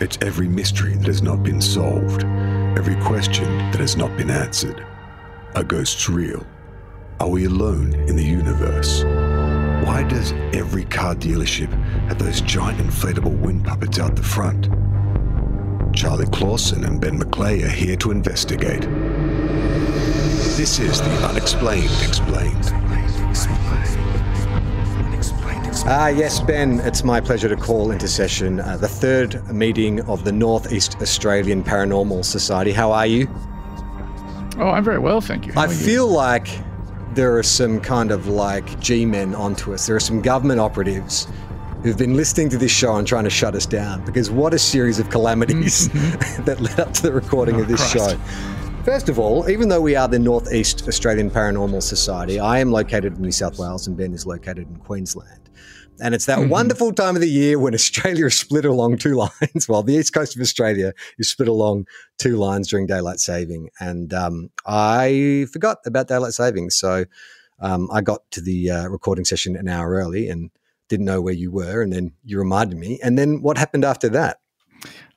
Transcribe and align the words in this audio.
It's 0.00 0.18
every 0.22 0.48
mystery 0.48 0.96
that 0.96 1.06
has 1.06 1.22
not 1.22 1.44
been 1.44 1.60
solved, 1.60 2.24
every 2.76 2.96
question 2.96 3.46
that 3.70 3.78
has 3.78 3.96
not 3.96 4.16
been 4.16 4.28
answered. 4.28 4.84
Are 5.54 5.62
ghosts 5.62 6.08
real? 6.08 6.44
Are 7.20 7.28
we 7.28 7.44
alone 7.44 7.94
in 7.94 8.16
the 8.16 8.24
universe? 8.24 9.04
Why 9.86 10.02
does 10.02 10.32
every 10.52 10.84
car 10.84 11.14
dealership 11.14 11.70
have 12.08 12.18
those 12.18 12.40
giant 12.40 12.80
inflatable 12.80 13.38
wind 13.38 13.64
puppets 13.64 14.00
out 14.00 14.16
the 14.16 14.22
front? 14.24 14.64
Charlie 15.94 16.26
Clausen 16.26 16.82
and 16.84 17.00
Ben 17.00 17.16
McLeay 17.16 17.62
are 17.64 17.68
here 17.68 17.96
to 17.98 18.10
investigate. 18.10 18.82
This 20.56 20.80
is 20.80 21.00
the 21.00 21.28
Unexplained 21.28 21.84
Explained. 22.02 22.64
Ah, 25.86 26.08
yes, 26.08 26.40
Ben, 26.40 26.80
it's 26.80 27.04
my 27.04 27.20
pleasure 27.20 27.48
to 27.48 27.56
call 27.56 27.90
into 27.90 28.08
session 28.08 28.58
uh, 28.60 28.76
the 28.78 28.88
third 28.88 29.46
meeting 29.52 30.00
of 30.08 30.24
the 30.24 30.32
Northeast 30.32 30.96
Australian 31.02 31.62
Paranormal 31.62 32.24
Society. 32.24 32.72
How 32.72 32.90
are 32.90 33.06
you? 33.06 33.28
Oh, 34.58 34.70
I'm 34.70 34.82
very 34.82 34.98
well, 34.98 35.20
thank 35.20 35.46
you. 35.46 35.52
How 35.52 35.62
I 35.62 35.66
are 35.66 35.72
you? 35.72 35.74
feel 35.78 36.08
like 36.08 36.48
there 37.12 37.36
are 37.36 37.42
some 37.42 37.80
kind 37.80 38.10
of 38.12 38.28
like 38.28 38.80
G 38.80 39.04
men 39.04 39.34
onto 39.34 39.74
us. 39.74 39.86
There 39.86 39.94
are 39.94 40.00
some 40.00 40.22
government 40.22 40.58
operatives 40.58 41.28
who've 41.82 41.98
been 41.98 42.14
listening 42.16 42.48
to 42.48 42.56
this 42.56 42.72
show 42.72 42.96
and 42.96 43.06
trying 43.06 43.24
to 43.24 43.30
shut 43.30 43.54
us 43.54 43.66
down 43.66 44.02
because 44.06 44.30
what 44.30 44.54
a 44.54 44.58
series 44.58 44.98
of 44.98 45.10
calamities 45.10 45.88
that 46.44 46.56
led 46.62 46.80
up 46.80 46.94
to 46.94 47.02
the 47.02 47.12
recording 47.12 47.56
Mm-hmm. 47.56 47.60
Oh, 47.60 47.62
of 47.64 47.68
this 47.68 47.92
Christ. 47.92 48.16
show. 48.16 48.82
First 48.84 49.10
of 49.10 49.18
all, 49.18 49.50
even 49.50 49.68
though 49.68 49.80
we 49.82 49.96
are 49.96 50.08
the 50.08 50.18
Northeast 50.18 50.88
Australian 50.88 51.30
Paranormal 51.30 51.82
Society, 51.82 52.40
I 52.40 52.58
am 52.58 52.72
located 52.72 53.16
in 53.16 53.22
New 53.22 53.32
South 53.32 53.58
Wales 53.58 53.86
and 53.86 53.96
Ben 53.98 54.14
is 54.14 54.24
located 54.26 54.66
in 54.68 54.76
Queensland. 54.76 55.43
And 56.00 56.14
it's 56.14 56.26
Mm-hmm. 56.26 56.42
that 56.42 56.48
wonderful 56.48 56.92
time 56.92 57.14
of 57.14 57.20
the 57.20 57.28
year 57.28 57.58
when 57.58 57.74
Australia 57.74 58.26
is 58.32 58.34
split 58.34 58.64
along 58.64 58.98
two 58.98 59.14
lines, 59.14 59.68
while 59.68 59.82
the 59.82 59.94
east 59.94 60.12
coast 60.12 60.34
of 60.36 60.42
Australia 60.42 60.92
is 61.18 61.30
split 61.30 61.48
along 61.48 61.86
two 62.18 62.36
lines 62.36 62.68
during 62.68 62.86
daylight 62.86 63.20
saving. 63.20 63.70
And 63.80 64.12
um, 64.12 64.50
I 64.66 65.46
forgot 65.52 65.78
about 65.86 66.08
daylight 66.08 66.32
saving. 66.32 66.70
So 66.70 67.04
um, 67.60 67.88
I 67.92 68.00
got 68.00 68.28
to 68.32 68.40
the 68.40 68.70
uh, 68.70 68.88
recording 68.88 69.24
session 69.24 69.56
an 69.56 69.68
hour 69.68 69.90
early 69.90 70.28
and 70.28 70.50
didn't 70.88 71.06
know 71.06 71.22
where 71.22 71.34
you 71.34 71.50
were. 71.52 71.80
And 71.82 71.92
then 71.92 72.12
you 72.24 72.38
reminded 72.38 72.76
me. 72.78 72.98
And 73.02 73.16
then 73.16 73.40
what 73.42 73.56
happened 73.56 73.84
after 73.84 74.08
that? 74.10 74.38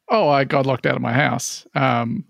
Oh, 0.10 0.30
I 0.30 0.44
got 0.44 0.66
locked 0.66 0.86
out 0.86 0.96
of 0.96 1.02
my 1.02 1.12
house, 1.14 1.68
um, 1.76 2.26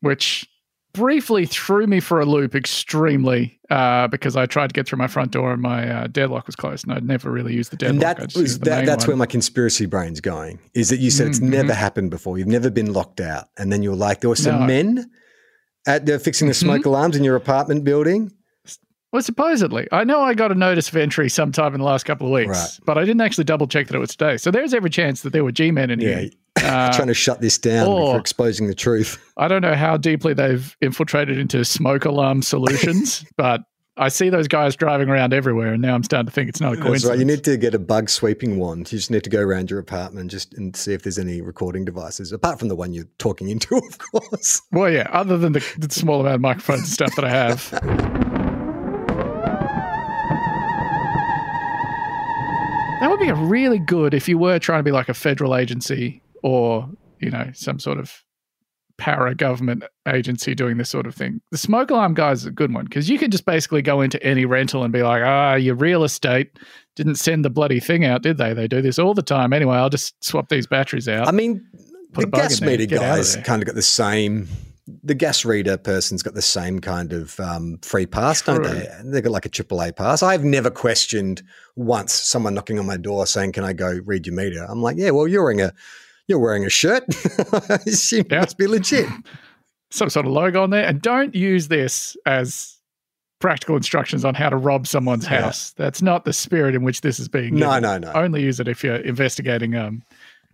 which 0.00 0.48
briefly 0.94 1.46
threw 1.46 1.86
me 1.86 2.00
for 2.00 2.20
a 2.20 2.24
loop 2.26 2.54
extremely 2.54 3.58
uh, 3.70 4.06
because 4.08 4.36
I 4.36 4.46
tried 4.46 4.68
to 4.68 4.72
get 4.74 4.86
through 4.86 4.98
my 4.98 5.06
front 5.06 5.30
door 5.30 5.52
and 5.52 5.62
my 5.62 5.88
uh, 5.88 6.06
deadlock 6.06 6.46
was 6.46 6.56
closed, 6.56 6.84
and 6.86 6.92
I'd 6.94 7.04
never 7.06 7.30
really 7.30 7.54
used 7.54 7.72
the 7.72 7.76
deadlock. 7.76 8.18
and 8.18 8.30
that 8.30 8.36
was 8.38 8.58
the 8.58 8.64
that, 8.66 8.86
that's 8.86 9.04
one. 9.04 9.12
where 9.12 9.16
my 9.16 9.26
conspiracy 9.26 9.86
brain's 9.86 10.20
going. 10.20 10.58
Is 10.74 10.90
that 10.90 10.98
you 10.98 11.10
said 11.10 11.28
it's 11.28 11.40
Mhm, 11.40 11.48
never 11.50 11.72
happened 11.74 12.10
before. 12.10 12.38
You've 12.38 12.48
never 12.48 12.70
been 12.70 12.92
locked 12.92 13.20
out, 13.20 13.48
and 13.58 13.72
then 13.72 13.82
you 13.82 13.90
were 13.90 13.96
like, 13.96 14.20
there 14.20 14.30
were 14.30 14.36
some 14.36 14.60
No. 14.60 14.66
men 14.66 15.10
at 15.86 16.06
they're 16.06 16.18
fixing 16.18 16.48
the 16.48 16.54
Mhm. 16.54 16.60
smoke 16.60 16.84
alarms 16.86 17.16
in 17.16 17.24
your 17.24 17.36
apartment 17.36 17.84
building. 17.84 18.30
Well, 19.12 19.22
supposedly, 19.22 19.86
I 19.92 20.04
know 20.04 20.22
I 20.22 20.32
got 20.34 20.50
a 20.52 20.54
notice 20.54 20.88
of 20.88 20.96
entry 20.96 21.28
sometime 21.28 21.74
in 21.74 21.80
the 21.80 21.86
last 21.86 22.04
couple 22.04 22.26
of 22.26 22.32
weeks, 22.32 22.48
Right. 22.58 22.78
but 22.86 22.96
I 22.96 23.04
didn't 23.04 23.20
actually 23.20 23.44
double 23.44 23.66
check 23.66 23.86
that 23.88 23.94
it 23.94 23.98
was 23.98 24.16
today. 24.16 24.38
So 24.38 24.50
there's 24.50 24.72
every 24.72 24.88
chance 24.90 25.20
that 25.22 25.34
there 25.34 25.44
were 25.44 25.52
G-men 25.52 25.90
in 25.90 26.00
Yeah, 26.00 26.20
here. 26.20 26.30
Uh, 26.62 26.92
trying 26.92 27.08
to 27.08 27.14
shut 27.14 27.40
this 27.40 27.58
down 27.58 27.88
or- 27.88 28.12
for 28.14 28.20
exposing 28.20 28.68
the 28.68 28.74
truth. 28.74 29.18
I 29.36 29.48
don't 29.48 29.62
know 29.62 29.74
how 29.74 29.96
deeply 29.96 30.32
they've 30.32 30.76
infiltrated 30.80 31.36
into 31.38 31.64
smoke 31.64 32.04
alarm 32.04 32.40
solutions, 32.42 33.24
but 33.36 33.62
I 33.96 34.08
see 34.08 34.28
those 34.30 34.48
guys 34.48 34.76
driving 34.76 35.08
around 35.08 35.32
everywhere, 35.34 35.72
and 35.72 35.82
now 35.82 35.94
I'm 35.94 36.02
starting 36.04 36.26
to 36.26 36.32
think 36.32 36.48
it's 36.48 36.60
not 36.60 36.74
a 36.74 36.76
That's 36.76 36.86
coincidence. 36.86 37.10
right. 37.10 37.18
You 37.18 37.24
need 37.24 37.42
to 37.44 37.56
get 37.56 37.74
a 37.74 37.78
bug 37.78 38.08
sweeping 38.08 38.58
wand. 38.58 38.90
You 38.92 38.98
just 38.98 39.10
need 39.10 39.24
to 39.24 39.30
go 39.30 39.40
around 39.40 39.70
your 39.70 39.80
apartment 39.80 40.30
just 40.30 40.54
and 40.54 40.74
see 40.76 40.92
if 40.94 41.02
there's 41.02 41.18
any 41.18 41.40
recording 41.40 41.84
devices, 41.84 42.32
apart 42.32 42.58
from 42.58 42.68
the 42.68 42.76
one 42.76 42.92
you're 42.92 43.08
talking 43.18 43.48
into, 43.50 43.76
of 43.76 43.98
course. 43.98 44.62
Well, 44.72 44.90
yeah, 44.90 45.08
other 45.10 45.36
than 45.38 45.52
the, 45.52 45.64
the 45.78 45.92
small 45.92 46.20
amount 46.20 46.36
of 46.36 46.40
microphones 46.42 46.80
and 46.80 46.88
stuff 46.88 47.14
that 47.16 47.24
I 47.24 47.30
have. 47.30 48.21
Be 53.22 53.30
a 53.30 53.34
really 53.34 53.78
good 53.78 54.14
if 54.14 54.28
you 54.28 54.38
were 54.38 54.58
trying 54.58 54.80
to 54.80 54.84
be 54.84 54.92
like 54.92 55.08
a 55.08 55.14
federal 55.14 55.54
agency 55.54 56.22
or, 56.42 56.88
you 57.20 57.30
know, 57.30 57.50
some 57.54 57.78
sort 57.78 57.98
of 57.98 58.22
para 58.98 59.34
government 59.34 59.84
agency 60.06 60.54
doing 60.54 60.76
this 60.76 60.90
sort 60.90 61.06
of 61.06 61.14
thing. 61.14 61.40
The 61.50 61.58
smoke 61.58 61.90
alarm 61.90 62.14
guy 62.14 62.30
is 62.30 62.44
a 62.44 62.50
good 62.50 62.72
one 62.72 62.84
because 62.84 63.08
you 63.08 63.18
can 63.18 63.30
just 63.30 63.44
basically 63.44 63.82
go 63.82 64.00
into 64.00 64.22
any 64.22 64.44
rental 64.44 64.84
and 64.84 64.92
be 64.92 65.02
like, 65.02 65.22
ah, 65.24 65.54
your 65.54 65.74
real 65.74 66.04
estate 66.04 66.58
didn't 66.94 67.16
send 67.16 67.44
the 67.44 67.50
bloody 67.50 67.80
thing 67.80 68.04
out, 68.04 68.22
did 68.22 68.38
they? 68.38 68.52
They 68.52 68.68
do 68.68 68.82
this 68.82 68.98
all 68.98 69.14
the 69.14 69.22
time. 69.22 69.52
Anyway, 69.52 69.76
I'll 69.76 69.90
just 69.90 70.22
swap 70.22 70.48
these 70.48 70.66
batteries 70.66 71.08
out. 71.08 71.26
I 71.26 71.32
mean, 71.32 71.66
Put 72.12 72.30
the 72.30 72.36
gas 72.36 72.60
meter 72.60 72.84
get 72.86 73.02
out 73.02 73.18
of 73.18 73.24
guys 73.24 73.36
kind 73.36 73.62
of 73.62 73.66
got 73.66 73.74
the 73.74 73.82
same. 73.82 74.46
The 75.04 75.14
gas 75.14 75.44
reader 75.44 75.76
person's 75.76 76.22
got 76.24 76.34
the 76.34 76.42
same 76.42 76.80
kind 76.80 77.12
of 77.12 77.38
um, 77.38 77.78
free 77.82 78.04
pass, 78.06 78.42
don't 78.42 78.64
they? 78.64 78.88
They've 79.04 79.22
got 79.22 79.30
like 79.30 79.46
a 79.46 79.48
AAA 79.48 79.94
pass. 79.94 80.24
I've 80.24 80.42
never 80.42 80.70
questioned 80.70 81.40
once 81.76 82.12
someone 82.12 82.54
knocking 82.54 82.80
on 82.80 82.86
my 82.86 82.96
door 82.96 83.26
saying, 83.26 83.52
"Can 83.52 83.62
I 83.62 83.74
go 83.74 84.00
read 84.04 84.26
your 84.26 84.34
meter?" 84.34 84.64
I'm 84.68 84.82
like, 84.82 84.96
"Yeah, 84.96 85.10
well, 85.10 85.28
you're 85.28 85.42
wearing 85.44 85.60
a 85.60 85.72
you're 86.26 86.40
wearing 86.40 86.64
a 86.64 86.70
shirt. 86.70 87.04
Assume 87.86 88.26
Yeah. 88.30 88.40
must 88.40 88.58
be 88.58 88.66
legit." 88.66 89.08
some 89.90 90.08
sort 90.08 90.24
of 90.26 90.32
logo 90.32 90.62
on 90.62 90.70
there 90.70 90.86
and 90.86 91.02
don't 91.02 91.34
use 91.34 91.68
this 91.68 92.16
as 92.24 92.78
practical 93.40 93.76
instructions 93.76 94.24
on 94.24 94.34
how 94.34 94.48
to 94.48 94.56
rob 94.56 94.86
someone's 94.86 95.24
Yeah. 95.24 95.42
house. 95.42 95.72
That's 95.72 96.00
not 96.00 96.24
the 96.24 96.32
spirit 96.32 96.74
in 96.74 96.82
which 96.82 97.02
this 97.02 97.20
is 97.20 97.28
being 97.28 97.56
No, 97.56 97.68
given. 97.68 97.82
no, 97.82 97.98
no. 97.98 98.12
Only 98.14 98.42
use 98.42 98.58
it 98.58 98.68
if 98.68 98.82
you're 98.82 98.96
investigating 98.96 99.76
um, 99.76 100.02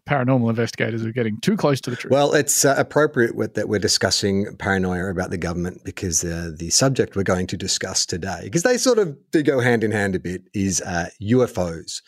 paranormal 0.09 0.49
investigators 0.49 1.05
are 1.05 1.13
getting 1.13 1.39
too 1.41 1.57
close 1.57 1.81
to 1.83 1.91
the 1.91 1.97
truth. 1.97 2.11
Well, 2.11 2.33
it's 2.33 2.65
uh, 2.65 2.75
appropriate 2.79 3.35
with, 3.35 3.55
that 3.55 3.69
we're 3.69 3.79
discussing 3.79 4.57
paranoia 4.57 5.11
about 5.11 5.31
the 5.31 5.37
government 5.37 5.85
because 5.85 6.25
uh, 6.25 6.51
the 6.57 6.71
subject 6.71 7.15
we're 7.15 7.23
going 7.25 7.47
to 7.49 7.57
discuss 7.57 8.07
today, 8.07 8.41
because 8.45 8.63
they 8.63 8.79
sort 8.79 8.99
of 8.99 9.17
do 9.31 9.43
go 9.43 9.61
hand 9.61 9.85
in 9.85 9.91
hand 9.91 10.15
a 10.15 10.19
bit, 10.19 10.43
is 10.55 10.81
uh, 10.81 11.11
UFOs. 11.23 12.01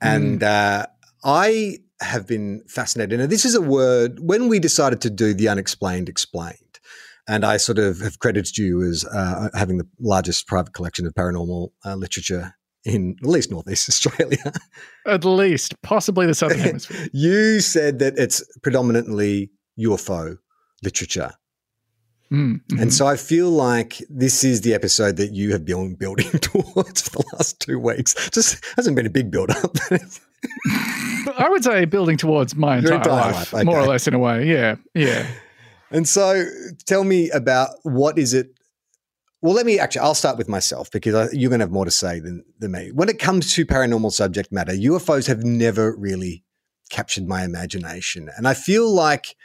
And 0.00 0.42
uh, 0.42 0.86
I 1.24 1.78
have 2.00 2.26
been 2.26 2.62
fascinated. 2.68 3.20
And 3.20 3.32
this 3.32 3.44
is 3.44 3.54
a 3.54 3.62
word, 3.62 4.20
when 4.20 4.48
we 4.48 4.58
decided 4.58 5.00
to 5.00 5.10
do 5.10 5.34
the 5.34 5.48
unexplained 5.48 6.08
explained, 6.08 6.60
and 7.28 7.44
I 7.44 7.56
sort 7.56 7.78
of 7.78 8.00
have 8.00 8.20
credited 8.20 8.56
you 8.56 8.82
as 8.84 9.04
uh, 9.04 9.48
having 9.54 9.78
the 9.78 9.88
largest 9.98 10.46
private 10.46 10.74
collection 10.74 11.06
of 11.06 11.14
paranormal 11.14 11.70
uh, 11.84 11.96
literature 11.96 12.54
in 12.86 13.16
at 13.20 13.28
least 13.28 13.50
Northeast 13.50 13.88
Australia. 13.88 14.52
At 15.06 15.24
least, 15.24 15.80
possibly 15.82 16.26
the 16.26 16.34
Southern 16.34 16.58
Hemisphere. 16.60 17.08
You 17.12 17.60
said 17.60 17.98
that 17.98 18.14
it's 18.16 18.42
predominantly 18.62 19.50
UFO 19.78 20.38
literature. 20.82 21.32
Mm, 22.32 22.60
mhm. 22.72 22.82
And 22.82 22.92
so 22.92 23.06
I 23.06 23.16
feel 23.16 23.50
like 23.50 24.02
this 24.08 24.42
is 24.42 24.62
the 24.62 24.74
episode 24.74 25.16
that 25.16 25.32
you 25.32 25.52
have 25.52 25.64
been 25.64 25.94
building 25.94 26.30
towards 26.40 27.08
for 27.08 27.18
the 27.18 27.24
last 27.34 27.60
two 27.60 27.78
weeks. 27.78 28.14
Just 28.30 28.64
hasn't 28.76 28.96
been 28.96 29.06
a 29.06 29.10
big 29.10 29.30
build 29.30 29.50
up. 29.50 29.76
I 31.38 31.48
would 31.48 31.62
say 31.62 31.84
building 31.84 32.16
towards 32.16 32.56
my 32.56 32.78
entire, 32.78 32.96
entire 32.96 33.32
life, 33.32 33.52
life, 33.52 33.64
more 33.64 33.78
or 33.78 33.86
less 33.86 34.06
in 34.08 34.14
a 34.14 34.18
way. 34.18 34.46
Yeah, 34.46 34.76
yeah. 34.94 35.26
and 35.90 36.08
so 36.08 36.44
tell 36.86 37.04
me 37.04 37.30
about 37.30 37.70
what 37.82 38.18
is 38.18 38.34
it? 38.34 38.48
Well, 39.46 39.54
let 39.54 39.64
me 39.64 39.78
actually, 39.78 40.00
I'll 40.00 40.16
start 40.16 40.38
with 40.38 40.48
myself 40.48 40.90
because 40.90 41.14
I, 41.14 41.28
you're 41.32 41.50
going 41.50 41.60
to 41.60 41.66
have 41.66 41.70
more 41.70 41.84
to 41.84 41.90
say 41.92 42.18
than, 42.18 42.44
than 42.58 42.72
me. 42.72 42.90
When 42.90 43.08
it 43.08 43.20
comes 43.20 43.52
to 43.52 43.64
paranormal 43.64 44.10
subject 44.10 44.50
matter, 44.50 44.72
UFOs 44.72 45.28
have 45.28 45.44
never 45.44 45.94
really 45.96 46.42
captured 46.90 47.28
my 47.28 47.44
imagination. 47.44 48.28
And 48.36 48.48
I 48.48 48.54
feel 48.54 48.92
like 48.92 49.36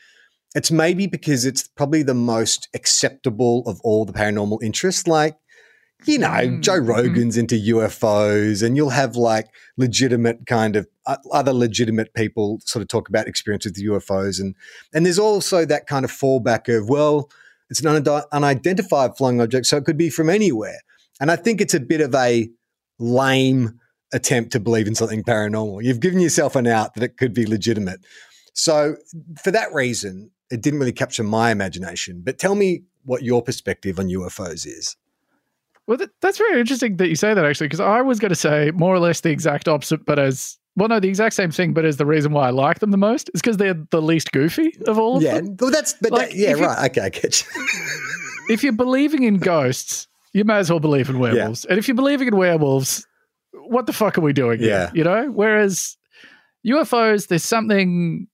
it's 0.55 0.71
maybe 0.71 1.05
because 1.05 1.45
it's 1.45 1.67
probably 1.67 2.01
the 2.01 2.15
most 2.15 2.67
acceptable 2.73 3.61
of 3.67 3.79
all 3.83 4.03
the 4.05 4.11
paranormal 4.11 4.63
interests. 4.63 5.05
Like, 5.05 5.37
you 6.05 6.17
know, 6.17 6.29
Mm, 6.29 6.61
Joe 6.61 6.79
mhm. 6.79 6.87
Rogan's 6.87 7.37
into 7.37 7.55
UFOs, 7.55 8.65
and 8.65 8.75
you'll 8.75 8.89
have 8.89 9.15
like 9.15 9.49
legitimate 9.77 10.47
kind 10.47 10.75
of 10.75 10.87
uh, 11.05 11.17
other 11.31 11.53
legitimate 11.53 12.15
people 12.15 12.59
sort 12.65 12.81
of 12.81 12.87
talk 12.87 13.07
about 13.07 13.27
experience 13.27 13.65
with 13.65 13.75
UFOs, 13.75 14.39
and 14.39 14.55
and 14.95 15.05
there's 15.05 15.19
also 15.19 15.63
that 15.63 15.85
kind 15.85 16.03
of 16.03 16.11
fallback 16.11 16.75
of 16.75 16.89
well, 16.89 17.29
it's 17.71 17.79
an 17.81 18.05
unidentified 18.33 19.15
flying 19.17 19.39
object, 19.39 19.65
so 19.65 19.77
it 19.77 19.85
could 19.85 19.97
be 19.97 20.09
from 20.09 20.29
anywhere. 20.29 20.77
And 21.21 21.31
I 21.31 21.37
think 21.37 21.61
it's 21.61 21.73
a 21.73 21.79
bit 21.79 22.01
of 22.01 22.13
a 22.13 22.49
lame 22.99 23.79
attempt 24.13 24.51
to 24.51 24.59
believe 24.59 24.87
in 24.87 24.93
something 24.93 25.23
paranormal. 25.23 25.81
You've 25.81 26.01
given 26.01 26.19
yourself 26.19 26.57
an 26.57 26.67
out 26.67 26.93
that 26.95 27.03
it 27.03 27.15
could 27.15 27.33
be 27.33 27.45
legitimate. 27.45 28.01
So 28.53 28.97
for 29.41 29.51
that 29.51 29.73
reason, 29.73 30.31
it 30.51 30.61
didn't 30.61 30.79
really 30.79 30.91
capture 30.91 31.23
my 31.23 31.49
imagination. 31.49 32.21
But 32.25 32.37
tell 32.37 32.55
me 32.55 32.83
what 33.05 33.23
your 33.23 33.41
perspective 33.41 33.99
on 33.99 34.07
UFOs 34.07 34.67
is. 34.67 34.97
Well, 35.87 35.97
that, 35.97 36.09
that's 36.19 36.37
very 36.37 36.59
interesting 36.59 36.97
that 36.97 37.07
you 37.07 37.15
say 37.15 37.33
that 37.33 37.45
actually, 37.45 37.67
because 37.67 37.79
I 37.79 38.01
was 38.01 38.19
going 38.19 38.29
to 38.29 38.35
say 38.35 38.71
more 38.71 38.93
or 38.93 38.99
less 38.99 39.21
the 39.21 39.29
exact 39.29 39.69
opposite, 39.69 40.05
but 40.05 40.19
as 40.19 40.57
well, 40.75 40.87
no, 40.87 40.99
the 40.99 41.09
exact 41.09 41.35
same 41.35 41.51
thing, 41.51 41.73
but 41.73 41.85
as 41.85 41.97
the 41.97 42.05
reason 42.05 42.31
why 42.31 42.47
I 42.47 42.51
like 42.51 42.79
them 42.79 42.91
the 42.91 42.97
most 42.97 43.29
is 43.33 43.41
because 43.41 43.57
they're 43.57 43.73
the 43.91 44.01
least 44.01 44.31
goofy 44.31 44.73
of 44.87 44.97
all 44.97 45.17
of 45.17 45.23
yeah, 45.23 45.35
them. 45.35 45.57
well, 45.59 45.71
that's 45.71 45.93
but 46.01 46.11
Like, 46.11 46.29
that, 46.29 46.35
yeah, 46.35 46.53
right. 46.53 46.89
Okay, 46.91 47.01
I 47.01 47.09
get 47.09 47.41
you. 47.41 47.61
If 48.49 48.63
you're 48.63 48.73
believing 48.73 49.23
in 49.23 49.37
ghosts, 49.37 50.07
you 50.33 50.43
may 50.43 50.55
as 50.55 50.69
well 50.69 50.79
believe 50.79 51.09
in 51.09 51.19
werewolves. 51.19 51.63
And 51.65 51.77
if 51.77 51.87
you're 51.87 51.95
believing 51.95 52.27
in 52.27 52.35
werewolves, 52.35 53.05
what 53.53 53.85
the 53.85 53.93
fuck 53.93 54.17
are 54.17 54.21
we 54.21 54.33
doing? 54.33 54.59
here? 54.59 54.69
Yeah. 54.69 54.91
you 54.93 55.03
know. 55.03 55.29
Whereas 55.31 55.95
UFOs, 56.67 57.27
there's 57.27 57.43
something 57.43 58.27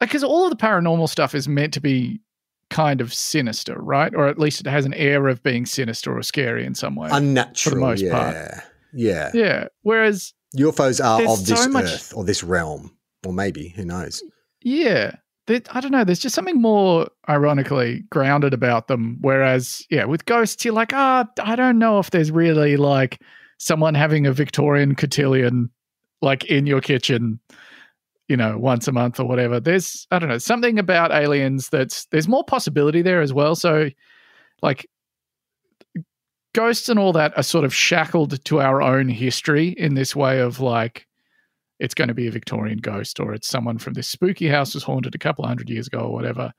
because 0.00 0.22
all 0.22 0.44
of 0.44 0.50
the 0.50 0.56
paranormal 0.56 1.08
stuff 1.08 1.34
is 1.34 1.48
meant 1.48 1.72
to 1.74 1.80
be 1.80 2.20
kind 2.68 3.00
of 3.00 3.14
sinister, 3.14 3.76
right? 3.78 4.14
Or 4.14 4.26
at 4.26 4.38
least 4.38 4.60
it 4.60 4.66
has 4.66 4.84
an 4.84 4.94
air 4.94 5.28
of 5.28 5.42
being 5.42 5.66
sinister 5.66 6.16
or 6.16 6.22
scary 6.22 6.66
in 6.66 6.74
some 6.74 6.96
way. 6.96 7.08
Unnatural. 7.10 7.70
For 7.70 7.70
the 7.70 7.80
most 7.80 8.02
yeah. 8.02 8.12
part. 8.12 8.64
Yeah. 8.92 9.30
yeah. 9.32 9.68
Whereas 9.82 10.34
UFOs 10.56 11.04
are 11.04 11.18
There's 11.18 11.40
of 11.40 11.46
this 11.46 11.62
so 11.62 11.68
much- 11.70 11.84
earth 11.84 12.12
or 12.16 12.24
this 12.24 12.42
realm, 12.42 12.96
or 13.24 13.32
maybe 13.32 13.68
who 13.68 13.84
knows? 13.84 14.22
Yeah. 14.62 15.16
I 15.48 15.80
don't 15.80 15.92
know. 15.92 16.02
There's 16.02 16.18
just 16.18 16.34
something 16.34 16.60
more 16.60 17.06
ironically 17.28 18.02
grounded 18.10 18.52
about 18.52 18.88
them. 18.88 19.18
Whereas, 19.20 19.86
yeah, 19.90 20.04
with 20.04 20.24
ghosts, 20.24 20.64
you're 20.64 20.74
like, 20.74 20.92
ah, 20.92 21.24
I 21.40 21.54
don't 21.54 21.78
know 21.78 22.00
if 22.00 22.10
there's 22.10 22.32
really 22.32 22.76
like 22.76 23.20
someone 23.58 23.94
having 23.94 24.26
a 24.26 24.32
Victorian 24.32 24.96
cotillion 24.96 25.70
like 26.20 26.46
in 26.46 26.66
your 26.66 26.80
kitchen, 26.80 27.38
you 28.28 28.36
know, 28.36 28.58
once 28.58 28.88
a 28.88 28.92
month 28.92 29.20
or 29.20 29.24
whatever. 29.28 29.60
There's, 29.60 30.08
I 30.10 30.18
don't 30.18 30.28
know, 30.28 30.38
something 30.38 30.80
about 30.80 31.12
aliens 31.12 31.68
that's, 31.68 32.06
there's 32.06 32.26
more 32.26 32.42
possibility 32.42 33.02
there 33.02 33.22
as 33.22 33.32
well. 33.32 33.54
So, 33.54 33.90
like, 34.62 34.88
ghosts 36.56 36.88
and 36.88 36.98
all 36.98 37.12
that 37.12 37.36
are 37.36 37.42
sort 37.42 37.66
of 37.66 37.74
shackled 37.74 38.42
to 38.46 38.60
our 38.60 38.80
own 38.80 39.10
history 39.10 39.68
in 39.68 39.94
this 39.94 40.16
way 40.16 40.40
of 40.40 40.58
like, 40.58 41.06
it's 41.78 41.92
going 41.94 42.08
to 42.08 42.14
be 42.14 42.26
a 42.26 42.30
Victorian 42.30 42.78
ghost 42.78 43.20
or 43.20 43.34
it's 43.34 43.46
someone 43.46 43.76
from 43.76 43.92
this 43.92 44.08
spooky 44.08 44.48
house 44.48 44.72
was 44.72 44.82
haunted 44.82 45.14
a 45.14 45.18
couple 45.18 45.46
hundred 45.46 45.68
years 45.68 45.86
ago 45.86 45.98
or 45.98 46.12
whatever. 46.14 46.52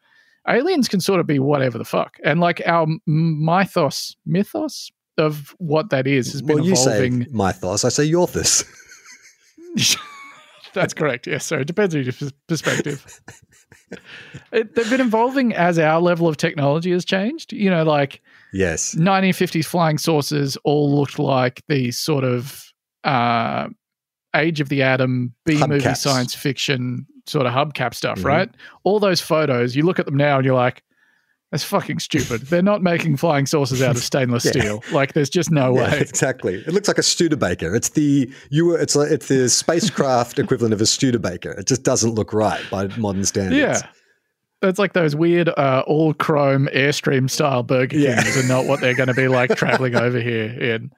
Aliens 0.47 0.87
can 0.87 1.01
sort 1.01 1.19
of 1.19 1.25
be 1.25 1.39
whatever 1.39 1.79
the 1.79 1.83
fuck. 1.83 2.17
And 2.23 2.39
like 2.39 2.61
our 2.67 2.85
mythos, 3.07 4.15
mythos 4.25 4.91
of 5.17 5.55
what 5.57 5.89
that 5.89 6.05
is 6.05 6.31
has 6.31 6.43
been 6.43 6.57
Well, 6.57 6.65
you 6.65 6.73
evolving. 6.73 7.23
say 7.23 7.29
mythos, 7.31 7.83
I 7.83 7.89
say 7.89 8.07
Yorthus. 8.09 8.65
That's 10.75 10.93
correct. 10.93 11.25
Yes. 11.25 11.43
So 11.43 11.57
it 11.57 11.65
depends 11.65 11.95
on 11.95 12.03
your 12.03 12.13
perspective. 12.47 13.03
it, 14.51 14.75
they've 14.75 14.89
been 14.91 15.01
evolving 15.01 15.55
as 15.55 15.79
our 15.79 15.99
level 15.99 16.27
of 16.27 16.37
technology 16.37 16.91
has 16.91 17.03
changed. 17.03 17.51
You 17.51 17.71
know, 17.71 17.83
like 17.83 18.21
yes. 18.57 18.95
1950s 18.95 19.65
flying 19.65 19.97
saucers 19.97 20.57
all 20.63 20.95
looked 20.97 21.19
like 21.19 21.61
these 21.67 21.97
sort 21.97 22.23
of 22.23 22.63
uh, 23.03 23.67
Age 24.35 24.59
of 24.59 24.69
the 24.69 24.83
Atom 24.83 25.33
B 25.45 25.65
movie 25.65 25.93
science 25.95 26.35
fiction 26.35 27.05
sort 27.25 27.45
of 27.45 27.53
hubcap 27.53 27.93
stuff, 27.93 28.19
Mhm. 28.19 28.25
right? 28.25 28.49
All 28.83 28.99
those 28.99 29.21
photos, 29.21 29.75
you 29.75 29.83
look 29.83 29.99
at 29.99 30.05
them 30.05 30.15
now 30.17 30.37
and 30.37 30.45
you're 30.45 30.55
like, 30.55 30.83
that's 31.51 31.63
fucking 31.63 31.99
stupid. 31.99 32.41
They're 32.41 32.61
not 32.61 32.83
making 32.83 33.15
flying 33.17 33.45
saucers 33.45 33.81
out 33.81 33.95
of 33.95 34.03
stainless 34.13 34.43
Yeah. 34.45 34.51
steel. 34.51 34.83
Like, 34.91 35.13
there's 35.13 35.29
just 35.29 35.49
no 35.49 35.73
Yeah, 35.73 35.91
way. 35.91 35.99
exactly. 36.01 36.55
It 36.55 36.73
looks 36.73 36.89
like 36.89 36.97
a 36.97 37.03
Studebaker. 37.03 37.73
It's 37.73 37.89
the 37.89 38.29
you. 38.49 38.65
were- 38.65 38.79
It's 38.79 38.95
like 38.97 39.11
it's 39.11 39.27
the 39.29 39.47
spacecraft 39.47 40.39
equivalent 40.39 40.73
of 40.73 40.81
a 40.81 40.85
Studebaker. 40.85 41.51
It 41.51 41.65
just 41.67 41.83
doesn't 41.83 42.15
look 42.15 42.33
right 42.33 42.61
by 42.69 42.87
modern 42.97 43.23
standards. 43.23 43.55
Yeah. 43.81 43.81
That's 44.61 44.79
like 44.79 44.93
those 44.93 45.15
weird 45.15 45.49
uh, 45.49 45.83
all 45.85 46.13
chrome 46.13 46.67
Airstream 46.73 47.29
style 47.29 47.63
Burger 47.63 47.97
Yeah. 47.97 48.21
Kings 48.23 48.37
and 48.37 48.47
not 48.49 48.65
what 48.65 48.81
they're 48.81 48.95
going 48.95 49.07
to 49.07 49.13
be 49.13 49.27
like 49.27 49.55
traveling 49.55 49.95
over 49.95 50.19
here 50.19 50.45
in. 50.47 50.91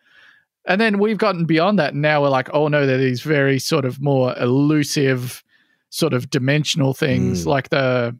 And 0.65 0.79
then 0.79 1.00
we've 1.00 1.17
gotten 1.17 1.45
beyond 1.45 1.77
that. 1.79 1.94
And 1.94 2.01
now 2.01 2.21
we're 2.21 2.29
like, 2.29 2.50
oh 2.53 2.67
no, 2.67 2.85
they're 2.85 2.97
these 2.97 3.21
very 3.21 3.59
sort 3.59 3.85
of 3.85 4.00
more 4.01 4.33
elusive, 4.38 5.44
sort 5.89 6.13
of 6.13 6.29
dimensional 6.29 6.94
things, 6.94 7.44
Mm. 7.44 7.47
like 7.47 7.69
the 7.69 8.15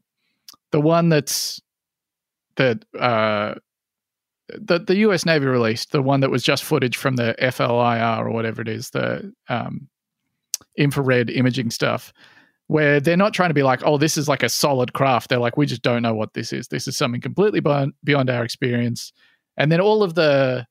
the 0.72 0.82
one 0.82 1.10
that's 1.10 1.62
that 2.56 2.84
uh, 3.00 3.56
the 4.50 4.80
the 4.80 4.98
US 4.98 5.26
Navy 5.26 5.46
released, 5.46 5.92
the 5.92 6.02
one 6.02 6.20
that 6.22 6.32
was 6.32 6.44
just 6.44 6.64
footage 6.64 6.98
from 6.98 7.16
the 7.16 7.36
FLIR 7.40 8.20
or 8.26 8.32
whatever 8.32 8.62
it 8.62 8.68
is, 8.68 8.90
the 8.90 9.32
um, 9.48 9.88
infrared 10.76 11.30
imaging 11.30 11.70
stuff, 11.72 12.12
where 12.70 13.00
they're 13.00 13.18
not 13.18 13.34
trying 13.34 13.50
to 13.50 13.56
be 13.56 13.64
like, 13.64 13.82
oh, 13.84 13.98
this 13.98 14.16
is 14.16 14.28
like 14.28 14.44
a 14.44 14.48
solid 14.48 14.94
craft. 14.94 15.30
They're 15.30 15.40
like, 15.40 15.58
we 15.58 15.66
just 15.66 15.82
don't 15.82 16.04
know 16.04 16.14
what 16.14 16.36
this 16.36 16.54
is. 16.54 16.68
This 16.68 16.88
is 16.88 16.96
something 16.96 17.20
completely 17.20 17.62
beyond, 17.62 18.30
our 18.30 18.44
experience. 18.44 19.12
And 19.58 19.72
then 19.72 19.82
all 19.82 20.04
of 20.04 20.14
the 20.14 20.68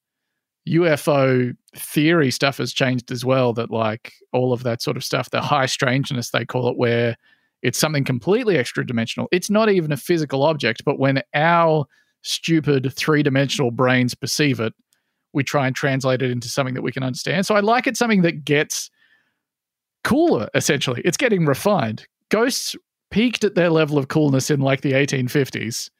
UFO 0.68 1.56
theory 1.74 2.30
stuff 2.30 2.58
has 2.58 2.72
changed 2.72 3.10
as 3.10 3.24
well. 3.24 3.52
That 3.52 3.72
like 3.72 4.12
all 4.32 4.52
of 4.52 4.62
that 4.62 4.80
sort 4.80 4.96
of 4.96 5.02
stuff, 5.02 5.30
the 5.30 5.40
high 5.40 5.66
strangeness 5.66 6.30
they 6.30 6.44
call 6.44 6.68
it, 6.68 6.78
where 6.78 7.16
it's 7.62 7.80
something 7.80 8.04
completely 8.04 8.58
extra 8.58 8.86
dimensional. 8.86 9.26
It's 9.32 9.50
not 9.50 9.68
even 9.68 9.90
a 9.90 9.96
physical 9.96 10.44
object, 10.44 10.84
but 10.84 11.00
when 11.00 11.20
our 11.34 11.84
stupid 12.22 12.92
three 12.94 13.24
dimensional 13.24 13.72
brains 13.72 14.14
perceive 14.14 14.60
it, 14.60 14.72
we 15.32 15.42
try 15.42 15.66
and 15.66 15.74
translate 15.74 16.22
it 16.22 16.30
into 16.30 16.48
something 16.48 16.74
that 16.74 16.82
we 16.82 16.92
can 16.92 17.02
understand. 17.02 17.44
So 17.44 17.56
I 17.56 17.60
like 17.60 17.88
it 17.88 17.96
something 17.96 18.22
that 18.22 18.44
gets 18.44 18.88
cooler, 20.08 20.48
essentially. 20.54 21.02
It's 21.04 21.16
getting 21.16 21.44
refined. 21.44 22.06
Ghosts 22.30 22.74
peaked 23.10 23.44
at 23.44 23.54
their 23.54 23.70
level 23.70 23.98
of 23.98 24.08
coolness 24.08 24.50
in 24.50 24.60
like 24.60 24.80
the 24.80 24.92
1850s. 24.92 25.90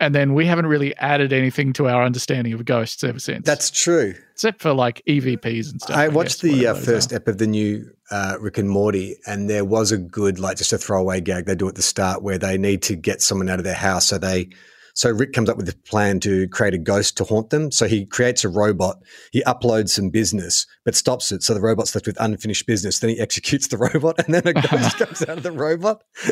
And 0.00 0.16
then 0.16 0.34
we 0.34 0.46
haven't 0.46 0.66
really 0.66 0.96
added 0.96 1.32
anything 1.32 1.72
to 1.74 1.88
our 1.88 2.02
understanding 2.02 2.52
of 2.54 2.64
ghosts 2.64 3.04
ever 3.04 3.20
since. 3.20 3.46
That's 3.46 3.70
true. 3.70 4.14
except 4.32 4.60
for 4.60 4.72
like 4.72 5.00
EVPs 5.08 5.70
and 5.70 5.80
stuff. 5.80 5.96
I 5.96 6.06
guess, 6.06 6.14
watched 6.16 6.42
the 6.42 6.66
uh, 6.66 6.74
first 6.74 7.12
ep 7.12 7.28
of 7.28 7.38
the 7.38 7.46
new 7.46 7.88
uh, 8.10 8.36
Rick 8.40 8.58
and 8.58 8.68
Morty, 8.68 9.16
and 9.26 9.48
there 9.48 9.64
was 9.64 9.92
a 9.92 9.98
good, 9.98 10.40
like, 10.40 10.56
just 10.56 10.72
a 10.72 10.78
throwaway 10.78 11.20
gag 11.20 11.46
they 11.46 11.54
do 11.54 11.68
at 11.68 11.76
the 11.76 11.82
start 11.82 12.20
where 12.20 12.36
they 12.36 12.58
need 12.58 12.82
to 12.82 12.96
get 12.96 13.22
someone 13.22 13.48
out 13.48 13.60
of 13.60 13.64
their 13.64 13.74
house. 13.74 14.08
So 14.08 14.18
they, 14.18 14.48
so 14.94 15.10
Rick 15.10 15.32
comes 15.32 15.48
up 15.48 15.56
with 15.56 15.68
a 15.68 15.76
plan 15.88 16.20
to 16.20 16.46
create 16.48 16.74
a 16.74 16.78
ghost 16.78 17.16
to 17.16 17.24
haunt 17.24 17.50
them. 17.50 17.70
So 17.70 17.86
he 17.86 18.04
creates 18.04 18.44
a 18.44 18.48
robot. 18.48 19.02
He 19.32 19.42
uploads 19.44 19.90
some 19.90 20.10
business, 20.10 20.66
but 20.84 20.94
stops 20.94 21.32
it. 21.32 21.42
So 21.42 21.54
the 21.54 21.60
robot's 21.60 21.94
left 21.94 22.06
with 22.06 22.20
unfinished 22.20 22.66
business. 22.66 22.98
Then 22.98 23.10
he 23.10 23.20
executes 23.20 23.68
the 23.68 23.78
robot, 23.78 24.22
and 24.24 24.34
then 24.34 24.46
a 24.46 24.52
ghost 24.52 24.98
comes 24.98 25.22
out 25.22 25.38
of 25.38 25.42
the 25.42 25.52
robot. 25.52 26.02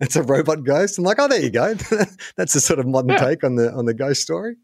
it's 0.00 0.16
a 0.16 0.22
robot 0.22 0.64
ghost. 0.64 0.98
I'm 0.98 1.04
like, 1.04 1.18
oh, 1.18 1.28
there 1.28 1.40
you 1.40 1.50
go. 1.50 1.74
That's 2.36 2.54
a 2.54 2.60
sort 2.60 2.78
of 2.78 2.86
modern 2.86 3.10
Yeah. 3.10 3.18
take 3.18 3.44
on 3.44 3.56
the 3.56 3.72
on 3.72 3.84
the 3.84 3.94
ghost 3.94 4.22
story. 4.22 4.56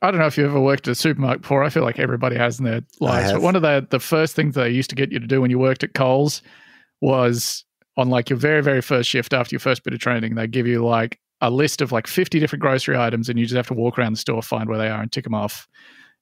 I 0.00 0.10
don't 0.10 0.20
know 0.20 0.26
if 0.26 0.38
you 0.38 0.44
ever 0.44 0.60
worked 0.60 0.86
at 0.86 0.92
a 0.92 0.94
supermarket 0.94 1.42
before. 1.42 1.64
I 1.64 1.70
feel 1.70 1.82
like 1.82 1.98
everybody 1.98 2.36
has 2.36 2.58
in 2.60 2.64
their 2.64 2.82
lives. 3.00 3.32
But 3.32 3.42
one 3.42 3.56
of 3.56 3.62
the 3.62 3.86
the 3.90 3.98
first 4.00 4.36
things 4.36 4.54
they 4.54 4.70
used 4.70 4.90
to 4.90 4.96
get 4.96 5.10
you 5.10 5.18
to 5.18 5.26
do 5.26 5.40
when 5.40 5.50
you 5.50 5.58
worked 5.58 5.82
at 5.82 5.94
Coles 5.94 6.40
was 7.00 7.64
on 7.96 8.08
like 8.08 8.30
your 8.30 8.38
very 8.38 8.62
very 8.62 8.80
first 8.80 9.08
shift 9.08 9.32
after 9.32 9.54
your 9.54 9.60
first 9.60 9.82
bit 9.84 9.92
of 9.94 10.00
training, 10.00 10.34
they 10.36 10.46
give 10.46 10.66
you 10.66 10.84
like 10.84 11.18
a 11.40 11.50
list 11.50 11.80
of 11.80 11.92
like 11.92 12.06
fifty 12.06 12.38
different 12.40 12.62
grocery 12.62 12.96
items, 12.96 13.28
and 13.28 13.38
you 13.38 13.46
just 13.46 13.56
have 13.56 13.68
to 13.68 13.74
walk 13.74 13.98
around 13.98 14.12
the 14.12 14.18
store, 14.18 14.42
find 14.42 14.68
where 14.68 14.78
they 14.78 14.88
are, 14.88 15.00
and 15.00 15.12
tick 15.12 15.24
them 15.24 15.34
off. 15.34 15.68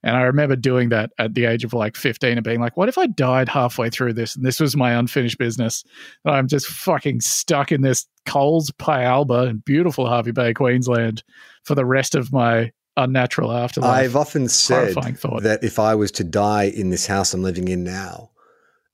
And 0.03 0.17
I 0.17 0.23
remember 0.23 0.55
doing 0.57 0.91
that 0.91 1.11
at 1.19 1.35
the 1.35 1.47
age 1.47 1.65
of 1.65 1.73
like 1.73 1.97
15 1.97 2.39
and 2.39 2.45
being 2.45 2.61
like, 2.61 2.77
what 2.77 2.89
if 2.89 2.97
I 2.97 3.07
died 3.07 3.49
halfway 3.49 3.91
through 3.91 4.13
this 4.13 4.37
and 4.37 4.45
this 4.45 4.61
was 4.61 4.77
my 4.77 4.93
unfinished 4.93 5.39
business? 5.39 5.83
And 6.25 6.35
I'm 6.35 6.47
just 6.47 6.69
fucking 6.69 7.23
stuck 7.23 7.73
in 7.73 7.81
this 7.81 8.07
Coles 8.25 8.71
Pialba 8.79 9.51
in 9.51 9.59
beautiful 9.59 10.09
Hervey 10.09 10.31
Bay, 10.31 10.55
Queensland 10.55 11.25
for 11.65 11.75
the 11.75 11.85
rest 11.85 12.15
of 12.15 12.33
my 12.33 12.71
unnatural 12.97 13.53
afterlife. 13.53 13.91
I've 13.91 14.17
often 14.17 14.49
said 14.49 14.95
that 14.95 15.65
if 15.65 15.79
I 15.79 15.95
was 15.95 16.13
to 16.13 16.25
die 16.25 16.65
in 16.65 16.91
this 16.91 17.07
house 17.07 17.35
I'm 17.35 17.43
living 17.43 17.69
in 17.69 17.83
now, 17.83 18.31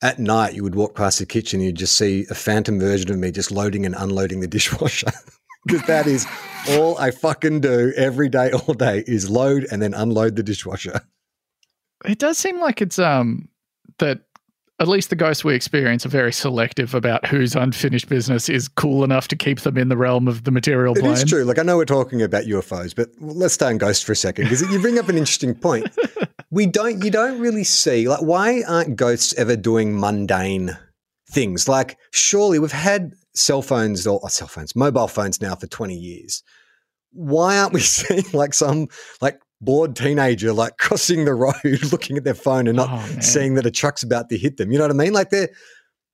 at 0.01 0.19
night 0.19 0.55
you 0.55 0.63
would 0.63 0.75
walk 0.75 0.95
past 0.95 1.19
the 1.19 1.25
kitchen 1.25 1.59
and 1.59 1.67
you'd 1.67 1.75
just 1.75 1.95
see 1.95 2.25
a 2.29 2.35
phantom 2.35 2.79
version 2.79 3.11
of 3.11 3.19
me 3.19 3.31
just 3.31 3.51
loading 3.51 3.85
and 3.85 3.95
unloading 3.95 4.39
the 4.39 4.47
dishwasher. 4.47 5.11
Because 5.65 5.81
that 5.87 6.07
is 6.07 6.25
all 6.69 6.97
I 6.97 7.11
fucking 7.11 7.61
do 7.61 7.93
every 7.95 8.29
day, 8.29 8.51
all 8.51 8.73
day, 8.73 9.03
is 9.07 9.29
load 9.29 9.65
and 9.71 9.81
then 9.81 9.93
unload 9.93 10.35
the 10.35 10.43
dishwasher. 10.43 11.01
it 12.05 12.19
does 12.19 12.37
seem 12.37 12.59
like 12.59 12.81
it's 12.81 12.99
um 12.99 13.47
that 13.99 14.21
at 14.79 14.87
least 14.87 15.09
the 15.11 15.15
ghosts 15.15 15.45
we 15.45 15.53
experience 15.53 16.05
are 16.05 16.09
very 16.09 16.33
selective 16.33 16.93
about 16.95 17.25
whose 17.27 17.55
unfinished 17.55 18.09
business 18.09 18.49
is 18.49 18.67
cool 18.67 19.03
enough 19.03 19.27
to 19.29 19.35
keep 19.35 19.61
them 19.61 19.77
in 19.77 19.87
the 19.87 19.95
realm 19.95 20.27
of 20.27 20.43
the 20.43 20.51
material 20.51 20.95
It 20.97 21.01
plane. 21.01 21.13
is 21.13 21.23
true. 21.23 21.43
Like 21.45 21.59
I 21.59 21.61
know 21.63 21.77
we're 21.77 21.85
talking 21.85 22.21
about 22.21 22.45
UFOs, 22.45 22.93
but 22.95 23.09
let's 23.19 23.53
stay 23.53 23.67
on 23.67 23.77
ghosts 23.77 24.03
for 24.03 24.11
a 24.11 24.15
second 24.15 24.45
because 24.45 24.61
you 24.63 24.79
bring 24.81 24.97
up 24.99 25.07
an 25.09 25.17
interesting 25.17 25.55
point. 25.55 25.87
We 26.51 26.67
don't, 26.67 27.03
you 27.03 27.09
don't 27.09 27.39
really 27.39 27.63
see 27.63 28.07
like 28.07 28.21
why 28.21 28.61
aren't 28.67 28.95
ghosts 28.95 29.33
ever 29.39 29.55
doing 29.55 29.99
mundane 29.99 30.77
things? 31.31 31.67
Like 31.67 31.97
surely 32.11 32.59
we've 32.59 32.71
had 32.71 33.13
cell 33.35 33.61
phones 33.61 34.05
or, 34.07 34.19
or 34.21 34.29
cell 34.29 34.47
phones, 34.47 34.75
mobile 34.75 35.07
phones 35.07 35.41
now 35.41 35.55
for 35.55 35.67
twenty 35.67 35.97
years. 35.97 36.43
Why 37.11 37.57
aren't 37.57 37.73
we 37.73 37.79
seeing 37.81 38.25
like 38.33 38.53
some 38.53 38.87
like 39.21 39.39
bored 39.61 39.95
teenager 39.95 40.51
like 40.53 40.77
crossing 40.79 41.25
the 41.25 41.33
road, 41.33 41.53
looking 41.91 42.17
at 42.17 42.23
their 42.23 42.33
phone 42.33 42.67
and 42.67 42.77
not 42.77 42.89
Oh, 42.91 43.19
seeing 43.19 43.55
that 43.55 43.65
a 43.65 43.71
truck's 43.71 44.03
about 44.03 44.29
to 44.29 44.37
hit 44.37 44.57
them? 44.57 44.71
You 44.71 44.77
know 44.77 44.85
what 44.85 44.91
I 44.91 44.95
mean? 44.95 45.13
Like 45.13 45.29
they're 45.29 45.49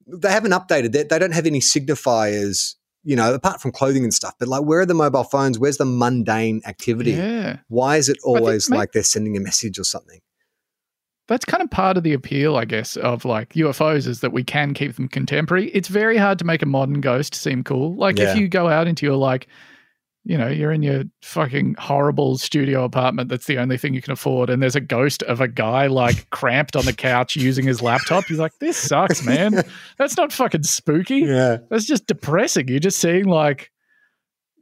they 0.07 0.31
haven't 0.31 0.51
updated. 0.51 0.91
They, 0.91 1.03
they 1.03 1.19
don't 1.19 1.33
have 1.33 1.45
any 1.45 1.59
signifiers 1.59 2.75
you 3.03 3.15
know, 3.15 3.33
apart 3.33 3.61
from 3.61 3.71
clothing 3.71 4.03
and 4.03 4.13
stuff, 4.13 4.33
but 4.39 4.47
like, 4.47 4.63
where 4.63 4.81
are 4.81 4.85
the 4.85 4.93
mobile 4.93 5.23
phones? 5.23 5.57
Where's 5.57 5.77
the 5.77 5.85
mundane 5.85 6.61
activity? 6.65 7.11
Yeah. 7.11 7.57
Why 7.69 7.95
is 7.95 8.09
it 8.09 8.17
always 8.23 8.69
like 8.69 8.91
they're 8.91 9.03
sending 9.03 9.37
a 9.37 9.39
message 9.39 9.79
or 9.79 9.83
something? 9.83 10.19
That's 11.29 11.45
kind 11.45 11.63
of 11.63 11.71
part 11.71 11.95
of 11.95 12.03
the 12.03 12.11
appeal, 12.13 12.57
I 12.57 12.65
guess, 12.65 12.97
of 12.97 13.23
like 13.23 13.53
UFOs 13.53 14.05
is 14.07 14.19
that 14.19 14.33
we 14.33 14.43
can 14.43 14.73
keep 14.73 14.95
them 14.95 15.07
contemporary. 15.07 15.69
It's 15.69 15.87
very 15.87 16.17
hard 16.17 16.39
to 16.39 16.45
make 16.45 16.61
a 16.61 16.65
modern 16.65 16.99
ghost 16.99 17.33
seem 17.35 17.63
cool. 17.63 17.95
Like 17.95 18.19
Yeah. 18.19 18.31
if 18.33 18.37
you 18.37 18.47
go 18.49 18.67
out 18.67 18.87
into 18.87 19.05
your 19.05 19.15
like, 19.15 19.47
you 20.25 20.37
know, 20.37 20.47
you're 20.49 20.71
in 20.73 20.83
your 20.83 21.05
fucking 21.21 21.75
horrible 21.79 22.37
studio 22.37 22.83
apartment 22.83 23.29
that's 23.29 23.45
the 23.45 23.57
only 23.57 23.77
thing 23.77 23.93
you 23.93 24.01
can 24.01 24.11
afford, 24.11 24.49
and 24.49 24.61
there's 24.61 24.75
a 24.75 24.81
ghost 24.81 25.23
of 25.23 25.39
a 25.39 25.47
guy 25.47 25.87
like 25.87 26.29
cramped 26.31 26.75
on 26.75 26.83
the 26.85 26.93
couch 26.93 27.35
using 27.37 27.65
his 27.65 27.81
laptop. 27.81 28.29
You're 28.29 28.37
like, 28.37 28.51
this 28.59 28.75
sucks, 28.75 29.23
man. 29.25 29.63
That's 29.97 30.17
not 30.17 30.33
fucking 30.33 30.63
spooky. 30.63 31.19
Yeah. 31.19 31.59
That's 31.69 31.85
just 31.85 32.05
depressing. 32.05 32.67
You're 32.67 32.79
just 32.79 32.99
seeing 32.99 33.25
like 33.25 33.71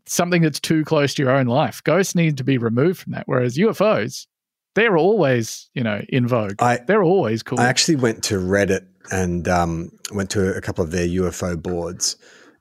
something 0.05 0.41
that's 0.41 0.59
too 0.59 0.86
close 0.86 1.13
to 1.15 1.24
your 1.24 1.31
own 1.31 1.47
life. 1.47 1.83
Ghosts 1.83 2.15
need 2.15 2.38
to 2.38 2.43
be 2.43 2.57
removed 2.57 3.01
from 3.01 3.13
that. 3.13 3.24
Whereas 3.27 3.57
UFOs, 3.57 4.25
they're 4.77 4.98
always, 4.98 5.69
you 5.74 5.84
know, 5.84 6.03
in 6.07 6.27
vogue. 6.27 6.62
I- 6.62 6.81
they're 6.86 7.03
always 7.03 7.41
cool. 7.41 7.60
I 7.60 7.65
actually 7.65 7.96
went 7.96 8.24
to 8.25 8.36
Reddit 8.36 8.86
and 9.12 9.48
um, 9.48 9.91
went 10.13 10.29
to 10.31 10.55
a 10.55 10.62
couple 10.62 10.84
of 10.84 10.91
their 10.91 11.07
UFO 11.07 11.60
boards 11.60 12.15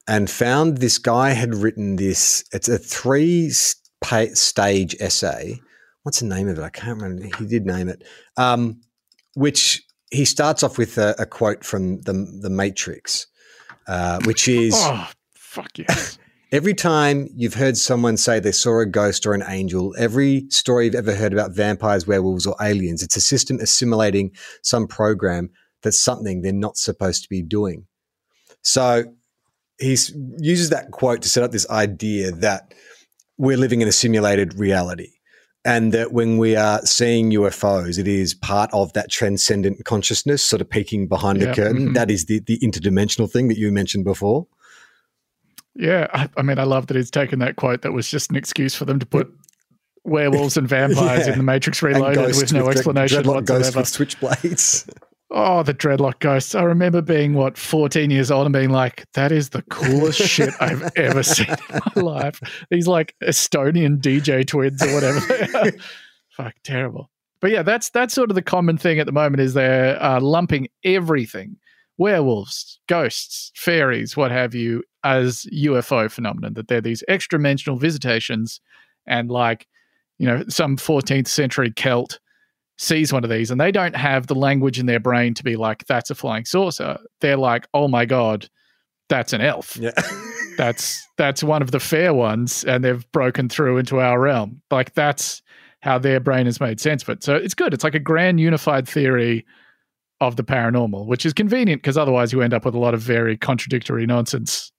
and 0.09 0.31
found 0.31 0.79
this 0.79 0.97
guy 0.97 1.31
had 1.31 1.55
written 1.55 1.97
this. 1.97 2.43
It's 2.53 2.71
a 2.71 2.79
three 2.79 3.51
stage 3.51 4.97
essay. 4.99 5.61
What's 6.05 6.21
the 6.21 6.27
name 6.27 6.49
of 6.49 6.59
it? 6.59 6.63
I 6.63 6.71
can't 6.71 7.03
remember. 7.03 7.37
He 7.37 7.47
did 7.47 7.67
name 7.67 7.91
it. 7.91 8.03
Um, 8.39 8.81
which 9.35 9.83
he 10.11 10.25
starts 10.25 10.63
off 10.63 10.79
with 10.79 10.97
a, 10.97 11.15
a 11.19 11.27
quote 11.27 11.65
from 11.65 12.01
the 12.03 12.15
the 12.41 12.49
Matrix, 12.49 13.27
uh, 13.89 14.21
which 14.25 14.49
is 14.49 14.73
oh, 14.75 15.11
fuck 15.35 15.79
yes. 15.79 16.19
Every 16.57 16.73
time 16.73 17.29
you've 17.37 17.53
heard 17.53 17.77
someone 17.77 18.17
say 18.17 18.41
they 18.41 18.51
saw 18.51 18.81
a 18.81 18.87
ghost 18.87 19.27
or 19.27 19.35
an 19.35 19.43
angel, 19.47 19.95
every 19.99 20.47
story 20.49 20.87
you've 20.87 20.95
ever 20.95 21.15
heard 21.15 21.35
about 21.35 21.51
vampires, 21.51 22.07
werewolves, 22.07 22.47
or 22.47 22.57
aliens, 22.63 23.03
it's 23.03 23.15
a 23.15 23.21
system 23.21 23.59
assimilating 23.61 24.31
some 24.63 24.87
program 24.87 25.51
that's 25.83 25.99
something 25.99 26.41
they're 26.41 26.55
not 26.55 26.79
supposed 26.79 27.23
to 27.25 27.29
be 27.29 27.43
doing. 27.43 27.85
So 28.63 29.05
he 29.79 29.99
uses 30.39 30.71
that 30.71 30.93
quote 30.93 31.21
to 31.21 31.29
set 31.29 31.43
up 31.43 31.53
this 31.53 31.69
idea 31.69 32.31
that 32.31 32.73
we're 33.37 33.59
living 33.59 33.83
in 33.83 33.89
a 33.89 33.93
simulated 33.93 34.59
reality. 34.59 35.11
And 35.63 35.93
that 35.93 36.13
when 36.13 36.39
we 36.39 36.57
are 36.57 36.81
seeing 36.87 37.33
UFOs, 37.33 37.99
it 37.99 38.09
is 38.09 38.33
part 38.33 38.71
of 38.73 38.95
that 38.95 39.11
transcendent 39.11 39.85
consciousness, 39.85 40.43
sort 40.43 40.63
of 40.63 40.71
peeking 40.71 41.07
behind 41.07 41.39
Yeah, 41.39 41.49
the 41.49 41.55
curtain. 41.55 41.89
mhm. 41.91 41.95
That 41.95 42.11
is 42.11 42.25
the, 42.25 42.39
the 42.39 42.59
interdimensional 42.61 43.31
thing 43.31 43.49
that 43.49 43.59
you 43.59 43.71
mentioned 43.71 44.05
before. 44.05 44.47
Yeah, 45.79 46.07
I, 46.15 46.29
I 46.37 46.43
mean, 46.43 46.59
I 46.59 46.65
love 46.65 46.87
that 46.87 46.97
he's 46.97 47.11
taken 47.11 47.39
that 47.41 47.57
quote 47.57 47.83
that 47.83 47.93
was 47.93 48.09
just 48.11 48.31
an 48.31 48.37
excuse 48.37 48.75
for 48.75 48.85
them 48.87 48.99
to 48.99 49.07
put 49.07 49.31
werewolves 50.05 50.57
and 50.57 50.67
vampires 50.69 51.27
Yeah. 51.27 51.33
in 51.33 51.39
the 51.39 51.45
Matrix 51.45 51.83
Reloaded 51.83 52.15
ghosts 52.17 52.41
with 52.43 52.53
no 52.53 52.69
explanation 52.71 53.23
dreadlock 53.23 53.45
ghosts 53.45 53.77
whatsoever. 53.77 53.81
with 53.81 54.43
switchblades. 54.43 54.89
Oh, 55.33 55.65
the 55.65 55.75
dreadlock 55.75 56.21
ghosts. 56.21 56.55
I 56.55 56.63
remember 56.63 57.03
being, 57.03 57.35
what, 57.35 57.59
14 57.59 58.13
years 58.13 58.31
old 58.31 58.47
and 58.47 58.53
being 58.53 58.71
like, 58.71 59.05
that 59.15 59.33
is 59.33 59.49
the 59.49 59.63
coolest 59.63 60.21
shit 60.21 60.51
I've 60.61 60.89
ever 60.97 61.25
seen 61.25 61.49
in 61.49 61.81
my 61.97 62.01
life. 62.01 62.41
These 62.71 62.87
like 62.87 63.13
Estonian 63.25 63.99
DJ 64.01 64.47
twins 64.47 64.81
or 64.85 64.95
whatever. 64.95 65.73
Fuck, 66.31 66.55
terrible. 66.63 67.11
But 67.41 67.51
yeah, 67.51 67.63
that's 67.63 67.91
that's 67.91 68.15
sort 68.15 68.31
of 68.31 68.37
the 68.37 68.41
common 68.43 68.79
thing 68.79 69.01
at 69.01 69.07
the 69.07 69.13
moment 69.13 69.41
is 69.41 69.53
they're 69.55 70.01
uh, 70.01 70.21
lumping 70.21 70.69
everything, 70.85 71.57
werewolves, 71.99 72.81
ghosts, 72.89 73.53
fairies, 73.55 74.17
what 74.17 74.31
have 74.31 74.55
you, 74.55 74.83
as 75.05 75.47
UFO 75.53 76.11
phenomenon. 76.11 76.55
That 76.55 76.69
they're 76.69 76.81
these 76.81 77.05
extra 77.09 77.39
dimensional 77.39 77.79
visitations, 77.79 78.61
and 79.07 79.31
like, 79.31 79.67
you 80.19 80.27
know, 80.27 80.45
some 80.49 80.77
14th 80.77 81.29
century 81.29 81.71
Celt 81.71 82.19
sees 82.79 83.13
one 83.13 83.25
of 83.25 83.31
these 83.31 83.51
and 83.51 83.61
they 83.61 83.73
don't 83.73 83.97
have 83.97 84.27
the 84.27 84.35
language 84.35 84.79
in 84.79 84.87
their 84.87 85.01
brain 85.01 85.33
to 85.35 85.43
be 85.43 85.57
like, 85.57 85.87
that's 85.87 86.11
a 86.11 86.15
flying 86.15 86.45
saucer. 86.45 86.99
They're 87.21 87.39
like, 87.39 87.67
oh 87.73 87.89
my 87.89 88.05
God, 88.05 88.49
that's 89.09 89.33
an 89.33 89.41
elf. 89.41 89.77
Yeah. 89.77 89.93
That's 90.57 91.07
that's 91.19 91.45
one 91.45 91.61
of 91.61 91.71
the 91.71 91.81
fair 91.81 92.15
ones, 92.15 92.65
and 92.65 92.83
they've 92.83 93.05
broken 93.13 93.51
through 93.51 93.77
into 93.77 94.01
our 94.01 94.19
realm. 94.19 94.63
Like 94.71 94.95
that's 94.95 95.43
how 95.81 95.99
their 95.99 96.19
brain 96.19 96.47
has 96.47 96.63
made 96.63 96.81
sense 96.81 97.03
of 97.03 97.11
it. 97.11 97.23
So 97.23 97.37
it's 97.37 97.53
good. 97.53 97.75
It's 97.75 97.85
like 97.85 97.95
a 97.95 97.99
grand 97.99 98.41
unified 98.41 98.89
theory 98.89 99.45
of 100.21 100.37
the 100.37 100.45
paranormal, 100.45 101.07
which 101.07 101.27
is 101.27 101.33
convenient 101.33 101.83
because 101.83 101.99
otherwise 101.99 102.33
you 102.33 102.43
end 102.43 102.55
up 102.55 102.65
with 102.65 102.75
a 102.75 102.79
lot 102.79 102.95
of 102.95 103.01
very 103.01 103.37
contradictory 103.37 104.07
nonsense. 104.07 104.73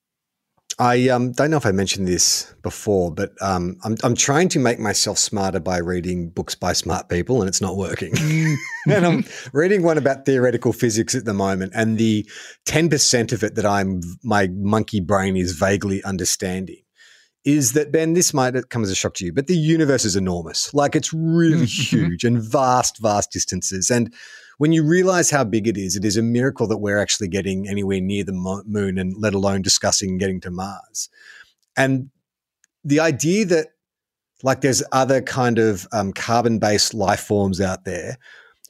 I 0.80 1.08
um, 1.08 1.32
don't 1.32 1.50
know 1.50 1.56
if 1.56 1.66
I 1.66 1.72
mentioned 1.72 2.06
this 2.06 2.54
before, 2.62 3.10
but 3.10 3.32
um, 3.42 3.76
I'm, 3.82 3.96
I'm 4.04 4.14
trying 4.14 4.48
to 4.50 4.60
make 4.60 4.78
myself 4.78 5.18
smarter 5.18 5.58
by 5.58 5.78
reading 5.78 6.30
books 6.30 6.54
by 6.54 6.72
smart 6.72 7.08
people, 7.08 7.40
and 7.40 7.48
it's 7.48 7.60
not 7.60 7.76
working. 7.76 8.12
and 8.88 9.04
I'm 9.04 9.24
reading 9.52 9.82
one 9.82 9.98
about 9.98 10.24
theoretical 10.24 10.72
physics 10.72 11.16
at 11.16 11.24
the 11.24 11.34
moment, 11.34 11.72
and 11.74 11.98
the 11.98 12.30
10% 12.66 13.32
of 13.32 13.42
it 13.42 13.56
that 13.56 13.66
I'm 13.66 14.02
my 14.22 14.48
monkey 14.52 15.00
brain 15.00 15.36
is 15.36 15.52
vaguely 15.52 16.02
understanding 16.04 16.82
is 17.44 17.72
that 17.72 17.90
Ben, 17.90 18.12
this 18.12 18.34
might 18.34 18.54
come 18.68 18.82
as 18.82 18.90
a 18.90 18.94
shock 18.94 19.14
to 19.14 19.24
you, 19.24 19.32
but 19.32 19.46
the 19.46 19.56
universe 19.56 20.04
is 20.04 20.16
enormous. 20.16 20.72
Like 20.74 20.94
it's 20.94 21.12
really 21.14 21.64
huge 21.66 22.22
and 22.22 22.42
vast, 22.42 22.98
vast 22.98 23.32
distances. 23.32 23.90
And 23.90 24.12
when 24.58 24.72
you 24.72 24.84
realize 24.84 25.30
how 25.30 25.44
big 25.44 25.66
it 25.66 25.76
is, 25.76 25.96
it 25.96 26.04
is 26.04 26.16
a 26.16 26.22
miracle 26.22 26.66
that 26.66 26.78
we're 26.78 26.98
actually 26.98 27.28
getting 27.28 27.68
anywhere 27.68 28.00
near 28.00 28.24
the 28.24 28.62
moon 28.66 28.98
and 28.98 29.14
let 29.16 29.34
alone 29.34 29.62
discussing 29.62 30.18
getting 30.18 30.40
to 30.42 30.50
Mars. 30.50 31.08
And 31.76 32.10
the 32.84 33.00
idea 33.00 33.44
that 33.46 33.68
like 34.42 34.60
there's 34.60 34.82
other 34.92 35.20
kind 35.20 35.58
of 35.58 35.86
um, 35.92 36.12
carbon-based 36.12 36.94
life 36.94 37.20
forms 37.20 37.60
out 37.60 37.84
there 37.84 38.18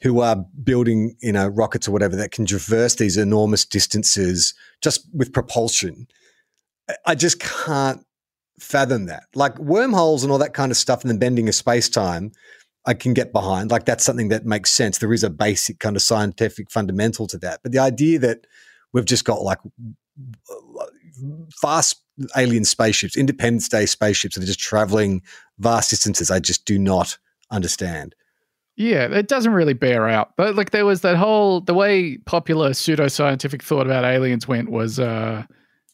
who 0.01 0.21
are 0.21 0.45
building, 0.63 1.15
you 1.21 1.31
know, 1.31 1.47
rockets 1.47 1.87
or 1.87 1.91
whatever 1.91 2.15
that 2.15 2.31
can 2.31 2.45
traverse 2.45 2.95
these 2.95 3.17
enormous 3.17 3.65
distances 3.65 4.53
just 4.81 5.07
with 5.13 5.33
propulsion. 5.33 6.07
I- 7.05 7.15
just 7.15 7.39
can't 7.39 8.05
fathom 8.59 9.05
that. 9.07 9.23
Like 9.35 9.57
wormholes 9.59 10.23
and 10.23 10.31
all 10.31 10.37
that 10.39 10.53
kind 10.53 10.71
of 10.71 10.77
stuff 10.77 11.01
and 11.01 11.11
the 11.11 11.17
bending 11.17 11.47
of 11.49 11.55
space-time, 11.55 12.31
I 12.89 12.95
can 12.95 13.13
get 13.13 13.31
behind. 13.31 13.69
Like 13.69 13.85
that's 13.85 14.03
something 14.03 14.29
that 14.29 14.47
makes 14.47 14.71
sense. 14.71 14.97
There 14.97 15.13
is 15.13 15.23
a 15.23 15.29
basic 15.29 15.77
kind 15.77 15.95
of 15.95 16.01
scientific 16.01 16.71
fundamental 16.71 17.27
to 17.27 17.37
that. 17.37 17.59
But 17.61 17.71
the 17.71 17.77
idea 17.77 18.17
that 18.17 18.47
we've 18.93 19.05
just 19.05 19.25
got 19.25 19.43
like 19.43 19.59
fast 21.61 22.01
alien 22.35 22.65
spaceships, 22.65 23.15
Independence 23.15 23.69
Day 23.69 23.85
spaceships 23.85 24.35
that 24.35 24.43
are 24.43 24.47
just 24.47 24.59
traveling 24.59 25.21
vast 25.59 25.91
distances, 25.91 26.31
I 26.31 26.39
just 26.39 26.65
do 26.65 26.79
not 26.79 27.15
understand. 27.51 28.15
Yeah, 28.75 29.05
it 29.05 29.27
doesn't 29.27 29.53
really 29.53 29.73
bear 29.73 30.09
out. 30.09 30.35
But 30.35 30.55
like 30.55 30.71
there 30.71 30.87
was 30.87 31.01
that 31.01 31.15
whole 31.15 31.61
the 31.61 31.75
way 31.75 32.17
popular 32.25 32.71
pseudoscientific 32.71 33.61
thought 33.61 33.85
about 33.85 34.03
aliens 34.03 34.47
went 34.47 34.71
was 34.71 34.99
uh 34.99 35.43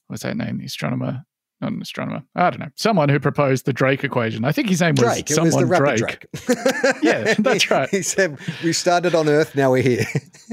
what's 0.08 0.24
that 0.24 0.38
name? 0.38 0.60
The 0.60 0.66
astronomer. 0.66 1.26
Not 1.62 1.72
an 1.72 1.82
astronomer. 1.82 2.24
I 2.36 2.50
don't 2.50 2.60
know. 2.60 2.70
Someone 2.76 3.08
who 3.08 3.20
proposed 3.20 3.66
the 3.66 3.74
Drake 3.74 4.04
equation. 4.04 4.44
I 4.44 4.52
think 4.52 4.70
his 4.70 4.82
name 4.82 4.96
was 4.96 5.06
Drake, 5.06 5.30
it 5.30 5.34
someone 5.34 5.70
was 5.70 5.70
the 5.70 5.78
Drake. 5.78 5.98
Drake. 6.00 7.02
Yeah, 7.02 7.34
that's 7.40 7.72
right. 7.72 7.90
he 7.92 8.02
said, 8.02 8.38
We 8.64 8.74
started 8.74 9.16
on 9.16 9.30
Earth, 9.30 9.56
now 9.56 9.72
we're 9.72 9.82
here. 9.82 10.06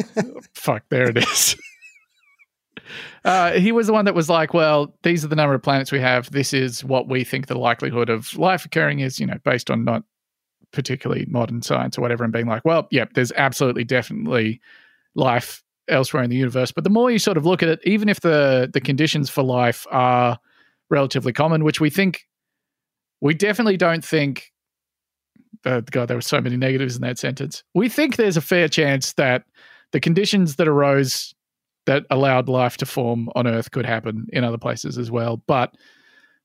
Fuck, 0.55 0.85
there 0.91 1.09
it 1.09 1.19
is. 1.19 1.57
Uh, 3.25 3.53
he 3.53 3.73
was 3.73 3.87
the 3.87 3.93
one 3.93 4.05
that 4.05 4.15
was 4.15 4.29
like, 4.29 4.53
well, 4.53 4.95
these 5.03 5.25
are 5.25 5.29
the 5.29 5.37
number 5.37 5.55
of 5.55 5.63
planets 5.63 5.93
we 5.93 6.01
have. 6.01 6.31
This 6.31 6.53
is 6.53 6.85
what 6.85 7.09
we 7.09 7.25
think 7.25 7.47
the 7.47 7.59
likelihood 7.59 8.09
of 8.09 8.37
life 8.37 8.65
occurring 8.65 9.01
is, 9.01 9.19
you 9.21 9.27
know, 9.27 9.39
based 9.45 9.71
on 9.71 9.85
not 9.85 10.03
particularly 10.73 11.27
modern 11.29 11.63
science 11.63 11.97
or 11.97 12.01
whatever, 12.01 12.25
and 12.25 12.33
being 12.33 12.47
like, 12.47 12.65
well, 12.65 12.89
yep, 12.91 13.13
there's 13.15 13.33
absolutely 13.33 13.85
definitely 13.85 14.61
life 15.15 15.63
elsewhere 15.89 16.23
in 16.23 16.31
the 16.31 16.37
universe. 16.37 16.73
But 16.73 16.85
the 16.85 16.91
more 16.91 17.11
you 17.11 17.19
sort 17.19 17.37
of 17.37 17.47
look 17.47 17.63
at 17.63 17.69
it, 17.69 17.81
even 17.85 18.09
if 18.09 18.21
the 18.21 18.71
the 18.73 18.81
conditions 18.81 19.31
for 19.31 19.43
life 19.43 19.87
are 19.91 20.39
relatively 20.93 21.33
common, 21.33 21.65
which 21.65 21.81
we 21.81 21.91
think 21.91 22.27
we 23.21 23.35
definitely 23.35 23.77
don't 23.77 24.05
think 24.05 24.53
uh, 25.65 25.81
God, 25.81 26.09
there 26.09 26.17
were 26.17 26.23
so 26.23 26.41
many 26.41 26.57
negatives 26.57 26.97
in 26.97 27.03
that 27.03 27.19
sentence. 27.19 27.63
We 27.75 27.89
think 27.89 28.17
there's 28.17 28.37
a 28.37 28.41
fair 28.41 28.69
chance 28.69 29.13
that 29.15 29.45
the 29.93 30.01
conditions 30.01 30.57
that 30.57 30.69
arose 30.69 31.35
that 31.87 32.05
allowed 32.11 32.49
life 32.49 32.77
to 32.79 32.87
form 32.87 33.29
on 33.35 33.47
Earth 33.47 33.71
could 33.71 33.87
happen 33.87 34.27
in 34.33 34.45
other 34.45 34.59
places 34.59 34.99
as 34.99 35.11
well. 35.11 35.43
But 35.47 35.75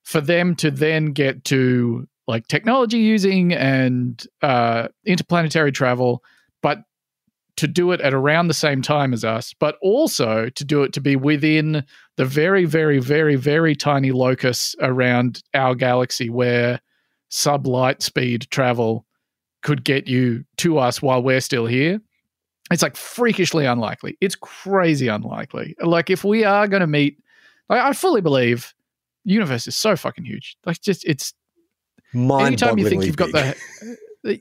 for 0.04 0.22
them 0.22 0.56
to 0.56 0.72
then 0.72 1.08
get 1.08 1.44
to 1.46 2.08
like 2.28 2.48
technology 2.48 2.98
using 2.98 3.54
and 3.54 4.26
uh, 4.42 4.88
interplanetary 5.06 5.72
travel, 5.72 6.24
but 6.62 6.80
to 7.58 7.68
do 7.68 7.92
it 7.92 8.00
at 8.02 8.14
around 8.14 8.48
the 8.48 8.54
same 8.54 8.82
time 8.82 9.14
as 9.14 9.26
us, 9.26 9.54
but 9.60 9.78
also 9.82 10.50
to 10.50 10.64
do 10.64 10.84
it 10.84 10.94
to 10.94 11.02
be 11.02 11.16
within 11.16 11.84
the 12.16 12.26
very, 12.26 12.66
very, 12.66 13.00
very, 13.00 13.36
very 13.36 13.76
tiny 13.76 14.12
locus 14.12 14.76
around 14.80 15.44
our 15.54 15.76
galaxy 15.76 16.30
where 16.30 16.80
sub 17.30 17.68
light 17.68 18.02
speed 18.02 18.48
travel 18.52 19.06
could 19.64 19.84
get 19.84 20.08
you 20.08 20.46
to 20.58 20.78
us 20.78 21.02
while 21.02 21.22
we're 21.22 21.42
still 21.42 21.66
here. 21.66 22.00
It's 22.70 22.84
like 22.84 22.96
freakishly 22.96 23.66
unlikely. 23.66 24.18
It's 24.22 24.36
crazy 24.36 25.08
unlikely. 25.08 25.76
Like 25.82 26.10
if 26.10 26.24
we 26.24 26.44
are 26.44 26.68
going 26.68 26.82
to 26.82 26.88
meet, 26.88 27.18
like, 27.70 27.82
I 27.82 27.94
fully 27.94 28.22
believe 28.22 28.74
universe 29.24 29.68
is 29.68 29.76
so 29.76 29.96
fucking 29.96 30.26
huge. 30.26 30.58
Like, 30.66 30.82
just 30.82 31.06
it's 31.06 31.34
Mind 32.14 32.48
anytime 32.48 32.78
you 32.78 32.88
think 32.88 33.04
you've 33.04 33.18
got 33.18 33.32
the, 33.32 33.56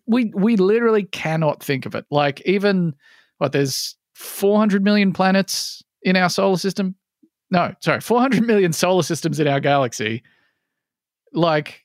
we 0.07 0.33
we 0.35 0.57
literally 0.57 1.05
cannot 1.05 1.63
think 1.63 1.87
of 1.87 1.95
it. 1.95 2.05
Like 2.11 2.41
even 2.43 2.95
what 3.39 3.53
there's 3.53 3.97
400 4.15 4.83
million 4.83 5.13
planets 5.13 5.83
in 6.03 6.17
our 6.17 6.31
solar 6.31 6.57
system. 6.57 6.95
No, 7.51 7.75
sorry, 7.81 8.01
400 8.01 8.45
million 8.47 8.73
solar 8.73 9.03
systems 9.03 9.39
in 9.39 9.47
our 9.47 9.61
galaxy. 9.61 10.23
Like 11.33 11.83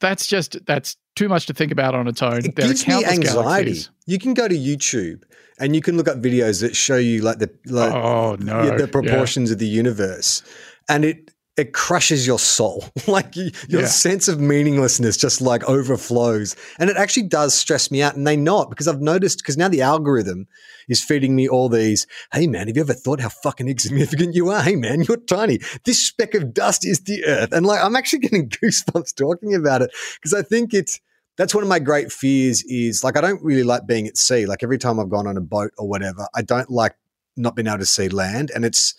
that's 0.00 0.26
just 0.26 0.64
that's 0.66 0.96
too 1.16 1.28
much 1.28 1.46
to 1.46 1.54
think 1.54 1.72
about 1.72 1.94
on 1.94 2.06
its 2.08 2.22
own. 2.22 2.38
It 2.38 2.56
There 2.56 2.68
gives 2.68 2.86
me 2.86 3.04
anxiety. 3.04 3.22
galaxies. 3.24 3.90
You 4.06 4.18
can 4.18 4.34
go 4.34 4.48
to 4.48 4.54
YouTube 4.54 5.22
and 5.58 5.74
you 5.74 5.80
can 5.80 5.96
look 5.96 6.08
up 6.08 6.18
videos 6.18 6.60
that 6.60 6.76
show 6.76 6.96
you 6.96 7.22
like 7.22 7.38
the 7.38 7.50
like 7.66 7.92
Oh 7.94 8.36
no, 8.38 8.64
yeah, 8.64 8.70
the 8.76 8.82
Yeah. 8.84 8.86
proportions 8.86 9.50
of 9.50 9.58
the 9.58 9.66
universe, 9.66 10.42
and 10.88 11.04
it 11.04 11.30
it 11.56 11.72
crushes 11.72 12.26
your 12.26 12.38
soul. 12.38 12.84
like 13.06 13.36
your 13.36 13.50
Yeah. 13.68 13.86
sense 13.86 14.26
of 14.28 14.40
meaninglessness 14.40 15.16
just 15.16 15.40
like 15.40 15.62
overflows, 15.64 16.56
and 16.78 16.90
it 16.90 16.96
actually 16.96 17.24
does 17.28 17.54
stress 17.54 17.90
me 17.90 18.02
out. 18.02 18.16
And 18.16 18.26
they 18.26 18.36
know 18.36 18.62
it 18.62 18.70
because 18.70 18.88
I've 18.88 19.00
noticed 19.00 19.38
because 19.38 19.56
now 19.56 19.68
the 19.68 19.82
algorithm 19.82 20.46
is 20.88 21.02
feeding 21.02 21.34
me 21.36 21.48
all 21.48 21.68
these. 21.68 22.06
Hey 22.32 22.46
man, 22.46 22.66
have 22.66 22.76
you 22.76 22.82
ever 22.82 22.92
thought 22.94 23.20
how 23.20 23.28
fucking 23.28 23.68
insignificant 23.68 24.34
you 24.34 24.48
are? 24.50 24.62
Hey 24.62 24.76
man, 24.76 25.02
you're 25.02 25.16
tiny. 25.16 25.60
This 25.84 26.04
speck 26.04 26.34
of 26.34 26.52
dust 26.52 26.84
is 26.86 27.00
the 27.00 27.24
Earth, 27.24 27.52
and 27.52 27.64
like 27.64 27.82
I'm 27.82 27.96
actually 27.96 28.18
getting 28.26 28.48
goosebumps 28.48 29.14
talking 29.14 29.54
about 29.54 29.82
it 29.82 29.90
because 30.16 30.34
I 30.34 30.42
think 30.42 30.74
it's 30.74 31.00
that's 31.36 31.54
one 31.54 31.62
of 31.64 31.68
my 31.68 31.78
great 31.78 32.12
fears 32.12 32.62
is 32.64 33.02
like 33.04 33.16
I 33.16 33.20
don't 33.20 33.42
really 33.42 33.62
like 33.64 33.86
being 33.86 34.06
at 34.06 34.16
sea. 34.16 34.46
Like 34.46 34.62
every 34.62 34.78
time 34.78 34.98
I've 35.00 35.10
gone 35.10 35.26
on 35.26 35.36
a 35.36 35.40
boat 35.40 35.72
or 35.78 35.88
whatever, 35.88 36.26
I 36.34 36.42
don't 36.42 36.70
like 36.70 36.94
not 37.36 37.56
being 37.56 37.66
able 37.66 37.78
to 37.78 37.86
see 37.86 38.08
land. 38.08 38.50
And 38.54 38.64
it's 38.64 38.94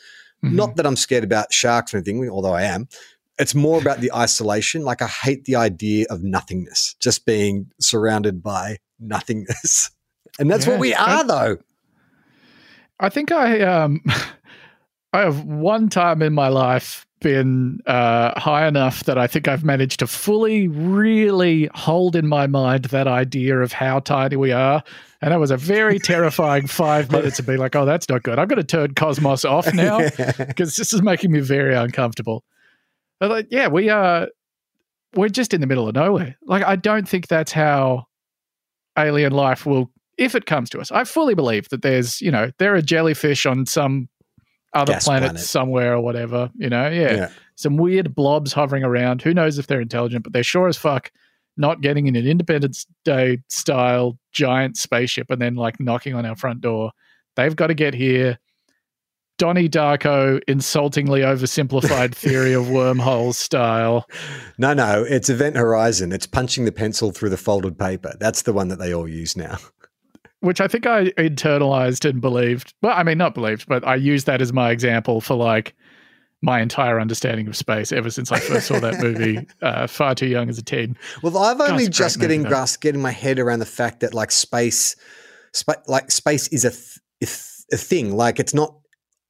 Mhm. 0.46 0.54
not 0.54 0.76
that 0.78 0.86
I'm 0.86 0.96
scared 0.96 1.24
about 1.24 1.52
sharks 1.54 1.94
or 1.94 1.98
anything, 1.98 2.30
although 2.30 2.54
I 2.54 2.64
am. 2.64 2.88
It's 3.38 3.54
more 3.56 3.80
about 3.82 4.00
the 4.00 4.14
isolation. 4.14 4.84
Like 4.84 5.02
I 5.02 5.08
hate 5.08 5.46
the 5.46 5.56
idea 5.58 6.06
of 6.10 6.24
nothingness, 6.24 6.96
just 7.00 7.26
being 7.26 7.72
surrounded 7.80 8.42
by 8.42 8.78
nothingness. 9.00 9.92
And 10.40 10.52
that's 10.52 10.66
Yeah, 10.66 10.72
what 10.74 10.82
we 10.82 10.94
I- 10.94 11.16
are, 11.20 11.24
though. 11.24 11.58
I 13.00 13.10
think 13.10 13.32
I 13.32 13.62
um 13.62 14.02
I 15.14 15.20
have 15.22 15.44
one 15.46 15.88
time 15.90 16.22
in 16.22 16.34
my 16.34 16.50
life 16.50 17.06
been 17.22 17.80
uh, 17.88 18.38
high 18.40 18.68
enough 18.68 19.06
that 19.06 19.18
I 19.18 19.28
think 19.28 19.48
I've 19.48 19.64
managed 19.64 20.00
to 20.02 20.08
fully, 20.08 20.68
really 20.68 21.70
hold 21.74 22.16
in 22.18 22.28
my 22.28 22.48
mind 22.48 22.86
that 22.86 23.08
idea 23.08 23.60
of 23.60 23.72
how 23.72 24.00
tiny 24.00 24.36
we 24.36 24.52
are. 24.52 24.84
And 25.26 25.32
that 25.32 25.40
was 25.40 25.50
a 25.50 25.58
very 25.58 25.98
terrifying 25.98 26.68
five 26.68 27.12
minutes 27.12 27.40
of 27.40 27.48
being 27.48 27.58
like, 27.58 27.76
oh, 27.76 27.84
that's 27.84 28.08
not 28.08 28.22
good. 28.22 28.38
I'm 28.38 28.48
going 28.48 28.62
to 28.62 28.64
turn 28.64 28.94
Cosmos 28.94 29.44
off 29.44 29.74
now 29.74 29.98
because 30.38 30.76
this 30.76 30.94
is 30.94 31.02
making 31.02 31.32
me 31.32 31.40
very 31.40 31.74
uncomfortable. 31.74 32.44
But 33.20 33.32
like, 33.32 33.48
yeah, 33.50 33.68
we 33.68 33.90
are, 33.90 34.28
we're 35.16 35.30
just 35.30 35.52
in 35.52 35.62
the 35.62 35.68
middle 35.68 35.88
of 35.88 35.96
nowhere. 35.96 36.38
Like, 36.44 36.64
I 36.64 36.76
don't 36.76 37.10
think 37.10 37.28
that's 37.28 37.52
how 37.52 38.06
alien 39.00 39.32
life 39.34 39.66
will, 39.66 39.90
if 40.16 40.36
it 40.36 40.46
comes 40.46 40.70
to 40.70 40.80
us. 40.80 40.92
I 40.92 41.06
fully 41.06 41.34
believe 41.34 41.70
that 41.70 41.82
there's, 41.82 42.22
you 42.22 42.30
know, 42.30 42.52
there 42.60 42.76
are 42.76 42.82
jellyfish 42.84 43.48
on 43.48 43.66
some 43.66 44.10
other 44.76 45.00
planet, 45.00 45.30
planet. 45.32 45.42
somewhere 45.42 45.96
or 45.96 46.02
whatever, 46.02 46.52
you 46.54 46.70
know, 46.70 46.88
yeah. 46.88 47.14
Yeah. 47.16 47.30
Some 47.56 47.78
weird 47.78 48.14
blobs 48.14 48.54
hovering 48.54 48.84
around. 48.84 49.24
Who 49.24 49.34
knows 49.34 49.58
if 49.58 49.66
they're 49.66 49.82
intelligent, 49.82 50.24
but 50.24 50.34
they're 50.34 50.44
sure 50.44 50.68
as 50.68 50.78
fuck 50.78 51.10
not 51.58 51.82
getting 51.82 52.08
in 52.08 52.16
an 52.16 52.28
Independence 52.28 52.86
Day 53.04 53.40
style 53.50 54.18
giant 54.32 54.78
spaceship 54.78 55.30
and 55.32 55.42
then 55.42 55.56
like 55.56 55.80
knocking 55.80 56.14
on 56.14 56.26
our 56.26 56.36
front 56.36 56.62
door. 56.62 56.92
They've 57.36 57.56
got 57.56 57.68
to 57.68 57.74
get 57.74 57.94
here. 57.94 58.40
Donnie 59.38 59.68
Darko 59.68 60.42
insultingly 60.48 61.22
oversimplified 61.22 62.16
theory 62.16 62.54
of 62.54 62.70
wormholes 62.70 63.38
style. 63.38 64.06
No, 64.58 64.74
no, 64.74 65.04
it's 65.04 65.30
Event 65.30 65.58
Horizon. 65.58 66.14
It's 66.14 66.26
punching 66.26 66.64
the 66.64 66.72
pencil 66.72 67.12
through 67.12 67.30
the 67.30 67.38
folded 67.38 67.78
paper. 67.78 68.14
That's 68.20 68.44
the 68.44 68.54
one 68.54 68.70
that 68.70 68.80
they 68.80 68.94
all 68.94 69.10
use 69.10 69.36
now. 69.36 69.58
which 70.40 70.62
I 70.62 70.68
think 70.68 70.86
I 70.86 71.06
internalized 71.12 72.10
and 72.10 72.22
believed. 72.22 72.74
Well, 72.82 72.94
I 72.96 73.04
mean, 73.04 73.18
not 73.18 73.34
believed, 73.34 73.68
but 73.68 73.86
I 73.86 73.96
used 73.96 74.26
that 74.28 74.42
as 74.42 74.54
my 74.54 74.72
example 74.72 75.20
for 75.20 75.36
like 75.36 75.76
my 76.46 76.62
entire 76.62 77.00
understanding 77.00 77.48
of 77.48 77.56
space 77.58 77.92
ever 77.92 78.10
since 78.12 78.32
I 78.32 78.40
first 78.40 78.68
saw 78.68 78.80
that 78.80 79.02
movie. 79.02 79.48
Uh, 79.62 79.88
far 79.88 80.14
too 80.14 80.28
young 80.28 80.48
as 80.48 80.58
a 80.60 80.62
teen. 80.64 80.96
Well, 81.24 81.38
I've 81.40 81.60
only 81.60 81.86
it's 81.86 81.98
just 81.98 82.20
getting 82.20 82.42
movie, 82.42 82.50
though. 82.50 82.56
grasp, 82.58 82.82
getting 82.82 83.02
my 83.02 83.12
head 83.12 83.40
around 83.40 83.60
the 83.60 83.66
fact 83.66 84.02
that 84.02 84.14
like 84.14 84.32
space, 84.32 84.96
spa- 85.54 85.82
like 85.88 86.12
space 86.12 86.48
is 86.50 86.64
a, 86.66 86.72
th- 86.72 87.40
a 87.74 87.78
thing. 87.78 88.16
Like 88.16 88.40
it's 88.40 88.54
not 88.54 88.76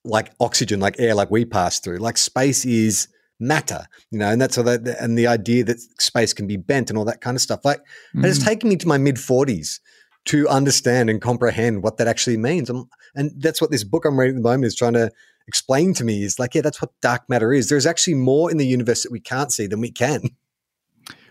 like 0.03 0.31
oxygen, 0.41 0.79
like 0.81 0.95
air, 0.99 1.15
like 1.15 1.31
we 1.31 1.45
pass 1.45 1.79
through. 1.79 1.97
Like 1.99 2.17
space 2.17 2.65
is 2.65 3.07
matter, 3.39 3.85
you 4.11 4.19
know, 4.19 4.29
and 4.29 4.41
that's 4.41 4.57
all 4.57 4.63
that. 4.65 4.85
And 4.99 5.17
the 5.17 5.27
idea 5.27 5.63
that 5.65 5.79
space 6.01 6.33
can 6.33 6.47
be 6.47 6.57
bent 6.57 6.89
and 6.89 6.97
all 6.99 7.05
that 7.05 7.21
kind 7.21 7.35
of 7.37 7.41
stuff. 7.41 7.61
Like 7.63 7.79
Mm. 8.15 8.45
taken 8.45 8.69
me 8.69 8.75
to 8.77 8.87
my 8.87 8.97
mid 8.97 9.17
forties 9.19 9.79
to 10.25 10.47
understand 10.47 11.09
and 11.09 11.21
comprehend 11.21 11.83
what 11.83 11.97
that 11.97 12.07
actually 12.07 12.37
means. 12.37 12.69
i 12.69 12.73
and 13.15 13.31
that's 13.37 13.61
what 13.61 13.71
this 13.71 13.83
book 13.83 14.05
I'm 14.05 14.19
reading 14.19 14.35
at 14.37 14.43
the 14.43 14.49
moment 14.49 14.65
is 14.65 14.75
trying 14.75 14.93
to 14.93 15.11
explain 15.47 15.93
to 15.95 16.03
me. 16.03 16.23
Is 16.23 16.39
like, 16.39 16.55
yeah, 16.55 16.61
that's 16.61 16.81
what 16.81 16.91
dark 17.01 17.29
matter 17.29 17.53
is. 17.53 17.69
There's 17.69 17.85
actually 17.85 18.15
more 18.15 18.49
in 18.51 18.57
the 18.57 18.65
universe 18.65 19.03
that 19.03 19.11
we 19.11 19.19
can't 19.19 19.51
see 19.53 19.67
than 19.67 19.79
we 19.81 19.91
can. 19.91 20.21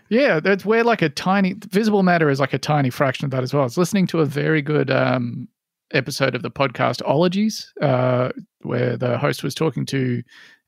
Yeah, 0.09 0.39
that's 0.39 0.63
where 0.65 0.83
like 0.83 1.01
a 1.01 1.09
tiny 1.09 1.53
visible 1.53 2.03
matter 2.03 2.29
is 2.29 2.39
like 2.39 2.53
a 2.53 2.59
tiny 2.59 2.89
fraction 2.91 3.25
of 3.25 3.31
that 3.31 3.43
as 3.43 3.53
well. 3.53 3.61
I 3.61 3.65
was 3.65 3.77
listening 3.77 4.05
to 4.07 4.19
a 4.19 4.25
very 4.25 4.61
good 4.61 4.91
um, 4.91 5.47
episode 5.91 6.35
of 6.35 6.43
the 6.43 6.51
podcast 6.51 7.01
Ologies, 7.05 7.73
uh, 7.81 8.29
where 8.61 8.97
the 8.97 9.17
host 9.17 9.43
was 9.43 9.55
talking 9.55 9.85
to 9.87 10.21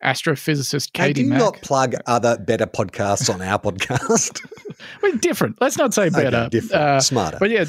astrophysicist 0.03 0.93
Katie 0.93 1.23
do 1.23 1.29
Mack. 1.29 1.39
not 1.39 1.61
plug 1.61 1.95
other 2.05 2.37
better 2.37 2.65
podcasts 2.65 3.31
on 3.33 3.41
our 3.41 3.59
podcast. 3.59 4.43
We're 5.03 5.13
different. 5.17 5.57
Let's 5.61 5.77
not 5.77 5.93
say 5.93 6.09
better. 6.09 6.37
Okay, 6.37 6.49
different, 6.49 6.81
Uh, 6.83 6.99
smarter. 7.01 7.37
But 7.39 7.49
yeah, 7.51 7.65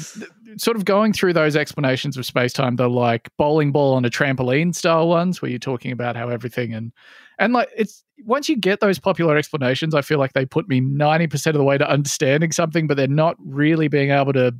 sort 0.57 0.77
of 0.77 0.85
going 0.85 1.13
through 1.13 1.33
those 1.33 1.55
explanations 1.55 2.17
of 2.17 2.25
space 2.25 2.53
time, 2.53 2.75
the 2.75 2.89
like 2.89 3.29
bowling 3.37 3.71
ball 3.71 3.93
on 3.93 4.05
a 4.05 4.09
trampoline 4.09 4.73
style 4.75 5.07
ones, 5.07 5.41
where 5.41 5.49
you're 5.49 5.59
talking 5.59 5.91
about 5.91 6.15
how 6.15 6.29
everything 6.29 6.73
and 6.73 6.91
and 7.37 7.53
like 7.53 7.69
it's 7.75 8.03
once 8.25 8.49
you 8.49 8.57
get 8.57 8.79
those 8.81 8.99
popular 8.99 9.37
explanations, 9.37 9.95
I 9.95 10.01
feel 10.01 10.19
like 10.19 10.33
they 10.33 10.45
put 10.45 10.67
me 10.67 10.79
ninety 10.79 11.27
percent 11.27 11.55
of 11.55 11.59
the 11.59 11.63
way 11.65 11.77
to 11.77 11.89
understanding 11.89 12.51
something, 12.51 12.87
but 12.87 12.97
they're 12.97 13.07
not 13.07 13.35
really 13.39 13.87
being 13.87 14.11
able 14.11 14.33
to 14.33 14.53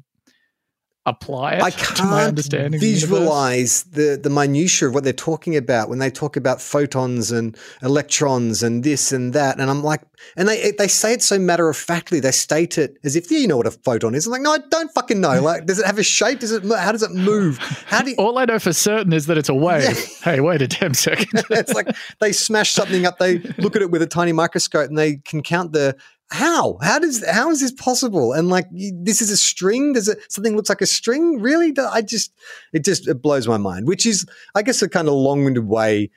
apply 1.09 1.53
it 1.53 1.61
I 1.61 1.71
can't 1.71 1.99
understanding. 2.11 2.75
of 2.75 2.81
the 2.81 2.91
visualize 2.93 3.83
the, 3.83 4.19
the 4.21 4.29
minutiae 4.29 4.87
of 4.87 4.93
what 4.93 5.03
they're 5.03 5.13
talking 5.13 5.55
about 5.55 5.89
when 5.89 5.99
they 5.99 6.09
talk 6.09 6.37
about 6.37 6.61
photons 6.61 7.31
and 7.31 7.57
electrons 7.81 8.63
and 8.63 8.83
this 8.83 9.11
and 9.11 9.33
that. 9.33 9.59
And 9.59 9.69
I'm 9.69 9.83
like, 9.83 10.01
and 10.35 10.47
they 10.47 10.71
they 10.77 10.87
say 10.87 11.13
it 11.13 11.21
so 11.23 11.39
matter 11.39 11.69
of 11.69 11.77
factly. 11.77 12.19
They 12.19 12.31
state 12.31 12.77
it 12.77 12.97
as 13.03 13.15
if 13.15 13.31
yeah, 13.31 13.39
you 13.39 13.47
know 13.47 13.57
what 13.57 13.67
a 13.67 13.71
photon 13.71 14.15
is. 14.15 14.25
I'm 14.25 14.31
like, 14.31 14.41
no, 14.41 14.53
I 14.53 14.59
don't 14.69 14.91
fucking 14.93 15.19
know. 15.19 15.41
Like, 15.41 15.65
does 15.65 15.79
it 15.79 15.85
have 15.85 15.97
a 15.97 16.03
shape? 16.03 16.39
Does 16.39 16.51
it? 16.51 16.63
How 16.63 16.91
does 16.91 17.03
it 17.03 17.11
move? 17.11 17.57
How 17.87 18.01
do 18.01 18.11
you? 18.11 18.15
All 18.19 18.37
I 18.37 18.45
know 18.45 18.59
for 18.59 18.73
certain 18.73 19.13
is 19.13 19.25
that 19.27 19.37
it's 19.37 19.49
a 19.49 19.55
wave. 19.55 19.97
Hey, 20.19 20.41
wait 20.41 20.61
a 20.61 20.67
damn 20.67 20.93
second. 20.93 21.29
it's 21.49 21.73
like 21.73 21.87
they 22.19 22.33
smash 22.33 22.71
something 22.71 23.05
up. 23.05 23.19
They 23.19 23.39
look 23.57 23.77
at 23.77 23.81
it 23.81 23.89
with 23.89 24.01
a 24.01 24.07
tiny 24.07 24.33
microscope 24.33 24.89
and 24.89 24.97
they 24.97 25.15
can 25.17 25.41
count 25.41 25.71
the 25.71 25.95
how. 26.31 26.77
How 26.81 26.99
does 26.99 27.25
how 27.27 27.49
is 27.49 27.59
this 27.59 27.71
possible? 27.71 28.33
And 28.33 28.49
like 28.49 28.67
this 28.71 29.21
is 29.21 29.29
a 29.31 29.37
string. 29.37 29.93
Does 29.93 30.07
it 30.07 30.19
something 30.31 30.55
looks 30.55 30.69
like 30.69 30.81
a 30.81 30.85
string? 30.85 31.39
Really? 31.41 31.71
Do- 31.71 31.87
I 31.91 32.01
just 32.01 32.31
it 32.73 32.83
just 32.85 33.07
it 33.07 33.21
blows 33.21 33.47
my 33.47 33.57
mind. 33.57 33.87
Which 33.87 34.05
is 34.05 34.25
I 34.55 34.61
guess 34.61 34.81
a 34.81 34.89
kind 34.89 35.07
of 35.07 35.13
long 35.15 35.43
winded 35.43 35.65
way 35.67 36.09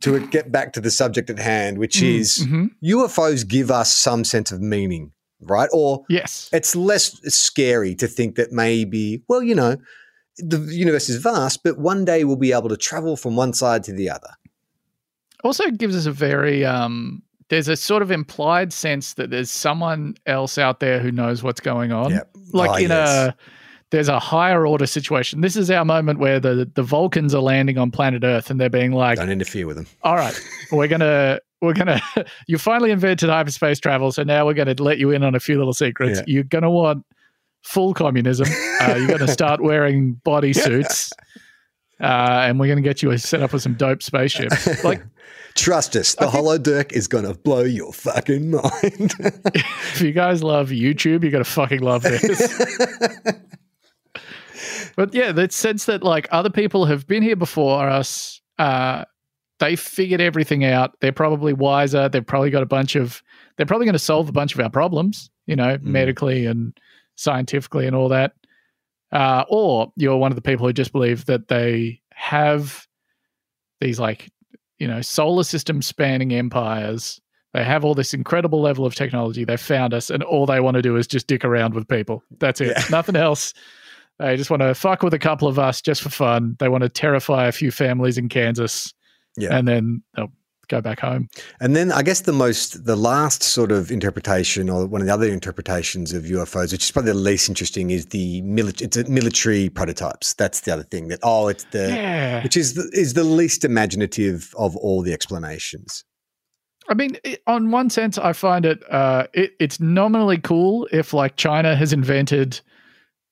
to 0.00 0.26
get 0.28 0.50
back 0.50 0.72
to 0.72 0.80
the 0.80 0.90
subject 0.90 1.30
at 1.30 1.38
hand, 1.38 1.78
which 1.78 2.02
is 2.02 2.38
Mhm. 2.46 2.70
UFOs 2.82 3.46
give 3.46 3.70
us 3.70 3.94
some 3.96 4.24
sense 4.24 4.50
of 4.50 4.60
meaning, 4.60 5.12
right? 5.40 5.68
Or 5.72 6.04
Yes. 6.08 6.48
it's 6.52 6.74
less 6.74 7.20
scary 7.32 7.94
to 7.96 8.08
think 8.08 8.34
that 8.34 8.50
maybe, 8.50 9.22
well, 9.28 9.42
you 9.44 9.54
know, 9.54 9.76
the 10.38 10.58
universe 10.74 11.08
is 11.08 11.16
vast, 11.18 11.62
but 11.62 11.78
one 11.78 12.04
day 12.04 12.24
we'll 12.24 12.34
be 12.34 12.52
able 12.52 12.68
to 12.70 12.76
travel 12.76 13.16
from 13.16 13.36
one 13.36 13.52
side 13.52 13.84
to 13.84 13.92
the 13.92 14.10
other. 14.10 14.30
also 15.44 15.70
gives 15.70 15.94
us 15.96 16.06
a 16.06 16.12
very 16.12 16.64
um 16.64 17.22
there's 17.52 17.68
a 17.68 17.76
sort 17.76 18.00
of 18.02 18.10
implied 18.10 18.72
sense 18.72 19.12
that 19.14 19.28
there's 19.28 19.50
someone 19.50 20.14
else 20.24 20.56
out 20.56 20.80
there 20.80 20.98
who 21.00 21.12
knows 21.12 21.42
what's 21.42 21.60
going 21.60 21.92
on 21.92 22.10
Yep. 22.10 22.30
like 22.52 22.70
Oh, 22.70 22.74
in 22.76 22.88
yes. 22.90 23.08
a 23.10 23.36
there's 23.90 24.08
a 24.08 24.18
higher 24.18 24.66
order 24.66 24.86
situation 24.86 25.42
this 25.42 25.54
is 25.54 25.70
our 25.70 25.84
moment 25.84 26.18
where 26.18 26.40
the 26.40 26.68
the 26.74 26.82
vulcans 26.82 27.34
are 27.34 27.42
landing 27.42 27.76
on 27.76 27.90
planet 27.90 28.24
earth 28.24 28.50
and 28.50 28.58
they're 28.58 28.70
being 28.70 28.92
like 28.92 29.18
Don't 29.18 29.28
interfere 29.28 29.66
with 29.66 29.76
them. 29.76 29.86
all 30.02 30.16
right 30.16 30.34
we're 30.72 30.88
gonna 30.88 31.38
we're 31.60 31.74
gonna 31.74 32.00
you 32.48 32.56
finally 32.56 32.90
invented 32.90 33.28
hyperspace 33.28 33.78
travel 33.78 34.10
so 34.12 34.22
now 34.22 34.46
we're 34.46 34.54
gonna 34.54 34.74
let 34.78 34.96
you 34.98 35.10
in 35.10 35.22
on 35.22 35.34
a 35.34 35.40
few 35.40 35.58
little 35.58 35.74
secrets 35.74 36.20
Yeah. 36.20 36.24
you're 36.26 36.44
gonna 36.44 36.70
want 36.70 37.04
full 37.64 37.92
communism 37.92 38.46
uh, 38.80 38.94
you're 38.98 39.08
gonna 39.18 39.28
start 39.28 39.60
wearing 39.70 40.18
bodysuits 40.24 41.12
uh, 42.00 42.46
and 42.46 42.58
we're 42.58 42.66
going 42.66 42.78
to 42.78 42.82
get 42.82 43.00
you 43.00 43.16
set 43.16 43.42
up 43.42 43.52
with 43.52 43.62
some 43.62 43.74
dope 43.74 44.02
spaceships. 44.02 44.66
Like, 44.84 45.04
Trust 45.54 45.96
us, 45.96 46.14
the 46.14 46.30
Hollow 46.30 46.58
Dirk 46.58 46.92
is 46.92 47.08
going 47.08 47.24
to 47.24 47.34
blow 47.34 47.62
your 47.62 47.92
fucking 47.92 48.50
mind. 48.50 48.72
if 49.54 50.00
you 50.00 50.12
guys 50.12 50.42
love 50.42 50.70
YouTube, 50.70 51.22
you're 51.22 51.30
gonna 51.30 51.44
fucking 51.44 51.80
love 51.80 52.02
this. 52.02 52.64
but 54.96 55.12
yeah, 55.14 55.32
that 55.32 55.52
sense 55.52 55.84
that 55.86 56.02
like 56.02 56.26
other 56.30 56.50
people 56.50 56.86
have 56.86 57.06
been 57.06 57.22
here 57.22 57.36
before 57.36 57.88
us, 57.88 58.40
uh, 58.58 59.04
they 59.58 59.76
figured 59.76 60.20
everything 60.20 60.64
out. 60.64 60.98
They're 61.00 61.12
probably 61.12 61.52
wiser. 61.52 62.08
They've 62.08 62.26
probably 62.26 62.50
got 62.50 62.62
a 62.62 62.66
bunch 62.66 62.96
of. 62.96 63.22
They're 63.56 63.66
probably 63.66 63.86
going 63.86 63.92
to 63.92 63.98
solve 63.98 64.28
a 64.28 64.32
bunch 64.32 64.54
of 64.54 64.60
our 64.60 64.70
problems. 64.70 65.30
You 65.46 65.56
know, 65.56 65.76
mm. 65.76 65.82
medically 65.82 66.46
and 66.46 66.76
scientifically 67.16 67.86
and 67.86 67.94
all 67.94 68.08
that. 68.08 68.32
Uh, 69.12 69.44
or 69.48 69.92
you're 69.96 70.16
one 70.16 70.32
of 70.32 70.36
the 70.36 70.42
people 70.42 70.66
who 70.66 70.72
just 70.72 70.92
believe 70.92 71.26
that 71.26 71.48
they 71.48 72.00
have 72.14 72.86
these 73.80 74.00
like 74.00 74.30
you 74.82 74.88
know 74.88 75.00
solar 75.00 75.44
system 75.44 75.80
spanning 75.80 76.32
empires. 76.32 77.20
They 77.54 77.62
have 77.62 77.84
all 77.84 77.94
this 77.94 78.12
incredible 78.12 78.60
level 78.60 78.84
of 78.84 78.96
technology. 78.96 79.44
They 79.44 79.56
found 79.56 79.94
us 79.94 80.10
and 80.10 80.24
all 80.24 80.44
they 80.44 80.58
want 80.58 80.74
to 80.74 80.82
do 80.82 80.96
is 80.96 81.06
just 81.06 81.28
dick 81.28 81.44
around 81.44 81.74
with 81.74 81.86
people. 81.86 82.24
That's 82.40 82.60
it. 82.60 82.68
Yeah. 82.68 82.82
nothing 82.90 83.14
else. 83.14 83.54
They 84.18 84.36
just 84.36 84.50
want 84.50 84.62
to 84.62 84.74
fuck 84.74 85.04
with 85.04 85.14
a 85.14 85.20
couple 85.20 85.46
of 85.46 85.58
us 85.58 85.80
just 85.80 86.02
for 86.02 86.08
fun. 86.08 86.56
They 86.58 86.68
want 86.68 86.82
to 86.82 86.88
terrify 86.88 87.46
a 87.46 87.52
few 87.52 87.70
families 87.70 88.18
in 88.18 88.28
kansas. 88.28 88.92
Yeah. 89.36 89.56
and 89.56 89.66
then 89.68 90.02
they'll 90.14 90.32
go 90.72 90.80
back 90.80 91.00
home. 91.00 91.28
And 91.60 91.76
then 91.76 91.92
I 91.92 92.02
guess 92.02 92.22
the 92.22 92.32
most, 92.32 92.84
the 92.84 92.96
last 92.96 93.42
sort 93.42 93.70
of 93.70 93.90
interpretation, 93.90 94.70
or 94.70 94.86
one 94.86 95.00
of 95.00 95.06
the 95.06 95.12
other 95.12 95.28
interpretations 95.28 96.12
of 96.12 96.24
UFOs, 96.24 96.72
which 96.72 96.84
is 96.84 96.90
probably 96.90 97.12
the 97.12 97.18
least 97.18 97.48
interesting, 97.48 97.90
is 97.90 98.06
the 98.06 98.40
military. 98.42 98.86
It's 98.86 99.08
military 99.08 99.68
prototypes. 99.68 100.34
That's 100.34 100.60
the 100.60 100.72
other 100.72 100.84
thing. 100.84 101.08
That 101.08 101.20
oh, 101.22 101.48
it's 101.48 101.64
the 101.64 101.88
yeah. 101.88 102.42
which 102.42 102.56
is 102.56 102.74
the, 102.74 102.90
is 102.92 103.14
the 103.14 103.24
least 103.24 103.64
imaginative 103.64 104.54
of 104.58 104.76
all 104.76 105.02
the 105.02 105.12
explanations. 105.12 106.04
I 106.88 106.94
mean, 106.94 107.16
on 107.46 107.70
one 107.70 107.90
sense, 107.90 108.18
I 108.18 108.32
find 108.32 108.66
it, 108.66 108.82
uh, 108.90 109.26
it 109.34 109.52
it's 109.60 109.78
nominally 109.78 110.38
cool 110.38 110.88
if 110.90 111.12
like 111.12 111.36
China 111.36 111.76
has 111.76 111.92
invented 111.92 112.60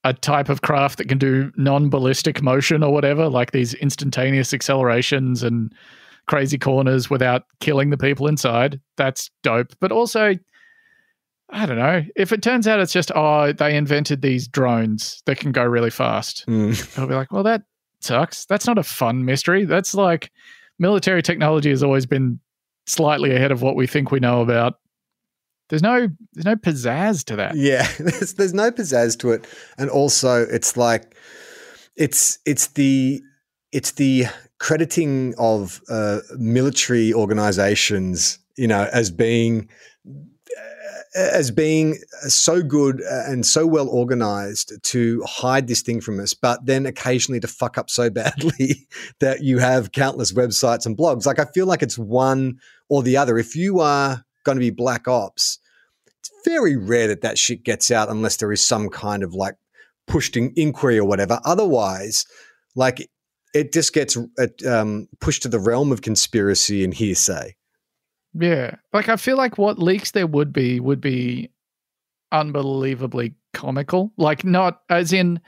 a 0.04 0.12
type 0.14 0.48
of 0.48 0.62
craft 0.62 0.98
that 0.98 1.08
can 1.08 1.18
do 1.18 1.52
non-ballistic 1.56 2.42
motion 2.42 2.82
or 2.82 2.92
whatever, 2.92 3.28
like 3.28 3.50
these 3.52 3.74
instantaneous 3.74 4.54
accelerations 4.54 5.42
and 5.42 5.74
crazy 6.30 6.58
corners 6.58 7.10
without 7.10 7.42
killing 7.58 7.90
the 7.90 7.98
people 7.98 8.28
inside. 8.28 8.80
That's 8.96 9.30
dope. 9.42 9.72
But 9.80 9.90
also, 9.90 10.36
I 11.50 11.66
don't 11.66 11.76
know. 11.76 12.04
If 12.14 12.32
it 12.32 12.40
turns 12.40 12.68
out 12.68 12.78
it's 12.78 12.92
just, 12.92 13.10
oh, 13.16 13.52
they 13.52 13.76
invented 13.76 14.22
these 14.22 14.46
drones 14.46 15.22
that 15.26 15.40
can 15.40 15.50
go 15.50 15.64
really 15.64 15.90
fast, 15.90 16.46
mm. 16.46 16.98
I'll 16.98 17.08
be 17.08 17.14
like, 17.14 17.32
well, 17.32 17.42
that 17.42 17.62
sucks. 17.98 18.46
That's 18.46 18.68
not 18.68 18.78
a 18.78 18.84
fun 18.84 19.24
mystery. 19.24 19.64
That's 19.64 19.92
like 19.92 20.30
military 20.78 21.20
technology 21.20 21.70
has 21.70 21.82
always 21.82 22.06
been 22.06 22.38
slightly 22.86 23.34
ahead 23.34 23.50
of 23.50 23.60
what 23.60 23.74
we 23.74 23.88
think 23.88 24.12
we 24.12 24.20
know 24.20 24.40
about. 24.40 24.74
There's 25.68 25.82
no 25.82 26.08
there's 26.32 26.46
no 26.46 26.56
pizzazz 26.56 27.24
to 27.24 27.36
that. 27.36 27.56
Yeah, 27.56 27.88
there's 27.98 28.34
there's 28.34 28.54
no 28.54 28.70
pizzazz 28.70 29.18
to 29.20 29.30
it, 29.32 29.46
and 29.78 29.90
also 29.90 30.42
it's 30.42 30.76
like 30.76 31.16
it's 31.96 32.38
it's 32.44 32.68
the 32.68 33.20
it's 33.72 33.92
the 33.92 34.26
crediting 34.58 35.34
of 35.38 35.80
uh, 35.88 36.20
military 36.38 37.12
organizations, 37.14 38.38
you 38.56 38.66
know, 38.66 38.88
as 38.92 39.10
being 39.10 39.68
as 41.14 41.50
being 41.50 41.96
so 42.28 42.62
good 42.62 43.00
and 43.00 43.44
so 43.44 43.66
well 43.66 43.88
organized 43.88 44.72
to 44.82 45.22
hide 45.26 45.66
this 45.66 45.82
thing 45.82 46.00
from 46.00 46.20
us, 46.20 46.34
but 46.34 46.64
then 46.66 46.86
occasionally 46.86 47.40
to 47.40 47.48
fuck 47.48 47.76
up 47.76 47.90
so 47.90 48.08
badly 48.10 48.86
that 49.18 49.42
you 49.42 49.58
have 49.58 49.92
countless 49.92 50.32
websites 50.32 50.86
and 50.86 50.96
blogs. 50.96 51.26
Like, 51.26 51.38
I 51.38 51.46
feel 51.46 51.66
like 51.66 51.82
it's 51.82 51.98
one 51.98 52.60
or 52.88 53.02
the 53.02 53.16
other. 53.16 53.38
If 53.38 53.56
you 53.56 53.80
are 53.80 54.24
going 54.44 54.56
to 54.56 54.60
be 54.60 54.70
black 54.70 55.08
ops, 55.08 55.58
it's 56.06 56.30
very 56.44 56.76
rare 56.76 57.08
that 57.08 57.22
that 57.22 57.38
shit 57.38 57.64
gets 57.64 57.90
out 57.90 58.08
unless 58.08 58.36
there 58.36 58.52
is 58.52 58.64
some 58.64 58.88
kind 58.88 59.22
of 59.22 59.34
like 59.34 59.56
pushed 60.06 60.36
in 60.36 60.52
inquiry 60.54 60.98
or 60.98 61.04
whatever. 61.04 61.40
Otherwise, 61.44 62.24
like 62.76 63.10
it 63.54 63.72
just 63.72 63.92
gets 63.92 64.16
um, 64.66 65.08
pushed 65.20 65.42
to 65.42 65.48
the 65.48 65.58
realm 65.58 65.92
of 65.92 66.02
conspiracy 66.02 66.84
and 66.84 66.94
hearsay. 66.94 67.54
Yeah, 68.38 68.76
like 68.92 69.08
I 69.08 69.16
feel 69.16 69.36
like 69.36 69.58
what 69.58 69.78
leaks 69.78 70.12
there 70.12 70.26
would 70.26 70.52
be 70.52 70.78
would 70.78 71.00
be 71.00 71.50
unbelievably 72.32 73.34
comical. 73.52 74.12
Like 74.16 74.44
not 74.44 74.82
as 74.88 75.12
in, 75.12 75.40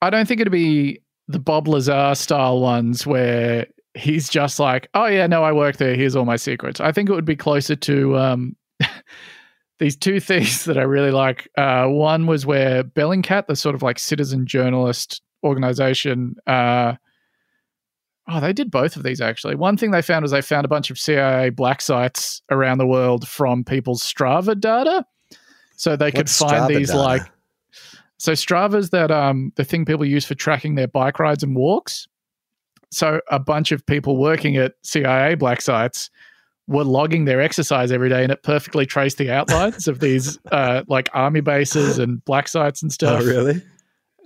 I 0.00 0.10
don't 0.10 0.26
think 0.26 0.40
it'd 0.40 0.52
be 0.52 1.02
the 1.28 1.38
Bob 1.38 1.68
Lazar 1.68 2.14
style 2.14 2.60
ones 2.60 3.06
where 3.06 3.66
he's 3.94 4.28
just 4.28 4.58
like, 4.58 4.88
oh 4.94 5.06
yeah, 5.06 5.26
no, 5.26 5.44
I 5.44 5.52
work 5.52 5.76
there. 5.76 5.94
Here's 5.94 6.16
all 6.16 6.24
my 6.24 6.36
secrets. 6.36 6.80
I 6.80 6.92
think 6.92 7.08
it 7.08 7.12
would 7.12 7.24
be 7.24 7.36
closer 7.36 7.76
to 7.76 8.18
um, 8.18 8.56
these 9.78 9.96
two 9.96 10.20
things 10.20 10.64
that 10.64 10.78
I 10.78 10.82
really 10.82 11.10
like. 11.10 11.48
Uh, 11.56 11.86
one 11.86 12.26
was 12.26 12.46
where 12.46 12.82
Bellingcat, 12.82 13.46
the 13.46 13.56
sort 13.56 13.74
of 13.74 13.82
like 13.82 13.98
citizen 13.98 14.46
journalist 14.46 15.20
organization, 15.44 16.36
uh, 16.46 16.94
Oh, 18.32 18.38
they 18.38 18.52
did 18.52 18.70
both 18.70 18.96
of 18.96 19.02
these 19.02 19.20
actually. 19.20 19.56
One 19.56 19.76
thing 19.76 19.90
they 19.90 20.02
found 20.02 20.22
was 20.22 20.30
they 20.30 20.40
found 20.40 20.64
a 20.64 20.68
bunch 20.68 20.90
of 20.90 20.98
CIA 20.98 21.50
black 21.50 21.82
sites 21.82 22.42
around 22.50 22.78
the 22.78 22.86
world 22.86 23.26
from 23.26 23.64
people's 23.64 24.02
Strava 24.02 24.58
data. 24.58 25.04
So 25.76 25.96
they 25.96 26.12
could 26.12 26.30
find 26.30 26.52
Strava 26.52 26.68
these 26.68 26.88
data? 26.88 27.00
like 27.00 27.22
so 28.18 28.32
Strava's 28.32 28.90
that 28.90 29.10
um 29.10 29.52
the 29.56 29.64
thing 29.64 29.84
people 29.84 30.04
use 30.04 30.24
for 30.24 30.36
tracking 30.36 30.76
their 30.76 30.86
bike 30.86 31.18
rides 31.18 31.42
and 31.42 31.56
walks. 31.56 32.06
So 32.92 33.20
a 33.30 33.40
bunch 33.40 33.72
of 33.72 33.84
people 33.86 34.16
working 34.16 34.56
at 34.56 34.74
CIA 34.82 35.34
black 35.34 35.60
sites 35.60 36.08
were 36.68 36.84
logging 36.84 37.24
their 37.24 37.40
exercise 37.40 37.90
every 37.90 38.08
day 38.08 38.22
and 38.22 38.30
it 38.30 38.44
perfectly 38.44 38.86
traced 38.86 39.18
the 39.18 39.30
outlines 39.30 39.88
of 39.88 39.98
these 39.98 40.38
uh, 40.52 40.84
like 40.86 41.08
army 41.14 41.40
bases 41.40 41.98
and 41.98 42.24
black 42.24 42.46
sites 42.46 42.80
and 42.80 42.92
stuff. 42.92 43.22
Oh, 43.22 43.26
really? 43.26 43.60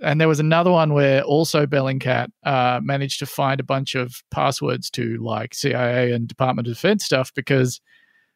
And 0.05 0.21
there 0.21 0.27
was 0.27 0.39
another 0.39 0.71
one 0.71 0.93
where 0.93 1.23
also 1.23 1.65
Bellingcat 1.65 2.29
uh, 2.43 2.79
managed 2.83 3.19
to 3.19 3.25
find 3.25 3.59
a 3.59 3.63
bunch 3.63 3.95
of 3.95 4.23
passwords 4.29 4.89
to 4.91 5.17
like 5.17 5.55
CIA 5.55 6.11
and 6.11 6.27
Department 6.27 6.67
of 6.67 6.75
Defense 6.75 7.03
stuff 7.03 7.33
because 7.33 7.81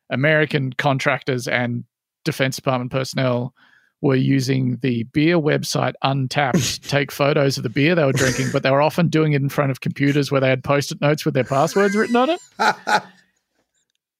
American 0.10 0.74
contractors 0.74 1.48
and 1.48 1.84
Defense 2.26 2.56
Department 2.56 2.92
personnel 2.92 3.54
were 4.02 4.16
using 4.16 4.78
the 4.82 5.04
beer 5.04 5.38
website 5.38 5.94
Untappd 6.04 6.82
to 6.82 6.90
take 6.90 7.12
photos 7.12 7.58
of 7.58 7.64
the 7.64 7.70
beer 7.70 7.96
they 7.96 8.06
were 8.06 8.14
drinking, 8.14 8.48
but 8.52 8.64
they 8.64 8.72
were 8.72 8.82
often 8.82 9.08
doing 9.08 9.34
it 9.34 9.42
in 9.42 9.50
front 9.50 9.72
of 9.72 9.82
computers 9.82 10.32
where 10.32 10.42
they 10.42 10.50
had 10.50 10.64
post 10.64 10.92
it 10.92 11.00
notes 11.02 11.24
with 11.24 11.34
their 11.34 11.44
passwords 11.44 11.96
written 11.96 12.16
on 12.16 12.30
it. 12.30 12.42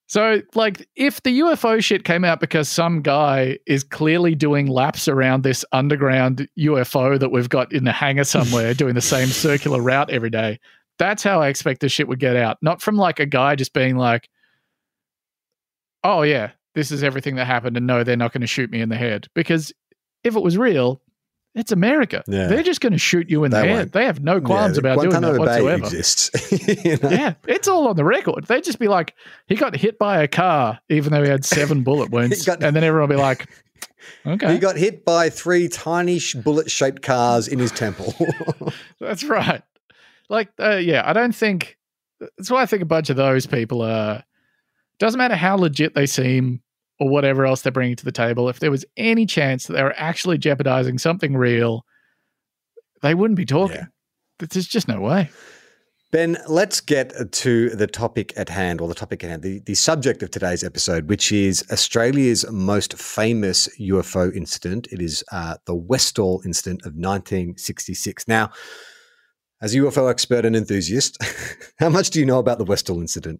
So, 0.10 0.42
like, 0.56 0.90
if 0.96 1.22
the 1.22 1.40
UFO 1.42 1.84
shit 1.84 2.04
came 2.04 2.26
out 2.26 2.40
because 2.40 2.68
some 2.68 3.04
guy 3.04 3.60
is 3.68 3.84
clearly 3.84 4.34
doing 4.34 4.66
laps 4.66 5.08
around 5.08 5.44
this 5.44 5.64
underground 5.72 6.50
UFO 6.58 7.20
that 7.20 7.30
we've 7.30 7.48
got 7.48 7.72
in 7.72 7.88
a 7.88 7.92
hangar 7.92 8.24
somewhere 8.24 8.74
doing 8.74 8.96
the 8.96 9.02
same 9.02 9.28
circular 9.28 9.80
route 9.80 10.10
every 10.10 10.32
day, 10.32 10.60
that's 10.98 11.22
how 11.22 11.42
I 11.44 11.48
expect 11.48 11.82
this 11.82 11.92
shit 11.92 12.08
would 12.08 12.20
get 12.20 12.36
out. 12.36 12.58
Not 12.64 12.82
from 12.82 12.98
like 12.98 13.20
a 13.20 13.28
guy 13.28 13.56
just 13.56 13.72
being 13.72 13.98
like, 13.98 14.28
oh, 16.04 16.24
yeah, 16.24 16.52
this 16.74 16.90
is 16.90 17.04
everything 17.04 17.36
that 17.36 17.46
happened. 17.46 17.78
And 17.78 17.86
no, 17.86 18.04
they're 18.04 18.18
not 18.18 18.34
going 18.34 18.42
to 18.42 18.48
shoot 18.48 18.72
me 18.72 18.82
in 18.82 18.90
the 18.90 18.98
head. 18.98 19.28
Because 19.36 19.72
if 20.24 20.36
it 20.36 20.42
was 20.42 20.58
real, 20.58 21.04
it's 21.60 21.72
America. 21.72 22.24
Yeah. 22.28 22.48
They're 22.48 22.64
just 22.64 22.82
going 22.82 22.94
to 22.94 23.00
shoot 23.00 23.30
you 23.30 23.44
in 23.44 23.52
they 23.52 23.62
the 23.62 23.68
head. 23.68 23.76
Won't. 23.76 23.92
They 23.94 24.06
have 24.06 24.22
no 24.22 24.40
qualms 24.40 24.76
yeah, 24.76 24.80
about 24.80 25.00
Guantanamo 25.00 25.34
doing 25.34 25.46
that 25.46 25.64
whatsoever. 25.64 25.84
exists. 25.84 26.52
you 26.86 26.98
know? 26.98 27.10
Yeah, 27.10 27.34
it's 27.48 27.68
all 27.68 27.88
on 27.88 27.96
the 27.96 28.04
record. 28.04 28.46
They'd 28.46 28.64
just 28.64 28.80
be 28.80 28.88
like, 28.88 29.16
he 29.48 29.56
got 29.56 29.76
hit 29.76 29.98
by 30.00 30.22
a 30.22 30.28
car, 30.28 30.80
even 30.90 31.12
though 31.12 31.24
he 31.24 31.30
had 31.30 31.46
seven 31.46 31.84
bullet 31.84 32.10
wounds, 32.12 32.46
got, 32.46 32.64
and 32.64 32.76
then 32.76 32.84
everyone 32.84 33.10
will 33.10 33.16
be 33.16 33.22
like, 33.22 33.48
okay, 34.26 34.54
he 34.54 34.60
got 34.60 34.78
hit 34.78 35.06
by 35.06 35.30
three 35.30 35.68
tiny 35.68 36.20
bullet-shaped 36.44 37.02
cars 37.02 37.48
in 37.48 37.60
his 37.60 37.72
temple. 37.72 38.14
That's 39.00 39.24
right. 39.24 39.62
Like, 40.30 40.50
uh, 40.60 40.78
yeah, 40.78 41.04
I 41.06 41.14
don't 41.14 41.36
think. 41.36 41.78
That's 42.20 42.52
why 42.52 42.62
I 42.62 42.66
think 42.66 42.82
a 42.82 42.86
bunch 42.86 43.10
of 43.10 43.16
those 43.16 43.46
people 43.46 43.82
are. 43.82 44.24
Doesn't 45.00 45.18
matter 45.18 45.36
how 45.36 45.56
legit 45.56 45.96
they 45.96 46.06
seem 46.06 46.62
or 47.00 47.10
whatever 47.10 47.46
else 47.46 47.62
they're 47.62 47.72
bringing 47.72 47.96
to 47.96 48.06
the 48.06 48.12
table, 48.12 48.50
if 48.50 48.60
there 48.60 48.72
was 48.72 48.86
any 48.98 49.26
chance 49.26 49.68
that 49.68 49.74
they 49.74 49.84
were 49.84 49.96
actually 49.98 50.38
jeopardizing 50.38 50.98
something 50.98 51.36
real, 51.36 51.86
they 53.02 53.16
wouldn't 53.16 53.38
be 53.38 53.46
talking. 53.46 53.78
Yeah. 53.78 54.48
There's 54.48 54.68
just 54.68 54.88
no 54.88 55.02
way. 55.02 55.30
Ben, 56.12 56.38
let's 56.48 56.82
get 56.82 57.32
to 57.32 57.70
the 57.70 57.86
topic 57.86 58.34
at 58.36 58.50
hand, 58.50 58.82
or 58.82 58.88
the 58.88 58.96
topic 58.96 59.24
at 59.24 59.30
hand, 59.30 59.44
the, 59.44 59.60
the 59.60 59.76
subject 59.76 60.24
of 60.24 60.32
today's 60.32 60.64
episode, 60.64 61.08
which 61.08 61.32
is 61.32 61.64
Australia's 61.72 62.50
most 62.52 62.98
famous 62.98 63.70
UFO 63.80 64.36
incident. 64.36 64.88
It 64.92 65.02
is 65.02 65.24
uh, 65.32 65.58
the 65.66 65.76
Westall 65.76 66.42
incident 66.44 66.82
of 66.82 66.94
1966. 66.94 68.28
Now, 68.28 68.50
as 69.62 69.76
a 69.76 69.80
UFO 69.80 70.10
expert 70.10 70.46
and 70.46 70.56
enthusiast, 70.56 71.18
how 71.80 71.90
much 71.90 72.10
do 72.10 72.20
you 72.20 72.26
know 72.26 72.40
about 72.40 72.58
the 72.58 72.66
Westall 72.66 73.02
incident? 73.02 73.40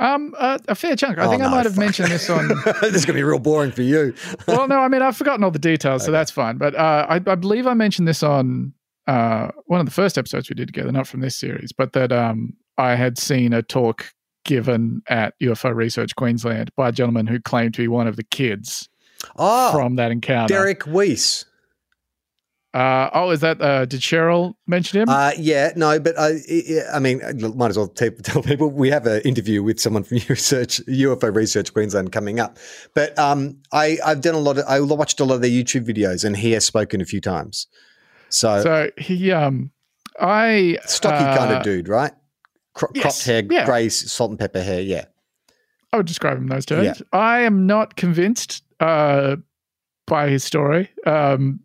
Um, 0.00 0.34
uh, 0.38 0.58
a 0.66 0.74
fair 0.74 0.96
chunk. 0.96 1.18
I 1.18 1.26
oh, 1.26 1.30
think 1.30 1.42
no, 1.42 1.48
I 1.48 1.50
might 1.50 1.66
have 1.66 1.74
fuck. 1.74 1.84
mentioned 1.84 2.10
this 2.10 2.28
on. 2.30 2.48
this 2.80 2.94
is 2.94 3.04
going 3.04 3.14
to 3.14 3.20
be 3.20 3.22
real 3.22 3.38
boring 3.38 3.70
for 3.70 3.82
you. 3.82 4.14
well, 4.48 4.66
no, 4.66 4.78
I 4.78 4.88
mean 4.88 5.02
I've 5.02 5.16
forgotten 5.16 5.44
all 5.44 5.50
the 5.50 5.58
details, 5.58 6.02
okay. 6.02 6.06
so 6.06 6.12
that's 6.12 6.30
fine. 6.30 6.56
But 6.56 6.74
uh, 6.74 7.06
I, 7.08 7.16
I, 7.16 7.34
believe 7.34 7.66
I 7.66 7.74
mentioned 7.74 8.08
this 8.08 8.22
on 8.22 8.72
uh, 9.06 9.50
one 9.66 9.78
of 9.78 9.86
the 9.86 9.92
first 9.92 10.16
episodes 10.16 10.48
we 10.48 10.54
did 10.54 10.68
together, 10.68 10.90
not 10.90 11.06
from 11.06 11.20
this 11.20 11.36
series, 11.36 11.70
but 11.72 11.92
that 11.92 12.12
um, 12.12 12.54
I 12.78 12.94
had 12.94 13.18
seen 13.18 13.52
a 13.52 13.62
talk 13.62 14.06
given 14.44 15.02
at 15.08 15.34
UFO 15.40 15.74
Research 15.74 16.16
Queensland 16.16 16.70
by 16.76 16.88
a 16.88 16.92
gentleman 16.92 17.26
who 17.26 17.38
claimed 17.38 17.74
to 17.74 17.82
be 17.82 17.88
one 17.88 18.06
of 18.06 18.16
the 18.16 18.24
kids 18.24 18.88
oh, 19.36 19.70
from 19.72 19.96
that 19.96 20.10
encounter. 20.10 20.54
Derek 20.54 20.86
Weiss. 20.86 21.44
Uh, 22.72 23.10
oh, 23.14 23.30
is 23.30 23.40
that 23.40 23.60
uh, 23.60 23.84
did 23.84 24.00
Cheryl 24.00 24.54
mention 24.68 25.02
him? 25.02 25.08
Uh, 25.08 25.32
yeah, 25.36 25.72
no, 25.74 25.98
but 25.98 26.14
I, 26.16 26.36
I 26.94 27.00
mean, 27.00 27.20
might 27.56 27.70
as 27.70 27.76
well 27.76 27.88
t- 27.88 28.10
tell 28.10 28.42
people 28.42 28.70
we 28.70 28.90
have 28.90 29.06
an 29.06 29.22
interview 29.22 29.62
with 29.62 29.80
someone 29.80 30.04
from 30.04 30.18
Research 30.28 30.80
UFO 30.86 31.34
Research 31.34 31.72
Queensland 31.72 32.12
coming 32.12 32.38
up. 32.38 32.58
But 32.94 33.18
um, 33.18 33.58
I, 33.72 33.98
I've 34.06 34.20
done 34.20 34.36
a 34.36 34.38
lot 34.38 34.58
of, 34.58 34.64
I 34.68 34.78
watched 34.80 35.18
a 35.18 35.24
lot 35.24 35.36
of 35.36 35.40
their 35.42 35.50
YouTube 35.50 35.84
videos, 35.84 36.24
and 36.24 36.36
he 36.36 36.52
has 36.52 36.64
spoken 36.64 37.00
a 37.00 37.04
few 37.04 37.20
times. 37.20 37.66
So, 38.28 38.62
so 38.62 38.90
he, 38.96 39.32
um, 39.32 39.72
I 40.20 40.78
stocky 40.86 41.24
kind 41.24 41.52
of 41.52 41.58
uh, 41.58 41.62
dude, 41.62 41.88
right? 41.88 42.12
Cro- 42.74 42.90
yes, 42.94 43.02
cropped 43.02 43.24
hair, 43.24 43.42
yeah. 43.50 43.66
grey 43.66 43.88
salt 43.88 44.30
and 44.30 44.38
pepper 44.38 44.62
hair. 44.62 44.80
Yeah, 44.80 45.06
I 45.92 45.96
would 45.96 46.06
describe 46.06 46.36
him 46.36 46.46
those 46.46 46.66
terms. 46.66 47.02
I 47.12 47.40
am 47.40 47.66
not 47.66 47.96
convinced 47.96 48.62
uh, 48.78 49.36
by 50.06 50.28
his 50.28 50.44
story. 50.44 50.88
Um, 51.04 51.60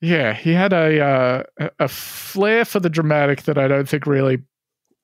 yeah, 0.00 0.32
he 0.34 0.52
had 0.52 0.72
a 0.72 1.00
uh, 1.00 1.68
a- 1.78 1.88
flair 1.88 2.64
for 2.64 2.80
the 2.80 2.90
dramatic 2.90 3.42
that 3.42 3.58
I 3.58 3.68
don't 3.68 3.88
think 3.88 4.06
really 4.06 4.42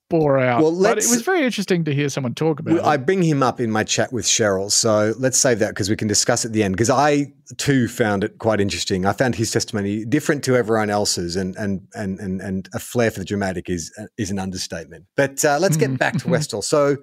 bore 0.09 0.39
out. 0.39 0.61
Well, 0.61 0.81
but 0.81 0.97
it 0.97 1.09
was 1.09 1.21
very 1.21 1.43
interesting 1.43 1.83
to 1.83 1.93
hear 1.93 2.09
someone 2.09 2.33
talk 2.33 2.59
about. 2.59 2.75
Well, 2.75 2.85
I 2.85 2.97
bring 2.97 3.21
him 3.21 3.43
up 3.43 3.59
in 3.59 3.69
my 3.69 3.83
chat 3.83 4.11
with 4.11 4.25
Cheryl, 4.25 4.71
so 4.71 5.13
let's 5.19 5.37
save 5.37 5.59
that 5.59 5.69
because 5.69 5.89
we 5.89 5.95
can 5.95 6.07
discuss 6.07 6.45
at 6.45 6.53
the 6.53 6.63
end. 6.63 6.75
Because 6.75 6.89
I 6.89 7.33
too 7.57 7.87
found 7.87 8.23
it 8.23 8.39
quite 8.39 8.59
interesting. 8.59 9.05
I 9.05 9.13
found 9.13 9.35
his 9.35 9.51
testimony 9.51 10.05
different 10.05 10.43
to 10.45 10.55
everyone 10.55 10.89
else's, 10.89 11.35
and 11.35 11.55
and 11.57 11.87
and 11.93 12.19
and, 12.19 12.41
and 12.41 12.69
a 12.73 12.79
flair 12.79 13.11
for 13.11 13.19
the 13.19 13.25
dramatic 13.25 13.69
is 13.69 13.91
is 14.17 14.31
an 14.31 14.39
understatement. 14.39 15.05
But 15.15 15.43
uh, 15.45 15.59
let's 15.59 15.77
get 15.77 15.97
back 15.97 16.17
to 16.17 16.27
Westall. 16.29 16.63
So 16.63 16.97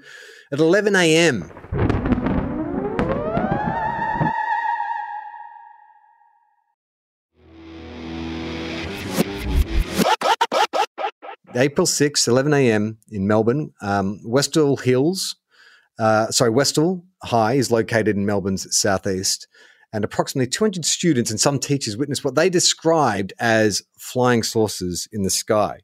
at 0.53 0.59
11 0.59 0.97
a.m. 0.97 1.94
April 11.57 11.87
6th, 11.87 12.27
11 12.27 12.53
a.m. 12.53 12.99
in 13.11 13.27
Melbourne, 13.27 13.73
um, 13.81 14.21
Westall 14.25 14.77
Hills, 14.77 15.37
uh, 15.99 16.31
sorry, 16.31 16.51
Westall 16.51 17.05
High 17.23 17.55
is 17.55 17.71
located 17.71 18.17
in 18.17 18.27
Melbourne's 18.27 18.67
southeast, 18.77 19.47
and 19.93 20.05
approximately 20.05 20.49
200 20.49 20.85
students 20.85 21.31
and 21.31 21.41
some 21.41 21.59
teachers 21.59 21.97
witnessed 21.97 22.25
what 22.25 22.35
they 22.35 22.51
described 22.51 23.33
as 23.39 23.83
flying 23.97 24.43
saucers 24.43 25.07
in 25.13 25.23
the 25.23 25.31
sky. 25.31 25.79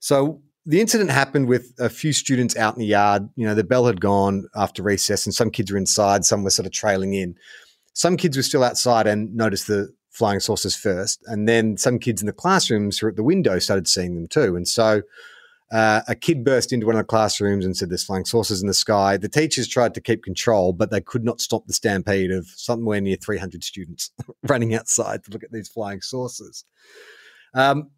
So 0.00 0.42
the 0.66 0.80
incident 0.80 1.10
happened 1.10 1.48
with 1.48 1.72
a 1.78 1.88
few 1.88 2.12
students 2.12 2.56
out 2.56 2.74
in 2.74 2.80
the 2.80 2.86
yard. 2.86 3.28
You 3.36 3.46
know, 3.46 3.54
the 3.54 3.64
bell 3.64 3.86
had 3.86 4.00
gone 4.00 4.48
after 4.56 4.82
recess, 4.82 5.24
and 5.24 5.34
some 5.34 5.50
kids 5.50 5.70
were 5.70 5.78
inside, 5.78 6.24
some 6.24 6.42
were 6.42 6.50
sort 6.50 6.66
of 6.66 6.72
trailing 6.72 7.14
in. 7.14 7.36
Some 7.94 8.16
kids 8.16 8.36
were 8.36 8.42
still 8.42 8.64
outside 8.64 9.06
and 9.06 9.34
noticed 9.34 9.66
the 9.66 9.92
flying 10.18 10.40
saucers 10.40 10.74
first, 10.74 11.22
and 11.26 11.48
then 11.48 11.76
some 11.76 11.98
kids 11.98 12.20
in 12.20 12.26
the 12.26 12.32
classrooms 12.32 12.98
who 12.98 13.06
were 13.06 13.10
at 13.10 13.16
the 13.16 13.22
window 13.22 13.58
started 13.58 13.88
seeing 13.88 14.14
them 14.14 14.26
too. 14.26 14.56
And 14.56 14.66
so 14.66 15.02
uh, 15.70 16.00
a 16.08 16.14
kid 16.14 16.44
burst 16.44 16.72
into 16.72 16.86
one 16.86 16.96
of 16.96 17.00
the 17.00 17.04
classrooms 17.04 17.64
and 17.64 17.76
said, 17.76 17.90
There's 17.90 18.04
flying 18.04 18.24
saucers 18.24 18.60
in 18.60 18.68
the 18.68 18.74
sky. 18.74 19.16
The 19.16 19.28
teachers 19.28 19.68
tried 19.68 19.94
to 19.94 20.00
keep 20.00 20.22
control, 20.22 20.72
but 20.72 20.90
they 20.90 21.00
could 21.00 21.24
not 21.24 21.40
stop 21.40 21.66
the 21.66 21.72
stampede 21.72 22.30
of 22.30 22.46
somewhere 22.46 23.00
near 23.00 23.16
300 23.16 23.62
students 23.62 24.10
running 24.48 24.74
outside 24.74 25.24
to 25.24 25.30
look 25.30 25.44
at 25.44 25.52
these 25.52 25.68
flying 25.68 26.00
saucers. 26.00 26.64
Um, 27.54 27.90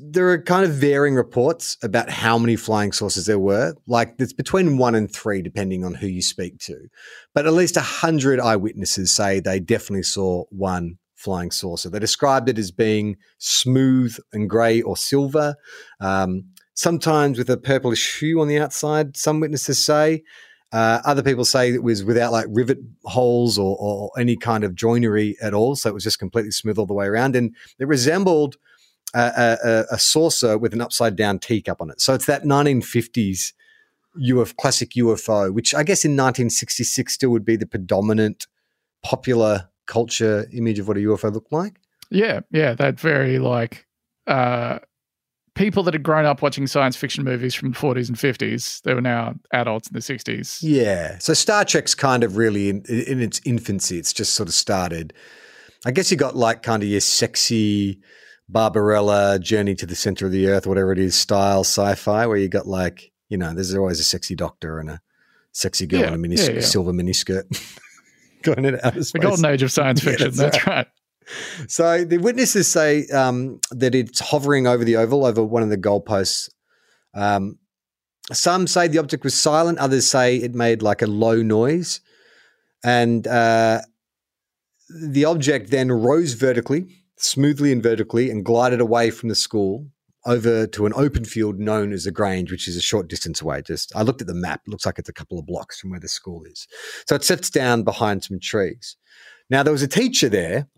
there 0.00 0.30
are 0.30 0.40
kind 0.40 0.64
of 0.64 0.72
varying 0.72 1.16
reports 1.16 1.76
about 1.82 2.10
how 2.10 2.38
many 2.38 2.54
flying 2.54 2.92
saucers 2.92 3.26
there 3.26 3.40
were. 3.40 3.74
Like 3.86 4.14
it's 4.18 4.32
between 4.32 4.78
one 4.78 4.94
and 4.94 5.12
three, 5.12 5.42
depending 5.42 5.84
on 5.84 5.94
who 5.94 6.06
you 6.06 6.22
speak 6.22 6.58
to. 6.60 6.88
But 7.34 7.46
at 7.46 7.52
least 7.52 7.76
100 7.76 8.38
eyewitnesses 8.38 9.10
say 9.10 9.40
they 9.40 9.58
definitely 9.58 10.04
saw 10.04 10.44
one 10.50 10.98
flying 11.16 11.50
saucer. 11.50 11.90
They 11.90 11.98
described 11.98 12.48
it 12.48 12.58
as 12.58 12.70
being 12.70 13.16
smooth 13.38 14.16
and 14.32 14.48
grey 14.48 14.80
or 14.80 14.96
silver, 14.96 15.56
um, 16.00 16.44
sometimes 16.74 17.38
with 17.38 17.50
a 17.50 17.56
purplish 17.56 18.20
hue 18.20 18.40
on 18.40 18.46
the 18.46 18.60
outside, 18.60 19.16
some 19.16 19.40
witnesses 19.40 19.84
say. 19.84 20.22
Uh, 20.70 21.00
other 21.04 21.22
people 21.22 21.44
say 21.44 21.72
it 21.72 21.82
was 21.82 22.04
without 22.04 22.30
like 22.30 22.46
rivet 22.50 22.78
holes 23.04 23.58
or, 23.58 23.76
or 23.80 24.10
any 24.18 24.36
kind 24.36 24.62
of 24.62 24.74
joinery 24.74 25.34
at 25.42 25.54
all. 25.54 25.74
So 25.74 25.88
it 25.88 25.94
was 25.94 26.04
just 26.04 26.18
completely 26.20 26.52
smooth 26.52 26.78
all 26.78 26.86
the 26.86 26.94
way 26.94 27.06
around. 27.06 27.34
And 27.34 27.56
it 27.80 27.88
resembled 27.88 28.56
a, 29.14 29.58
a, 29.64 29.94
a 29.94 29.98
saucer 29.98 30.58
with 30.58 30.72
an 30.72 30.80
upside 30.80 31.16
down 31.16 31.38
teacup 31.38 31.80
on 31.80 31.90
it. 31.90 32.00
So 32.00 32.14
it's 32.14 32.26
that 32.26 32.44
1950s 32.44 33.52
UF, 34.18 34.56
classic 34.56 34.90
UFO, 34.90 35.52
which 35.52 35.74
I 35.74 35.82
guess 35.82 36.04
in 36.04 36.12
1966 36.12 37.12
still 37.12 37.30
would 37.30 37.44
be 37.44 37.56
the 37.56 37.66
predominant 37.66 38.46
popular 39.02 39.68
culture 39.86 40.46
image 40.52 40.78
of 40.78 40.88
what 40.88 40.96
a 40.96 41.00
UFO 41.00 41.32
looked 41.32 41.52
like. 41.52 41.80
yeah, 42.10 42.40
yeah, 42.50 42.74
that 42.74 42.98
very 42.98 43.38
like 43.38 43.86
uh, 44.26 44.78
people 45.54 45.82
that 45.82 45.94
had 45.94 46.02
grown 46.02 46.24
up 46.24 46.42
watching 46.42 46.66
science 46.66 46.96
fiction 46.96 47.24
movies 47.24 47.54
from 47.54 47.72
the 47.72 47.78
40s 47.78 48.08
and 48.08 48.16
50s. 48.16 48.82
They 48.82 48.94
were 48.94 49.00
now 49.00 49.34
adults 49.52 49.88
in 49.88 49.94
the 49.94 50.00
60s. 50.00 50.60
Yeah. 50.62 51.18
So 51.18 51.34
Star 51.34 51.64
Trek's 51.64 51.94
kind 51.94 52.22
of 52.22 52.36
really 52.36 52.68
in, 52.68 52.82
in 52.82 53.20
its 53.20 53.40
infancy. 53.44 53.98
It's 53.98 54.12
just 54.12 54.34
sort 54.34 54.48
of 54.48 54.54
started. 54.54 55.12
I 55.86 55.90
guess 55.90 56.10
you 56.10 56.16
got 56.16 56.36
like 56.36 56.62
kind 56.62 56.82
of 56.82 56.88
your 56.88 57.00
sexy 57.00 58.00
Barbarella 58.48 59.38
Journey 59.38 59.74
to 59.76 59.86
the 59.86 59.94
Center 59.96 60.26
of 60.26 60.32
the 60.32 60.48
Earth, 60.48 60.66
whatever 60.66 60.92
it 60.92 60.98
is, 60.98 61.14
style 61.14 61.60
sci-fi, 61.60 62.26
where 62.26 62.36
you 62.36 62.48
got 62.48 62.66
like 62.66 63.12
you 63.28 63.36
know, 63.36 63.52
there's 63.52 63.74
always 63.74 64.00
a 64.00 64.04
sexy 64.04 64.34
doctor 64.34 64.78
and 64.78 64.88
a 64.88 65.00
sexy 65.52 65.86
girl 65.86 66.00
Yeah, 66.00 66.08
in 66.08 66.14
a 66.14 66.18
mini 66.18 66.36
yeah, 66.36 66.50
yeah. 66.50 66.60
silver 66.60 66.92
miniskirt 66.92 67.44
going 68.42 68.64
into 68.64 68.86
outer 68.86 69.00
The 69.00 69.04
space. 69.04 69.22
golden 69.22 69.44
age 69.44 69.62
of 69.62 69.70
science 69.70 70.00
fiction. 70.04 70.28
that's 70.30 70.38
that's 70.38 70.66
right. 70.66 70.86
So 71.66 72.04
the 72.04 72.16
witnesses 72.16 72.68
say 72.68 73.06
um, 73.08 73.60
that 73.70 73.94
it's 73.94 74.18
hovering 74.20 74.66
over 74.66 74.82
the 74.82 74.96
oval, 74.96 75.26
over 75.26 75.44
one 75.44 75.62
of 75.62 75.68
the 75.68 75.76
goalposts. 75.76 76.48
Um, 77.14 77.58
some 78.32 78.66
say 78.66 78.88
the 78.88 78.96
object 78.98 79.24
was 79.24 79.34
silent. 79.34 79.78
Others 79.78 80.06
say 80.06 80.36
it 80.38 80.54
made 80.54 80.80
like 80.80 81.02
a 81.02 81.06
low 81.06 81.42
noise, 81.42 82.00
and 82.82 83.26
uh, 83.26 83.82
the 84.88 85.26
object 85.26 85.70
then 85.70 85.92
rose 85.92 86.32
vertically, 86.32 86.97
smoothly 87.18 87.72
and 87.72 87.82
vertically, 87.82 88.30
and 88.30 88.44
glided 88.44 88.80
away 88.80 89.10
from 89.10 89.28
the 89.28 89.34
school 89.34 89.86
over 90.26 90.66
to 90.66 90.86
an 90.86 90.92
open 90.94 91.24
field 91.24 91.58
known 91.58 91.92
as 91.92 92.04
the 92.04 92.10
Grange, 92.10 92.50
which 92.50 92.68
is 92.68 92.76
a 92.76 92.80
short 92.80 93.08
distance 93.08 93.40
away. 93.40 93.62
Just 93.62 93.92
I 93.94 94.02
looked 94.02 94.20
at 94.20 94.26
the 94.26 94.34
map; 94.34 94.62
it 94.66 94.70
looks 94.70 94.86
like 94.86 94.98
it's 94.98 95.08
a 95.08 95.14
couple 95.14 95.38
of 95.38 95.46
blocks 95.46 95.80
from 95.80 95.90
where 95.90 96.00
the 96.00 96.08
school 96.08 96.44
is. 96.44 96.66
So 97.06 97.14
it 97.14 97.24
sits 97.24 97.50
down 97.50 97.82
behind 97.82 98.24
some 98.24 98.40
trees. 98.40 98.96
Now 99.50 99.62
there 99.62 99.72
was 99.72 99.82
a 99.82 99.88
teacher 99.88 100.28
there 100.28 100.68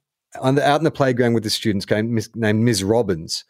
on 0.41 0.55
the, 0.55 0.67
out 0.67 0.81
in 0.81 0.85
the 0.85 0.91
playground 0.91 1.35
with 1.35 1.43
the 1.43 1.51
students 1.51 1.87
named 2.35 2.65
Ms. 2.65 2.85
Robbins, 2.85 3.45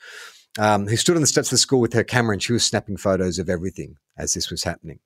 um, 0.59 0.87
who 0.87 0.97
stood 0.97 1.17
on 1.17 1.21
the 1.21 1.27
steps 1.27 1.49
of 1.49 1.53
the 1.53 1.59
school 1.59 1.81
with 1.81 1.93
her 1.93 2.05
camera 2.05 2.35
and 2.35 2.43
she 2.43 2.53
was 2.53 2.65
snapping 2.65 2.97
photos 2.97 3.39
of 3.39 3.49
everything 3.49 3.97
as 4.17 4.35
this 4.35 4.51
was 4.51 4.65
happening. 4.65 5.01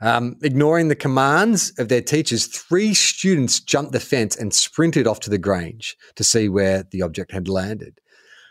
Um, 0.00 0.36
ignoring 0.42 0.88
the 0.88 0.94
commands 0.94 1.72
of 1.78 1.88
their 1.88 2.00
teachers, 2.00 2.46
three 2.46 2.94
students 2.94 3.60
jumped 3.60 3.92
the 3.92 4.00
fence 4.00 4.36
and 4.36 4.54
sprinted 4.54 5.06
off 5.06 5.20
to 5.20 5.30
the 5.30 5.38
Grange 5.38 5.96
to 6.16 6.24
see 6.24 6.48
where 6.48 6.84
the 6.90 7.02
object 7.02 7.32
had 7.32 7.48
landed. 7.48 8.00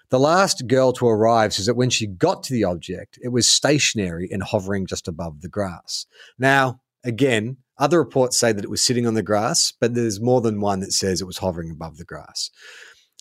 The 0.10 0.20
last 0.20 0.68
girl 0.68 0.92
to 0.94 1.08
arrive 1.08 1.54
says 1.54 1.68
that 1.68 1.76
when 1.76 1.92
she 1.92 2.08
got 2.08 2.44
to 2.44 2.54
the 2.54 2.64
object, 2.64 3.20
it 3.22 3.30
was 3.30 3.48
stationary 3.48 4.28
and 4.32 4.42
hovering 4.42 4.88
just 4.88 5.08
above 5.08 5.42
the 5.42 5.50
grass. 5.50 6.08
Now, 6.40 6.82
again, 7.04 7.58
other 7.78 8.00
reports 8.00 8.40
say 8.40 8.52
that 8.52 8.64
it 8.64 8.70
was 8.70 8.84
sitting 8.84 9.06
on 9.06 9.14
the 9.14 9.24
grass, 9.24 9.72
but 9.80 9.94
there's 9.94 10.20
more 10.20 10.42
than 10.42 10.62
one 10.62 10.80
that 10.80 10.94
says 10.94 11.22
it 11.22 11.28
was 11.28 11.38
hovering 11.38 11.72
above 11.72 11.98
the 11.98 12.06
grass. 12.06 12.50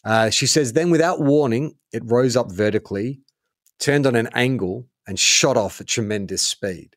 Uh, 0.05 0.31
she 0.31 0.47
says, 0.47 0.73
then 0.73 0.91
without 0.91 1.21
warning, 1.21 1.75
it 1.93 2.03
rose 2.05 2.37
up 2.37 2.51
vertically, 2.51 3.21
turned 3.79 4.07
on 4.07 4.17
an 4.17 4.29
angle, 4.35 4.87
and 5.07 5.19
shot 5.19 5.57
off 5.57 5.81
at 5.81 5.87
tremendous 5.87 6.43
speed. 6.43 6.97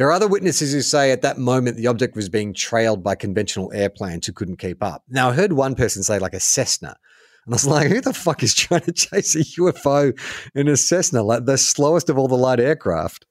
There 0.00 0.08
are 0.08 0.12
other 0.12 0.28
witnesses 0.28 0.72
who 0.72 0.80
say 0.80 1.12
at 1.12 1.20
that 1.20 1.36
moment 1.36 1.76
the 1.76 1.86
object 1.86 2.16
was 2.16 2.30
being 2.30 2.54
trailed 2.54 3.04
by 3.04 3.14
conventional 3.14 3.70
airplanes 3.74 4.26
who 4.26 4.32
couldn't 4.32 4.56
keep 4.56 4.82
up. 4.82 5.04
Now, 5.10 5.28
I 5.28 5.34
heard 5.34 5.52
one 5.52 5.74
person 5.74 6.02
say 6.02 6.18
like 6.18 6.32
a 6.32 6.40
Cessna. 6.40 6.96
And 7.44 7.52
I 7.52 7.56
was 7.56 7.66
like, 7.66 7.88
who 7.88 8.00
the 8.00 8.14
fuck 8.14 8.42
is 8.42 8.54
trying 8.54 8.80
to 8.80 8.92
chase 8.92 9.34
a 9.34 9.40
UFO 9.40 10.18
in 10.54 10.68
a 10.68 10.78
Cessna, 10.78 11.22
like 11.22 11.44
the 11.44 11.58
slowest 11.58 12.08
of 12.08 12.16
all 12.16 12.28
the 12.28 12.34
light 12.34 12.60
aircraft? 12.60 13.26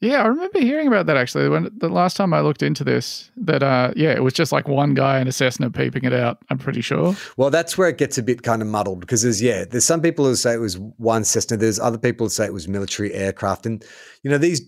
Yeah, 0.00 0.24
I 0.24 0.26
remember 0.26 0.58
hearing 0.58 0.88
about 0.88 1.06
that 1.06 1.16
actually. 1.16 1.48
When 1.48 1.70
the 1.76 1.90
last 1.90 2.16
time 2.16 2.34
I 2.34 2.40
looked 2.40 2.64
into 2.64 2.82
this, 2.82 3.30
that 3.36 3.62
uh, 3.62 3.92
yeah, 3.94 4.10
it 4.10 4.24
was 4.24 4.34
just 4.34 4.50
like 4.50 4.66
one 4.66 4.94
guy 4.94 5.20
in 5.20 5.28
a 5.28 5.32
Cessna 5.32 5.70
peeping 5.70 6.04
it 6.04 6.12
out. 6.12 6.38
I'm 6.50 6.58
pretty 6.58 6.80
sure. 6.80 7.14
Well, 7.36 7.50
that's 7.50 7.78
where 7.78 7.88
it 7.88 7.98
gets 7.98 8.18
a 8.18 8.22
bit 8.24 8.42
kind 8.42 8.62
of 8.62 8.68
muddled 8.68 8.98
because 8.98 9.22
there's 9.22 9.40
yeah, 9.40 9.64
there's 9.64 9.86
some 9.86 10.02
people 10.02 10.24
who 10.24 10.34
say 10.34 10.54
it 10.54 10.60
was 10.60 10.76
one 10.76 11.24
Cessna. 11.24 11.56
There's 11.56 11.78
other 11.78 11.98
people 11.98 12.26
who 12.26 12.30
say 12.30 12.46
it 12.46 12.52
was 12.52 12.66
military 12.66 13.14
aircraft, 13.14 13.64
and 13.64 13.84
you 14.22 14.30
know 14.30 14.38
these 14.38 14.60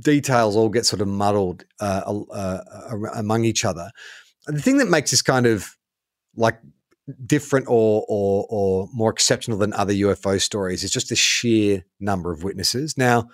details 0.00 0.56
all 0.56 0.68
get 0.68 0.86
sort 0.86 1.00
of 1.00 1.08
muddled 1.08 1.64
uh, 1.80 2.02
uh, 2.30 2.60
uh, 2.90 2.94
among 3.14 3.44
each 3.44 3.64
other. 3.64 3.90
The 4.46 4.60
thing 4.60 4.78
that 4.78 4.88
makes 4.88 5.10
this 5.10 5.22
kind 5.22 5.46
of 5.46 5.76
like 6.36 6.58
different 7.24 7.66
or, 7.68 8.04
or 8.08 8.46
or 8.48 8.88
more 8.92 9.10
exceptional 9.10 9.58
than 9.58 9.72
other 9.72 9.92
UFO 9.92 10.40
stories 10.40 10.82
is 10.82 10.90
just 10.90 11.08
the 11.08 11.16
sheer 11.16 11.84
number 12.00 12.32
of 12.32 12.42
witnesses. 12.42 12.96
Now, 12.96 13.28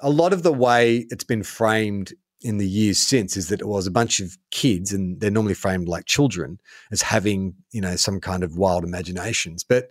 a 0.00 0.10
lot 0.10 0.32
of 0.32 0.42
the 0.42 0.52
way 0.52 1.06
it's 1.10 1.24
been 1.24 1.42
framed 1.42 2.12
in 2.40 2.58
the 2.58 2.68
years 2.68 2.98
since 2.98 3.36
is 3.36 3.48
that 3.48 3.60
it 3.60 3.66
was 3.66 3.86
a 3.86 3.90
bunch 3.90 4.20
of 4.20 4.36
kids, 4.50 4.92
and 4.92 5.20
they're 5.20 5.30
normally 5.30 5.54
framed 5.54 5.88
like 5.88 6.04
children 6.04 6.58
as 6.92 7.02
having 7.02 7.54
you 7.72 7.80
know 7.80 7.96
some 7.96 8.20
kind 8.20 8.42
of 8.42 8.56
wild 8.56 8.84
imaginations, 8.84 9.64
but 9.64 9.88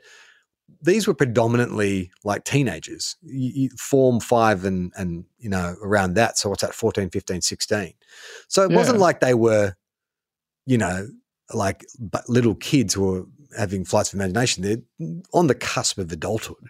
these 0.81 1.07
were 1.07 1.13
predominantly 1.13 2.11
like 2.23 2.43
teenagers 2.43 3.15
form 3.77 4.19
five 4.19 4.65
and 4.65 4.91
and 4.95 5.25
you 5.39 5.49
know 5.49 5.75
around 5.81 6.13
that 6.13 6.37
so 6.37 6.49
what's 6.49 6.61
that 6.61 6.73
14 6.73 7.09
15 7.09 7.41
16 7.41 7.93
so 8.47 8.63
it 8.63 8.71
yeah. 8.71 8.77
wasn't 8.77 8.99
like 8.99 9.19
they 9.19 9.33
were 9.33 9.73
you 10.65 10.77
know 10.77 11.07
like 11.53 11.85
little 12.27 12.55
kids 12.55 12.93
who 12.93 13.05
were 13.05 13.25
having 13.57 13.85
flights 13.85 14.13
of 14.13 14.19
imagination 14.19 14.63
they're 14.63 15.17
on 15.33 15.47
the 15.47 15.55
cusp 15.55 15.97
of 15.97 16.11
adulthood 16.11 16.69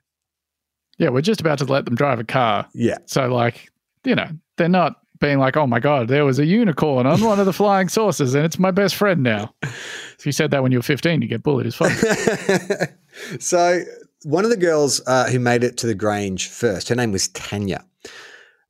yeah 0.97 1.09
we're 1.09 1.21
just 1.21 1.41
about 1.41 1.57
to 1.57 1.65
let 1.65 1.85
them 1.85 1.95
drive 1.95 2.19
a 2.19 2.23
car 2.23 2.67
yeah 2.73 2.97
so 3.05 3.27
like 3.27 3.69
you 4.03 4.15
know 4.15 4.29
they're 4.57 4.69
not 4.69 4.97
being 5.19 5.39
like, 5.39 5.57
oh 5.57 5.67
my 5.67 5.79
God, 5.79 6.07
there 6.07 6.25
was 6.25 6.39
a 6.39 6.45
unicorn 6.45 7.05
on 7.05 7.21
one 7.21 7.39
of 7.39 7.45
the 7.45 7.53
flying 7.53 7.89
saucers 7.89 8.35
and 8.35 8.45
it's 8.45 8.59
my 8.59 8.71
best 8.71 8.95
friend 8.95 9.23
now. 9.23 9.53
if 9.63 10.25
you 10.25 10.31
said 10.31 10.51
that 10.51 10.63
when 10.63 10.71
you 10.71 10.79
were 10.79 10.83
15, 10.83 11.21
you 11.21 11.27
get 11.27 11.43
bullied 11.43 11.67
as 11.67 11.75
fuck. 11.75 11.91
so, 13.39 13.81
one 14.23 14.43
of 14.43 14.49
the 14.49 14.57
girls 14.57 15.01
uh, 15.07 15.29
who 15.29 15.39
made 15.39 15.63
it 15.63 15.77
to 15.77 15.87
the 15.87 15.95
Grange 15.95 16.47
first, 16.47 16.89
her 16.89 16.95
name 16.95 17.11
was 17.11 17.27
Tanya. 17.29 17.85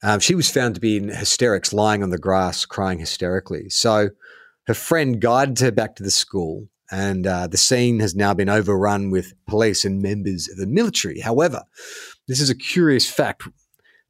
Um, 0.04 0.20
she 0.20 0.36
was 0.36 0.50
found 0.50 0.76
to 0.76 0.82
be 0.82 0.98
in 0.98 1.10
hysterics, 1.10 1.74
lying 1.74 2.04
on 2.04 2.10
the 2.10 2.17
grass, 2.17 2.65
crying 2.65 3.00
hysterically. 3.00 3.70
So, 3.70 4.10
her 4.67 4.74
friend 4.74 5.22
guided 5.22 5.60
her 5.60 5.72
back 5.72 5.96
to 5.96 6.04
the 6.04 6.12
school, 6.12 6.67
and 6.91 7.26
uh, 7.26 7.48
the 7.48 7.58
scene 7.58 8.00
has 8.00 8.15
now 8.15 8.34
been 8.34 8.50
overrun 8.50 9.10
with 9.10 9.34
police 9.48 9.86
and 9.86 10.02
members 10.02 10.50
of 10.50 10.58
the 10.58 10.67
military. 10.67 11.20
However, 11.20 11.63
this 12.28 12.39
is 12.39 12.50
a 12.50 12.56
curious 12.56 13.10
fact 13.10 13.43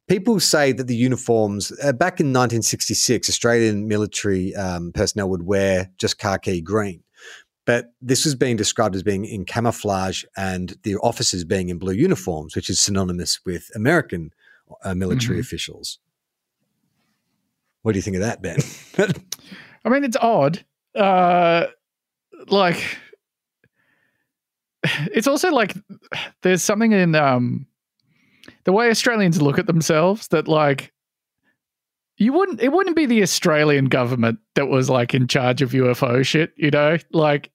people 0.07 0.39
say 0.39 0.71
that 0.71 0.87
the 0.87 0.95
uniforms 0.95 1.71
uh, 1.83 1.91
back 1.91 2.19
in 2.19 2.27
1966 2.27 3.29
australian 3.29 3.87
military 3.87 4.55
um, 4.55 4.91
personnel 4.93 5.29
would 5.29 5.43
wear 5.43 5.91
just 5.97 6.17
khaki 6.17 6.61
green 6.61 7.03
but 7.67 7.93
this 8.01 8.25
was 8.25 8.33
being 8.33 8.55
described 8.55 8.95
as 8.95 9.03
being 9.03 9.25
in 9.25 9.45
camouflage 9.45 10.23
and 10.35 10.75
the 10.81 10.95
officers 10.97 11.43
being 11.43 11.69
in 11.69 11.77
blue 11.77 11.93
uniforms 11.93 12.55
which 12.55 12.69
is 12.69 12.79
synonymous 12.81 13.39
with 13.45 13.69
american 13.75 14.31
uh, 14.83 14.95
military 14.95 15.35
mm-hmm. 15.35 15.41
officials 15.41 15.99
what 17.83 17.91
do 17.91 17.99
you 17.99 18.03
think 18.03 18.15
of 18.15 18.23
that 18.23 18.41
ben 18.41 18.57
i 19.85 19.89
mean 19.89 20.03
it's 20.03 20.17
odd 20.17 20.63
uh, 20.95 21.67
like 22.47 22.83
it's 25.13 25.27
also 25.27 25.51
like 25.51 25.75
there's 26.41 26.63
something 26.63 26.91
in 26.91 27.15
um, 27.15 27.67
the 28.63 28.71
way 28.71 28.89
Australians 28.89 29.41
look 29.41 29.59
at 29.59 29.67
themselves 29.67 30.27
that 30.29 30.47
like 30.47 30.91
you 32.17 32.33
wouldn't 32.33 32.61
it 32.61 32.71
wouldn't 32.71 32.95
be 32.95 33.05
the 33.05 33.21
Australian 33.21 33.85
government 33.85 34.39
that 34.55 34.67
was 34.67 34.89
like 34.89 35.13
in 35.13 35.27
charge 35.27 35.61
of 35.61 35.71
UFO 35.71 36.25
shit, 36.25 36.53
you 36.57 36.71
know? 36.71 36.97
Like 37.11 37.51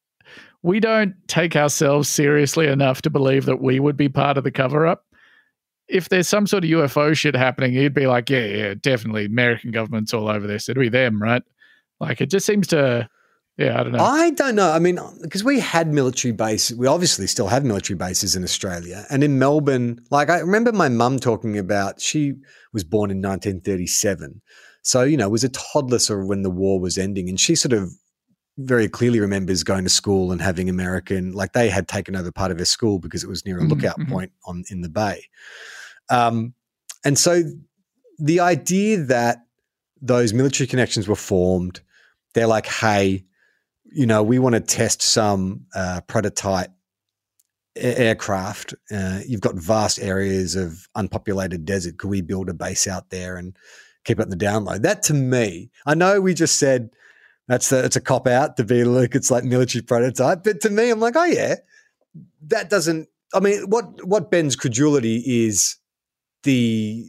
we 0.62 0.80
don't 0.80 1.14
take 1.28 1.56
ourselves 1.56 2.08
seriously 2.08 2.66
enough 2.68 3.02
to 3.02 3.10
believe 3.10 3.46
that 3.46 3.60
we 3.60 3.80
would 3.80 3.96
be 3.96 4.08
part 4.08 4.38
of 4.38 4.44
the 4.44 4.50
cover 4.50 4.86
up. 4.86 5.04
If 5.88 6.08
there's 6.08 6.28
some 6.28 6.46
sort 6.46 6.64
of 6.64 6.70
UFO 6.70 7.16
shit 7.16 7.34
happening, 7.34 7.74
you'd 7.74 7.94
be 7.94 8.06
like, 8.06 8.30
yeah, 8.30 8.46
yeah, 8.46 8.74
definitely 8.80 9.26
American 9.26 9.72
government's 9.72 10.14
all 10.14 10.28
over 10.28 10.46
this. 10.46 10.68
It'd 10.68 10.80
be 10.80 10.88
them, 10.88 11.20
right? 11.20 11.42
Like 12.00 12.20
it 12.20 12.30
just 12.30 12.46
seems 12.46 12.68
to 12.68 13.08
yeah, 13.58 13.78
I 13.78 13.82
don't 13.82 13.92
know. 13.92 14.02
I 14.02 14.30
don't 14.30 14.54
know. 14.54 14.72
I 14.72 14.78
mean, 14.78 14.98
because 15.20 15.44
we 15.44 15.60
had 15.60 15.92
military 15.92 16.32
bases, 16.32 16.76
we 16.76 16.86
obviously 16.86 17.26
still 17.26 17.48
have 17.48 17.64
military 17.64 17.96
bases 17.98 18.34
in 18.34 18.44
Australia. 18.44 19.04
And 19.10 19.22
in 19.22 19.38
Melbourne, 19.38 20.00
like 20.10 20.30
I 20.30 20.38
remember 20.38 20.72
my 20.72 20.88
mum 20.88 21.18
talking 21.18 21.58
about, 21.58 22.00
she 22.00 22.34
was 22.72 22.82
born 22.82 23.10
in 23.10 23.18
1937. 23.18 24.40
So, 24.82 25.02
you 25.02 25.18
know, 25.18 25.28
was 25.28 25.44
a 25.44 25.50
toddler 25.50 25.98
sort 25.98 26.22
of 26.22 26.28
when 26.28 26.42
the 26.42 26.50
war 26.50 26.80
was 26.80 26.96
ending. 26.96 27.28
And 27.28 27.38
she 27.38 27.54
sort 27.54 27.74
of 27.74 27.92
very 28.58 28.88
clearly 28.88 29.20
remembers 29.20 29.64
going 29.64 29.84
to 29.84 29.90
school 29.90 30.32
and 30.32 30.40
having 30.40 30.68
American, 30.68 31.32
like 31.32 31.52
they 31.52 31.68
had 31.68 31.88
taken 31.88 32.14
over 32.14 32.30
part 32.30 32.50
of 32.50 32.58
her 32.58 32.64
school 32.64 32.98
because 32.98 33.24
it 33.24 33.28
was 33.28 33.46
near 33.46 33.56
a 33.56 33.60
mm-hmm, 33.60 33.70
lookout 33.70 33.98
mm-hmm. 33.98 34.12
point 34.12 34.32
on 34.44 34.64
in 34.68 34.82
the 34.82 34.88
bay. 34.88 35.24
Um, 36.10 36.54
and 37.04 37.18
so 37.18 37.42
the 38.18 38.40
idea 38.40 38.98
that 38.98 39.38
those 40.00 40.34
military 40.34 40.66
connections 40.66 41.08
were 41.08 41.16
formed, 41.16 41.80
they're 42.34 42.46
like, 42.46 42.66
hey, 42.66 43.24
you 43.84 44.06
know, 44.06 44.22
we 44.22 44.38
want 44.38 44.54
to 44.54 44.60
test 44.60 45.02
some 45.02 45.66
uh, 45.74 46.00
prototype 46.06 46.70
aircraft. 47.76 48.74
Uh, 48.94 49.20
you've 49.26 49.40
got 49.40 49.54
vast 49.54 50.00
areas 50.00 50.56
of 50.56 50.88
unpopulated 50.94 51.64
desert. 51.64 51.98
Could 51.98 52.10
we 52.10 52.20
build 52.20 52.48
a 52.48 52.54
base 52.54 52.86
out 52.86 53.10
there 53.10 53.36
and 53.36 53.56
keep 54.04 54.20
up 54.20 54.28
the 54.28 54.36
download? 54.36 54.82
That 54.82 55.02
to 55.04 55.14
me, 55.14 55.70
I 55.86 55.94
know 55.94 56.20
we 56.20 56.34
just 56.34 56.58
said 56.58 56.90
that's 57.48 57.72
a, 57.72 57.84
it's 57.84 57.96
a 57.96 58.00
cop 58.00 58.26
out 58.26 58.56
to 58.56 58.64
be 58.64 58.84
like 58.84 59.14
it's 59.14 59.30
like 59.30 59.44
military 59.44 59.82
prototype, 59.82 60.44
but 60.44 60.60
to 60.62 60.70
me, 60.70 60.90
I'm 60.90 61.00
like, 61.00 61.16
oh 61.16 61.24
yeah, 61.24 61.56
that 62.46 62.70
doesn't. 62.70 63.08
I 63.34 63.40
mean, 63.40 63.68
what 63.68 64.06
what 64.06 64.30
bends 64.30 64.56
credulity 64.56 65.22
is 65.26 65.76
the 66.44 67.06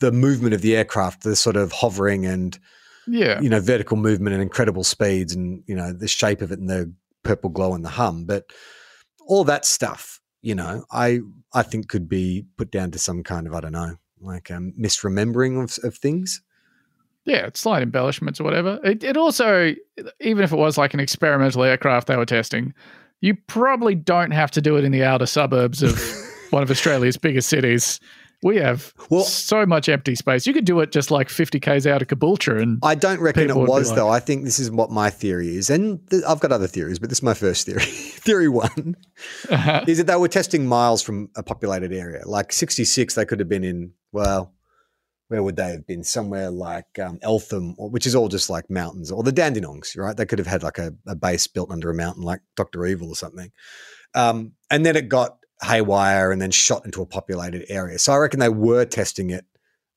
the 0.00 0.12
movement 0.12 0.54
of 0.54 0.62
the 0.62 0.76
aircraft, 0.76 1.22
the 1.22 1.36
sort 1.36 1.56
of 1.56 1.72
hovering 1.72 2.26
and 2.26 2.58
yeah, 3.06 3.40
you 3.40 3.48
know, 3.48 3.60
vertical 3.60 3.96
movement 3.96 4.34
and 4.34 4.42
incredible 4.42 4.84
speeds, 4.84 5.34
and 5.34 5.62
you 5.66 5.74
know 5.74 5.92
the 5.92 6.08
shape 6.08 6.42
of 6.42 6.52
it 6.52 6.58
and 6.58 6.68
the 6.68 6.92
purple 7.22 7.50
glow 7.50 7.74
and 7.74 7.84
the 7.84 7.90
hum. 7.90 8.24
But 8.24 8.44
all 9.26 9.44
that 9.44 9.64
stuff, 9.64 10.20
you 10.42 10.54
know, 10.54 10.84
I 10.92 11.20
I 11.52 11.62
think 11.62 11.88
could 11.88 12.08
be 12.08 12.46
put 12.56 12.70
down 12.70 12.92
to 12.92 12.98
some 12.98 13.22
kind 13.22 13.46
of 13.46 13.54
I 13.54 13.60
don't 13.60 13.72
know, 13.72 13.96
like 14.20 14.50
um, 14.50 14.74
misremembering 14.78 15.62
of, 15.62 15.84
of 15.84 15.96
things. 15.96 16.42
Yeah, 17.24 17.46
it's 17.46 17.60
slight 17.60 17.82
embellishments 17.82 18.40
or 18.40 18.44
whatever. 18.44 18.80
It, 18.82 19.04
it 19.04 19.16
also, 19.16 19.74
even 20.20 20.42
if 20.42 20.52
it 20.52 20.56
was 20.56 20.78
like 20.78 20.94
an 20.94 21.00
experimental 21.00 21.62
aircraft 21.62 22.06
they 22.06 22.16
were 22.16 22.26
testing, 22.26 22.72
you 23.20 23.36
probably 23.46 23.94
don't 23.94 24.30
have 24.30 24.50
to 24.52 24.60
do 24.60 24.76
it 24.76 24.84
in 24.84 24.92
the 24.92 25.04
outer 25.04 25.26
suburbs 25.26 25.82
of 25.82 26.00
one 26.50 26.62
of 26.62 26.70
Australia's 26.70 27.16
biggest 27.16 27.48
cities. 27.48 28.00
We 28.42 28.56
have 28.56 28.94
well, 29.10 29.24
so 29.24 29.66
much 29.66 29.90
empty 29.90 30.14
space. 30.14 30.46
You 30.46 30.54
could 30.54 30.64
do 30.64 30.80
it 30.80 30.92
just 30.92 31.10
like 31.10 31.28
50 31.28 31.60
k's 31.60 31.86
out 31.86 32.00
of 32.00 32.08
Caboolture, 32.08 32.58
and 32.58 32.78
I 32.82 32.94
don't 32.94 33.20
reckon 33.20 33.50
it 33.50 33.54
was 33.54 33.90
like, 33.90 33.96
though. 33.96 34.08
I 34.08 34.18
think 34.18 34.44
this 34.44 34.58
is 34.58 34.70
what 34.70 34.90
my 34.90 35.10
theory 35.10 35.56
is, 35.56 35.68
and 35.68 36.00
th- 36.08 36.22
I've 36.26 36.40
got 36.40 36.50
other 36.50 36.66
theories, 36.66 36.98
but 36.98 37.10
this 37.10 37.18
is 37.18 37.22
my 37.22 37.34
first 37.34 37.66
theory. 37.66 37.82
theory 37.84 38.48
one 38.48 38.96
uh-huh. 39.50 39.84
is 39.86 39.98
that 39.98 40.06
they 40.06 40.16
were 40.16 40.26
testing 40.26 40.66
miles 40.66 41.02
from 41.02 41.28
a 41.36 41.42
populated 41.42 41.92
area, 41.92 42.26
like 42.26 42.50
66. 42.50 43.14
They 43.14 43.26
could 43.26 43.40
have 43.40 43.48
been 43.48 43.62
in 43.62 43.92
well, 44.10 44.54
where 45.30 45.44
would 45.44 45.54
they 45.54 45.70
have 45.70 45.86
been? 45.86 46.02
Somewhere 46.02 46.50
like 46.50 46.98
um, 46.98 47.20
Eltham, 47.22 47.76
which 47.78 48.04
is 48.04 48.16
all 48.16 48.28
just 48.28 48.50
like 48.50 48.68
mountains, 48.68 49.12
or 49.12 49.22
the 49.22 49.32
Dandenongs, 49.32 49.96
right? 49.96 50.16
They 50.16 50.26
could 50.26 50.40
have 50.40 50.48
had 50.48 50.64
like 50.64 50.78
a, 50.78 50.92
a 51.06 51.14
base 51.14 51.46
built 51.46 51.70
under 51.70 51.88
a 51.88 51.94
mountain, 51.94 52.24
like 52.24 52.40
Doctor 52.56 52.84
Evil 52.84 53.10
or 53.10 53.14
something. 53.14 53.52
Um, 54.12 54.54
and 54.70 54.84
then 54.84 54.96
it 54.96 55.08
got 55.08 55.36
haywire 55.62 56.32
and 56.32 56.42
then 56.42 56.50
shot 56.50 56.84
into 56.84 57.00
a 57.00 57.06
populated 57.06 57.64
area. 57.68 58.00
So 58.00 58.12
I 58.12 58.16
reckon 58.16 58.40
they 58.40 58.48
were 58.48 58.84
testing 58.84 59.30
it 59.30 59.44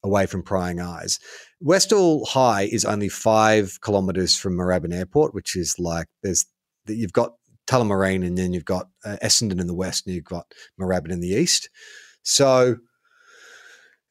away 0.04 0.28
from 0.28 0.44
prying 0.44 0.80
eyes. 0.80 1.20
Westall 1.60 2.26
High 2.26 2.70
is 2.72 2.86
only 2.86 3.10
five 3.10 3.80
kilometres 3.84 4.36
from 4.36 4.56
Moorabbin 4.56 4.94
Airport, 4.94 5.34
which 5.34 5.56
is 5.56 5.80
like 5.80 6.06
there's 6.22 6.46
you've 6.86 7.14
got 7.14 7.34
Tullamarine 7.66 8.24
and 8.24 8.38
then 8.38 8.54
you've 8.54 8.66
got 8.66 8.90
uh, 9.04 9.18
Essendon 9.24 9.60
in 9.60 9.66
the 9.66 9.74
west 9.74 10.06
and 10.06 10.14
you've 10.14 10.26
got 10.26 10.54
Moorabbin 10.80 11.12
in 11.12 11.22
the 11.22 11.30
east. 11.30 11.70
So 12.22 12.76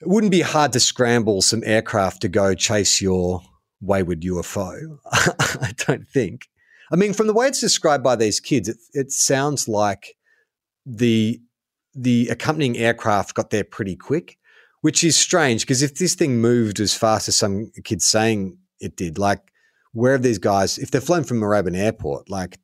it 0.02 0.08
wouldn't 0.08 0.32
be 0.32 0.40
hard 0.40 0.72
to 0.72 0.80
scramble 0.80 1.42
some 1.42 1.62
aircraft 1.64 2.22
to 2.22 2.28
go 2.28 2.54
chase 2.54 3.00
your 3.00 3.40
wayward 3.80 4.22
UFO. 4.22 4.98
I 5.12 5.72
don't 5.76 6.08
think. 6.08 6.48
I 6.90 6.96
mean, 6.96 7.12
from 7.12 7.28
the 7.28 7.32
way 7.32 7.46
it's 7.46 7.60
described 7.60 8.02
by 8.02 8.16
these 8.16 8.40
kids, 8.40 8.68
it, 8.68 8.78
it 8.92 9.12
sounds 9.12 9.68
like 9.68 10.16
the 10.84 11.40
the 11.94 12.28
accompanying 12.28 12.76
aircraft 12.76 13.34
got 13.34 13.50
there 13.50 13.62
pretty 13.62 13.94
quick, 13.94 14.38
which 14.80 15.04
is 15.04 15.14
strange 15.14 15.62
because 15.62 15.82
if 15.82 15.94
this 15.94 16.16
thing 16.16 16.40
moved 16.40 16.80
as 16.80 16.94
fast 16.94 17.28
as 17.28 17.36
some 17.36 17.70
kids 17.84 18.04
saying 18.04 18.58
it 18.80 18.96
did, 18.96 19.18
like 19.18 19.40
where 19.92 20.12
have 20.12 20.22
these 20.22 20.38
guys? 20.38 20.78
If 20.78 20.90
they're 20.90 21.00
flown 21.00 21.22
from 21.22 21.38
Moorabbin 21.38 21.76
Airport, 21.76 22.28
like 22.28 22.58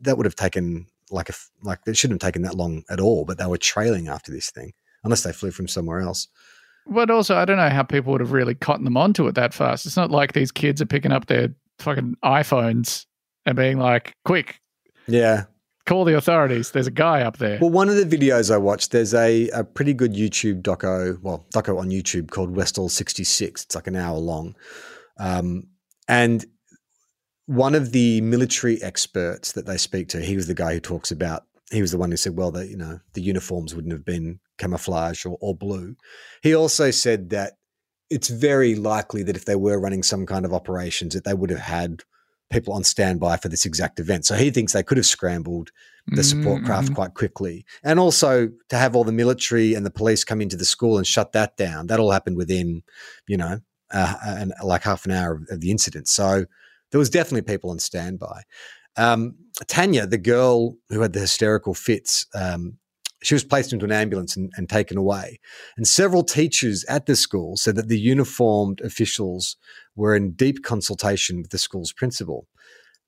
that 0.00 0.16
would 0.16 0.26
have 0.26 0.34
taken 0.34 0.86
like 1.10 1.28
a 1.28 1.34
like 1.62 1.78
it 1.86 1.96
shouldn't 1.96 2.20
have 2.20 2.26
taken 2.26 2.42
that 2.42 2.56
long 2.56 2.82
at 2.90 3.00
all. 3.00 3.24
But 3.24 3.38
they 3.38 3.46
were 3.46 3.58
trailing 3.58 4.08
after 4.08 4.32
this 4.32 4.50
thing, 4.50 4.72
unless 5.04 5.22
they 5.22 5.32
flew 5.32 5.50
from 5.50 5.68
somewhere 5.68 6.00
else. 6.00 6.28
But 6.86 7.10
also, 7.10 7.36
I 7.36 7.44
don't 7.44 7.56
know 7.56 7.70
how 7.70 7.82
people 7.82 8.12
would 8.12 8.20
have 8.20 8.32
really 8.32 8.54
cottoned 8.54 8.86
them 8.86 8.96
onto 8.96 9.26
it 9.26 9.34
that 9.36 9.54
fast. 9.54 9.86
It's 9.86 9.96
not 9.96 10.10
like 10.10 10.32
these 10.32 10.52
kids 10.52 10.82
are 10.82 10.86
picking 10.86 11.12
up 11.12 11.26
their 11.26 11.48
fucking 11.78 12.16
iPhones 12.22 13.06
and 13.46 13.56
being 13.56 13.78
like, 13.78 14.12
"Quick, 14.24 14.60
yeah, 15.06 15.44
call 15.86 16.04
the 16.04 16.16
authorities. 16.16 16.70
There's 16.70 16.86
a 16.86 16.92
guy 16.92 17.22
up 17.22 17.38
there. 17.38 17.58
Well, 17.60 17.70
one 17.70 17.88
of 17.88 17.96
the 17.96 18.04
videos 18.04 18.52
I 18.52 18.56
watched, 18.56 18.90
there's 18.90 19.14
a, 19.14 19.48
a 19.50 19.64
pretty 19.64 19.92
good 19.92 20.14
YouTube 20.14 20.62
doco, 20.62 21.20
well, 21.22 21.46
doco 21.54 21.78
on 21.78 21.90
YouTube 21.90 22.30
called 22.30 22.56
Westall 22.56 22.88
66. 22.88 23.64
It's 23.64 23.74
like 23.74 23.86
an 23.86 23.96
hour 23.96 24.18
long. 24.18 24.56
Um, 25.18 25.68
and 26.08 26.44
one 27.46 27.74
of 27.74 27.92
the 27.92 28.20
military 28.22 28.82
experts 28.82 29.52
that 29.52 29.66
they 29.66 29.76
speak 29.76 30.08
to, 30.08 30.20
he 30.20 30.36
was 30.36 30.46
the 30.46 30.54
guy 30.54 30.74
who 30.74 30.80
talks 30.80 31.10
about, 31.10 31.44
he 31.70 31.80
was 31.80 31.90
the 31.90 31.98
one 31.98 32.10
who 32.10 32.16
said, 32.16 32.36
well, 32.36 32.50
the, 32.50 32.66
you 32.66 32.76
know, 32.76 33.00
the 33.12 33.22
uniforms 33.22 33.74
wouldn't 33.74 33.92
have 33.92 34.04
been 34.04 34.40
camouflage 34.58 35.24
or, 35.24 35.36
or 35.40 35.54
blue. 35.54 35.96
He 36.42 36.54
also 36.54 36.90
said 36.90 37.30
that 37.30 37.54
it's 38.10 38.28
very 38.28 38.74
likely 38.74 39.22
that 39.22 39.36
if 39.36 39.44
they 39.44 39.56
were 39.56 39.80
running 39.80 40.02
some 40.02 40.26
kind 40.26 40.44
of 40.44 40.52
operations, 40.52 41.14
that 41.14 41.24
they 41.24 41.34
would 41.34 41.50
have 41.50 41.60
had 41.60 42.02
people 42.50 42.74
on 42.74 42.84
standby 42.84 43.36
for 43.38 43.48
this 43.48 43.64
exact 43.64 43.98
event. 43.98 44.24
So 44.24 44.34
he 44.34 44.50
thinks 44.50 44.72
they 44.72 44.82
could 44.82 44.98
have 44.98 45.06
scrambled 45.06 45.70
the 46.08 46.22
support 46.22 46.64
craft 46.64 46.90
mhm. 46.90 46.94
quite 46.94 47.14
quickly, 47.14 47.64
and 47.82 47.98
also 47.98 48.50
to 48.68 48.76
have 48.76 48.94
all 48.94 49.04
the 49.04 49.12
military 49.12 49.72
and 49.72 49.86
the 49.86 49.90
police 49.90 50.22
come 50.22 50.42
into 50.42 50.56
the 50.56 50.64
school 50.64 50.98
and 50.98 51.06
shut 51.06 51.32
that 51.32 51.56
down. 51.56 51.86
That 51.86 51.98
all 51.98 52.10
happened 52.10 52.36
within, 52.36 52.82
you 53.26 53.38
know, 53.38 53.60
uh, 53.90 54.14
an, 54.22 54.52
like 54.62 54.82
half 54.82 55.06
an 55.06 55.12
hour 55.12 55.34
of, 55.34 55.46
of 55.50 55.60
the 55.60 55.70
incident. 55.70 56.08
So 56.08 56.44
there 56.90 56.98
was 56.98 57.08
definitely 57.08 57.42
people 57.42 57.70
on 57.70 57.78
standby. 57.78 58.42
Um, 58.96 59.36
Tanya, 59.66 60.06
the 60.06 60.18
girl 60.18 60.76
who 60.90 61.00
had 61.00 61.14
the 61.14 61.20
hysterical 61.20 61.74
fits, 61.74 62.26
um, 62.34 62.76
she 63.24 63.34
was 63.34 63.44
placed 63.44 63.72
into 63.72 63.84
an 63.84 63.92
ambulance 63.92 64.36
and, 64.36 64.52
and 64.56 64.68
taken 64.68 64.96
away. 64.96 65.40
And 65.76 65.86
several 65.86 66.22
teachers 66.22 66.84
at 66.84 67.06
the 67.06 67.16
school 67.16 67.56
said 67.56 67.76
that 67.76 67.88
the 67.88 67.98
uniformed 67.98 68.80
officials 68.80 69.56
were 69.96 70.14
in 70.14 70.32
deep 70.32 70.62
consultation 70.62 71.40
with 71.40 71.50
the 71.50 71.58
school's 71.58 71.92
principal. 71.92 72.46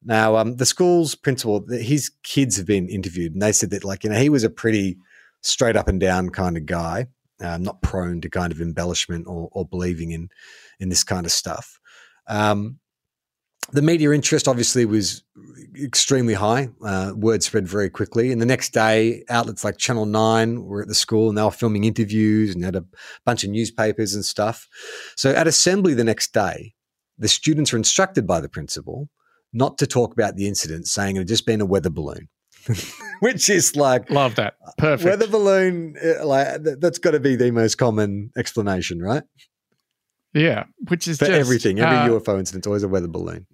Now, 0.03 0.37
um, 0.37 0.57
the 0.57 0.67
school's 0.67 1.15
principal, 1.15 1.65
his 1.69 2.11
kids 2.23 2.57
have 2.57 2.67
been 2.67 2.89
interviewed, 2.89 3.33
and 3.33 3.43
they 3.43 3.53
said 3.53 3.71
that, 3.71 3.85
like, 3.85 4.05
you 4.05 4.11
know, 4.11 4.19
he 4.19 4.29
was 4.29 4.45
a 4.45 4.51
pretty 4.51 4.99
straight 5.43 5.77
up 5.77 5.89
and 5.89 6.01
down 6.01 6.31
kind 6.31 6.57
of 6.57 6.67
guy, 6.67 7.07
um, 7.41 7.63
not 7.63 7.83
prone 7.83 8.21
to 8.21 8.31
kind 8.31 8.53
of 8.53 8.61
embellishment 8.61 9.27
or, 9.27 9.49
or 9.53 9.65
believing 9.65 10.13
in 10.13 10.29
in 10.79 10.89
this 10.91 11.05
kind 11.05 11.27
of 11.27 11.33
stuff. 11.33 11.81
Um, 12.29 12.79
the 13.77 13.83
media 13.83 14.11
interest 14.11 14.49
obviously 14.49 14.87
was 14.87 15.23
extremely 15.77 16.33
high. 16.33 16.71
Uh, 16.83 17.13
word 17.15 17.43
spread 17.43 17.69
very 17.69 17.91
quickly. 17.91 18.33
And 18.33 18.41
the 18.41 18.47
next 18.47 18.73
day, 18.73 19.23
outlets 19.29 19.65
like 19.65 19.77
Channel 19.77 20.07
9 20.07 20.63
were 20.63 20.81
at 20.81 20.89
the 20.89 20.95
school 20.95 21.29
and 21.29 21.37
they 21.37 21.43
were 21.43 21.51
filming 21.51 21.85
interviews 21.85 22.55
and 22.55 22.65
had 22.65 22.75
a 22.75 22.87
bunch 23.27 23.45
of 23.45 23.51
newspapers 23.51 24.15
and 24.15 24.25
stuff. 24.25 24.67
So 25.15 25.31
at 25.33 25.47
assembly 25.47 25.93
the 25.93 26.05
next 26.05 26.33
day, 26.33 26.73
the 27.19 27.29
students 27.29 27.71
were 27.71 27.77
instructed 27.77 28.27
by 28.27 28.41
the 28.41 28.49
principal 28.49 29.11
not 29.53 29.77
to 29.79 29.87
talk 29.87 30.15
about 30.15 30.37
the 30.37 30.49
incident, 30.49 30.87
saying 30.87 31.17
it 31.17 31.21
had 31.21 31.29
just 31.29 31.45
been 31.45 31.61
a 31.61 31.67
weather 31.67 31.91
balloon, 31.91 32.29
which 33.21 33.51
is 33.51 33.77
like, 33.77 34.09
Love 34.11 34.37
that. 34.37 34.55
Perfect. 34.79 35.07
weather 35.07 35.27
balloon, 35.27 35.97
uh, 36.03 36.27
like 36.27 36.63
that's 36.81 36.99
got 36.99 37.11
to 37.11 37.21
be 37.21 37.37
the 37.37 37.51
most 37.51 37.77
common 37.77 38.31
explanation, 38.39 39.03
right? 39.03 39.23
yeah, 40.35 40.65
which 40.89 41.09
is 41.09 41.19
For 41.19 41.27
just, 41.27 41.39
everything, 41.39 41.81
every 41.81 41.97
uh, 41.97 42.19
UFO 42.19 42.39
incident's 42.39 42.67
always 42.67 42.83
a 42.83 42.89
weather 42.89 43.09
balloon. 43.09 43.47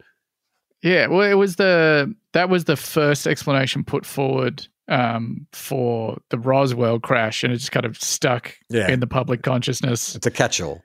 Yeah, 0.82 1.06
well, 1.06 1.22
it 1.30 1.34
was 1.34 1.56
the 1.56 2.14
that 2.32 2.48
was 2.48 2.64
the 2.64 2.76
first 2.76 3.26
explanation 3.26 3.84
put 3.84 4.04
forward 4.04 4.66
um, 4.88 5.46
for 5.52 6.18
the 6.30 6.38
Roswell 6.38 6.98
crash, 6.98 7.44
and 7.44 7.52
it 7.52 7.56
just 7.58 7.72
kind 7.72 7.86
of 7.86 7.96
stuck 8.02 8.54
Yeah. 8.68 8.90
in 8.90 9.00
the 9.00 9.06
public 9.06 9.42
consciousness. 9.42 10.14
It's 10.16 10.26
a 10.26 10.30
catch-all. 10.30 10.82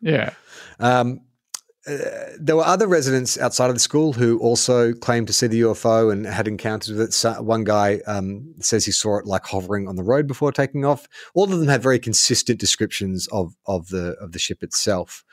Yeah, 0.00 0.30
Um, 0.80 1.20
uh, 1.88 1.96
there 2.38 2.54
were 2.56 2.64
other 2.64 2.86
residents 2.86 3.38
outside 3.38 3.68
of 3.70 3.74
the 3.76 3.80
school 3.80 4.12
who 4.12 4.38
also 4.38 4.92
claimed 4.92 5.26
to 5.28 5.32
see 5.32 5.46
the 5.48 5.60
UFO 5.62 6.12
and 6.12 6.26
had 6.26 6.46
encounters 6.46 6.90
with 6.90 7.00
it. 7.00 7.12
So 7.12 7.40
one 7.42 7.64
guy 7.64 8.00
um, 8.06 8.54
says 8.60 8.84
he 8.84 8.92
saw 8.92 9.18
it 9.18 9.26
like 9.26 9.44
hovering 9.46 9.88
on 9.88 9.96
the 9.96 10.02
road 10.04 10.26
before 10.28 10.52
taking 10.52 10.84
off. 10.84 11.08
All 11.34 11.44
of 11.44 11.58
them 11.58 11.68
had 11.68 11.82
very 11.82 11.98
consistent 11.98 12.60
descriptions 12.60 13.26
of 13.32 13.54
of 13.66 13.88
the 13.88 14.12
of 14.20 14.32
the 14.32 14.38
ship 14.38 14.62
itself. 14.62 15.24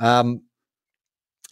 Um, 0.00 0.42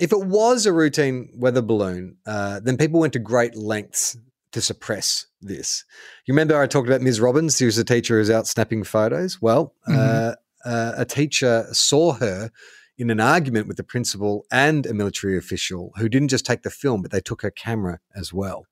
if 0.01 0.13
it 0.13 0.21
was 0.27 0.67
a 0.67 0.73
routine 0.73 1.31
weather 1.37 1.63
balloon, 1.63 2.17
uh, 2.27 2.61
then 2.61 2.77
people 2.77 3.01
went 3.01 3.13
to 3.15 3.19
great 3.19 3.57
lengths 3.57 4.17
to 4.53 4.61
suppress 4.61 5.27
this. 5.41 5.85
You 6.27 6.35
remember 6.35 6.61
I 6.61 6.67
talked 6.67 6.89
about 6.89 7.01
Ms. 7.01 7.21
Robbins? 7.21 7.61
Was 7.61 7.79
a 7.79 7.85
teacher 7.85 8.15
who 8.15 8.19
was 8.21 8.31
out 8.31 8.47
snapping 8.47 8.85
photos. 8.85 9.41
Well, 9.43 9.75
uh, 9.89 10.35
uh, 10.65 10.93
a 10.97 11.05
teacher 11.05 11.67
saw 11.73 12.13
her 12.15 12.51
in 12.97 13.11
an 13.11 13.19
argument 13.21 13.67
with 13.67 13.77
the 13.77 13.83
principal 13.85 14.47
and 14.53 14.87
a 14.87 14.95
military 14.95 15.37
official 15.37 15.91
who 15.97 16.09
didn't 16.09 16.29
just 16.29 16.47
take 16.47 16.63
the 16.63 16.71
film, 16.71 17.03
but 17.03 17.11
they 17.11 17.21
took 17.21 17.43
her 17.43 17.51
camera 17.51 17.99
as 18.15 18.33
well. 18.33 18.67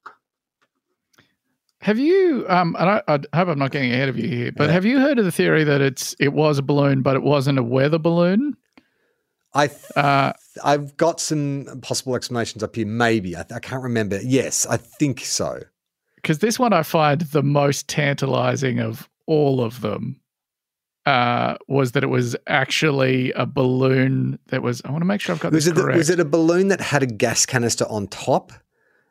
have 1.80 1.98
you? 1.98 2.46
Um, 2.48 2.76
and 2.78 2.88
I, 2.88 3.02
I 3.08 3.18
hope 3.36 3.48
I'm 3.48 3.58
not 3.58 3.72
getting 3.72 3.92
ahead 3.92 4.08
of 4.08 4.16
you 4.16 4.28
here, 4.28 4.52
but 4.56 4.66
Yeah. 4.68 4.72
have 4.72 4.84
you 4.84 5.00
heard 5.00 5.18
of 5.18 5.24
the 5.24 5.32
theory 5.32 5.64
that 5.64 5.80
it's 5.80 6.14
it 6.20 6.32
was 6.32 6.58
a 6.58 6.62
balloon, 6.62 7.02
but 7.02 7.16
it 7.16 7.22
wasn't 7.24 7.58
a 7.58 7.62
weather 7.64 7.98
balloon? 7.98 8.56
I 9.54 9.66
th- 9.68 9.80
Uh, 9.96 10.32
I've 10.64 10.96
got 10.96 11.20
some 11.20 11.66
possible 11.82 12.14
explanations 12.16 12.62
up 12.62 12.74
here. 12.76 12.86
Maybe 12.86 13.36
I, 13.36 13.42
th- 13.42 13.52
I 13.52 13.60
can't 13.60 13.82
remember. 13.82 14.18
Yes, 14.22 14.66
I 14.66 14.76
think 14.78 15.20
so. 15.20 15.60
because 16.16 16.38
this 16.38 16.58
one 16.58 16.72
I 16.72 16.82
find 16.82 17.20
the 17.20 17.42
most 17.42 17.88
tantalizing 17.88 18.78
of 18.80 19.08
all 19.26 19.60
of 19.62 19.80
them 19.82 20.20
uh, 21.04 21.56
was 21.68 21.92
that 21.92 22.02
it 22.04 22.08
was 22.08 22.36
actually 22.46 23.32
a 23.32 23.44
balloon 23.44 24.38
that 24.48 24.62
was. 24.62 24.80
I 24.84 24.90
want 24.90 25.02
to 25.02 25.06
make 25.06 25.20
sure 25.20 25.34
I've 25.34 25.40
got 25.40 25.52
Was 25.52 25.64
this 25.64 25.72
it 25.72 25.74
the- 25.76 25.86
was 25.86 26.10
it 26.10 26.20
a 26.20 26.24
balloon 26.24 26.68
that 26.68 26.80
had 26.80 27.02
a 27.02 27.06
gas 27.06 27.44
canister 27.44 27.84
on 27.88 28.06
top? 28.08 28.52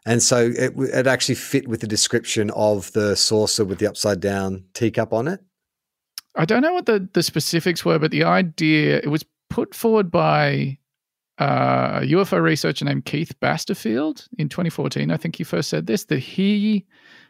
And 0.06 0.24
so 0.24 0.52
it, 0.58 0.74
it 0.78 1.06
actually 1.06 1.36
fit 1.36 1.68
with 1.68 1.82
the 1.82 1.88
description 1.88 2.50
of 2.52 2.92
the 2.94 3.16
saucer 3.16 3.64
with 3.64 3.78
the 3.78 3.86
upside 3.88 4.20
down 4.20 4.64
teacup 4.74 5.14
on 5.14 5.28
it. 5.28 5.42
I 6.36 6.46
don't 6.46 6.62
know 6.64 6.74
what 6.74 6.88
the, 6.88 7.08
the 7.14 7.22
specifics 7.22 7.86
were, 7.86 8.00
but 8.00 8.10
the 8.10 8.24
idea 8.24 8.98
it 8.98 9.12
was 9.12 9.24
put 9.52 9.76
forward 9.76 10.10
by 10.10 10.78
uh, 11.38 12.00
a 12.02 12.06
UFO 12.08 12.42
researcher 12.42 12.86
named 12.86 13.06
Keith 13.06 13.34
Basterfield 13.42 14.28
in 14.38 14.50
2014. 14.50 15.12
I 15.12 15.18
think 15.18 15.36
he 15.36 15.44
first 15.44 15.70
said 15.70 15.86
this 15.86 16.06
that 16.06 16.20
he 16.20 16.86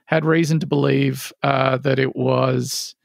had 0.05 0.23
reason 0.23 0.59
to 0.59 0.67
believe 0.67 1.33
uh, 1.43 1.77
that 1.77 1.99
it 1.99 2.15
was 2.15 2.95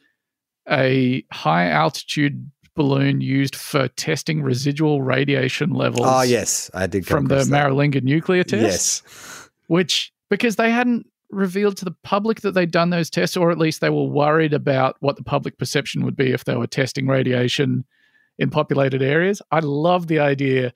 a 0.69 1.25
high 1.33 1.71
altitude 1.71 2.51
balloon 2.75 3.21
used 3.23 3.57
for 3.57 3.89
testing 3.89 4.43
residual 4.43 5.01
radiation 5.01 5.71
levels. 5.71 6.07
Oh 6.07 6.23
yes, 6.23 6.71
I 6.75 6.87
did 6.87 7.07
come 7.07 7.19
from 7.19 7.27
the 7.29 7.37
that. 7.37 7.47
Maralinga 7.47 8.03
nuclear 8.03 8.45
test 8.45 8.63
Yes, 8.63 9.51
which 9.69 10.13
because 10.29 10.57
they 10.57 10.71
hadn't 10.71 11.07
revealed 11.31 11.77
to 11.79 11.85
the 11.85 11.97
public 12.03 12.43
that 12.43 12.53
they'd 12.53 12.71
done 12.71 12.91
those 12.91 13.09
tests, 13.09 13.37
or 13.37 13.51
at 13.51 13.59
least 13.59 13.81
they 13.81 13.91
were 13.91 14.05
worried 14.05 14.53
about 14.53 14.97
what 15.01 15.17
the 15.17 15.25
public 15.25 15.57
perception 15.57 16.05
would 16.05 16.17
be 16.17 16.33
if 16.33 16.45
they 16.45 16.55
were 16.55 16.67
testing 16.67 17.07
radiation 17.07 17.85
in 18.39 18.51
populated 18.51 19.03
areas. 19.03 19.43
I 19.51 19.61
love 19.61 20.07
the 20.07 20.19
idea 20.21 20.73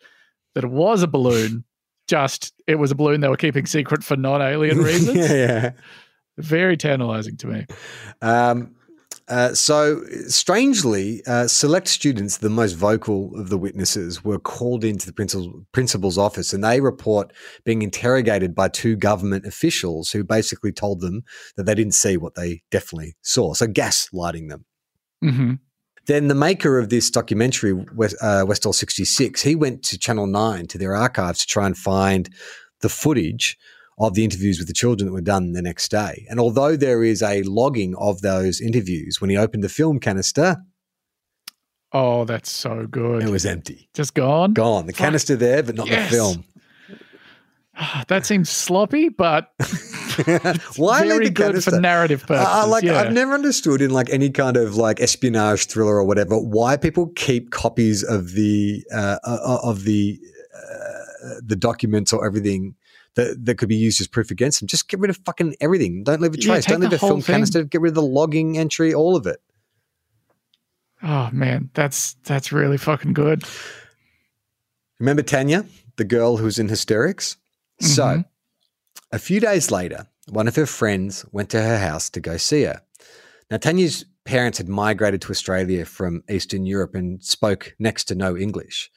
that 0.54 0.64
it 0.64 0.70
was 0.70 1.02
a 1.02 1.08
balloon, 1.08 1.64
just 2.08 2.52
it 2.66 2.76
was 2.76 2.90
a 2.90 2.94
balloon 2.94 3.20
they 3.20 3.28
were 3.28 3.36
keeping 3.36 3.66
secret 3.66 4.02
for 4.02 4.16
non 4.16 4.42
alien 4.42 4.78
reasons. 4.82 5.30
yeah. 5.30 5.72
Very 6.38 6.76
tantalizing 6.76 7.36
to 7.38 7.46
me. 7.48 7.66
Um, 8.22 8.74
uh, 9.30 9.54
so, 9.54 10.02
strangely, 10.26 11.22
uh, 11.24 11.46
select 11.46 11.86
students, 11.86 12.38
the 12.38 12.50
most 12.50 12.72
vocal 12.72 13.30
of 13.38 13.48
the 13.48 13.56
witnesses, 13.56 14.24
were 14.24 14.40
called 14.40 14.82
into 14.82 15.06
the 15.06 15.12
principal, 15.12 15.64
principal's 15.70 16.18
office 16.18 16.52
and 16.52 16.64
they 16.64 16.80
report 16.80 17.32
being 17.64 17.82
interrogated 17.82 18.56
by 18.56 18.66
two 18.66 18.96
government 18.96 19.46
officials 19.46 20.10
who 20.10 20.24
basically 20.24 20.72
told 20.72 21.00
them 21.00 21.22
that 21.56 21.64
they 21.64 21.76
didn't 21.76 21.94
see 21.94 22.16
what 22.16 22.34
they 22.34 22.62
definitely 22.72 23.14
saw. 23.22 23.54
So, 23.54 23.68
gaslighting 23.68 24.48
them. 24.48 24.64
hmm 25.22 25.54
Then 26.06 26.28
the 26.28 26.34
maker 26.34 26.78
of 26.78 26.88
this 26.88 27.10
documentary, 27.10 27.72
West, 27.72 28.16
uh, 28.22 28.44
Westall 28.46 28.72
66, 28.72 29.42
he 29.42 29.54
went 29.54 29.82
to 29.84 29.98
Channel 29.98 30.26
9 30.26 30.66
to 30.68 30.78
their 30.78 30.94
archives 30.96 31.40
to 31.40 31.46
try 31.46 31.66
and 31.66 31.76
find 31.76 32.28
the 32.80 32.88
footage 32.88 33.56
of 33.98 34.14
the 34.14 34.24
interviews 34.24 34.58
with 34.58 34.66
the 34.66 34.72
children 34.74 35.06
that 35.06 35.12
were 35.12 35.20
done 35.20 35.52
the 35.52 35.60
next 35.62 35.90
day. 35.90 36.26
And 36.30 36.40
although 36.40 36.74
there 36.74 37.04
is 37.04 37.22
a 37.22 37.42
logging 37.42 37.94
of 37.96 38.22
those 38.22 38.60
interviews, 38.60 39.20
when 39.20 39.28
he 39.30 39.36
opened 39.36 39.62
the 39.62 39.68
film 39.68 40.00
canister, 40.00 40.56
Oh, 41.92 42.24
that's 42.24 42.50
so 42.50 42.86
good. 42.86 43.22
it 43.22 43.30
was 43.30 43.44
empty. 43.44 43.88
just 43.94 44.14
gone. 44.14 44.52
Gone. 44.52 44.86
The 44.86 44.92
Fuck. 44.92 44.98
canister 45.00 45.34
there, 45.36 45.62
but 45.62 45.74
not 45.74 45.88
Yes. 45.88 46.08
the 46.10 46.16
film. 46.16 46.44
That 48.08 48.26
seems 48.26 48.50
sloppy, 48.50 49.08
but 49.08 49.52
Why 50.76 51.00
very 51.00 51.18
leave 51.20 51.24
the 51.24 51.30
good 51.30 51.64
for 51.64 51.80
narrative 51.80 52.22
purposes. 52.22 52.46
I 52.46 52.64
like 52.64 52.84
yeah. 52.84 53.00
I've 53.00 53.12
never 53.12 53.32
understood 53.32 53.80
in 53.80 53.90
like 53.90 54.10
any 54.10 54.30
kind 54.30 54.56
of 54.56 54.76
like 54.76 55.00
espionage 55.00 55.66
thriller 55.66 55.96
or 55.96 56.04
whatever 56.04 56.38
why 56.38 56.76
people 56.76 57.08
keep 57.14 57.50
copies 57.50 58.02
of 58.02 58.32
the 58.32 58.84
uh, 58.92 59.18
uh, 59.24 59.58
of 59.62 59.84
the 59.84 60.20
uh, 60.54 61.34
the 61.42 61.56
documents 61.56 62.12
or 62.12 62.26
everything 62.26 62.74
that, 63.14 63.44
that 63.44 63.56
could 63.56 63.68
be 63.68 63.76
used 63.76 64.00
as 64.00 64.06
proof 64.06 64.30
against 64.30 64.60
them. 64.60 64.66
Just 64.66 64.88
get 64.88 65.00
rid 65.00 65.10
of 65.10 65.18
fucking 65.18 65.56
everything. 65.60 66.04
Don't 66.04 66.20
leave 66.20 66.34
a 66.34 66.36
trace. 66.36 66.64
take 66.64 66.72
Don't 66.72 66.80
leave 66.80 66.92
a 66.92 66.98
film 66.98 67.22
canister. 67.22 67.64
Get 67.64 67.80
rid 67.80 67.90
of 67.90 67.94
the 67.96 68.02
logging 68.02 68.58
entry. 68.58 68.92
All 68.94 69.16
of 69.16 69.26
it. 69.26 69.40
Oh 71.02 71.30
man, 71.32 71.70
that's 71.74 72.14
that's 72.24 72.52
really 72.52 72.76
fucking 72.76 73.14
good. 73.14 73.44
Remember 74.98 75.22
Tanya, 75.22 75.64
the 75.96 76.04
girl 76.04 76.36
who's 76.36 76.58
in 76.58 76.68
hysterics? 76.68 77.36
So, 77.80 78.04
Mhm. 78.04 78.24
a 79.12 79.18
few 79.18 79.40
days 79.40 79.70
later, 79.70 80.06
one 80.28 80.46
of 80.48 80.56
her 80.56 80.66
friends 80.66 81.24
went 81.32 81.50
to 81.50 81.62
her 81.62 81.78
house 81.78 82.10
to 82.10 82.20
go 82.20 82.36
see 82.36 82.62
her. 82.64 82.82
Now, 83.50 83.56
Tanya's 83.56 84.04
parents 84.24 84.58
had 84.58 84.68
migrated 84.68 85.22
to 85.22 85.30
Australia 85.30 85.84
from 85.84 86.22
Eastern 86.30 86.66
Europe 86.66 86.94
and 86.94 87.22
spoke 87.24 87.74
next 87.78 88.04
to 88.04 88.14
no 88.14 88.36
English. 88.36 88.90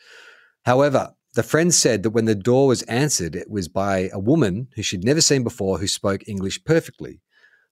However, 0.66 1.16
the 1.34 1.44
friend 1.44 1.74
said 1.74 2.04
that 2.04 2.12
when 2.12 2.26
the 2.26 2.36
door 2.36 2.68
was 2.68 2.84
answered, 2.84 3.36
it 3.36 3.50
was 3.50 3.68
by 3.68 4.10
a 4.14 4.20
woman 4.20 4.68
who 4.76 4.84
she'd 4.84 5.04
never 5.04 5.22
seen 5.22 5.44
before 5.44 5.80
who 5.80 5.88
spoke 5.88 6.28
English 6.28 6.64
perfectly. 6.64 7.22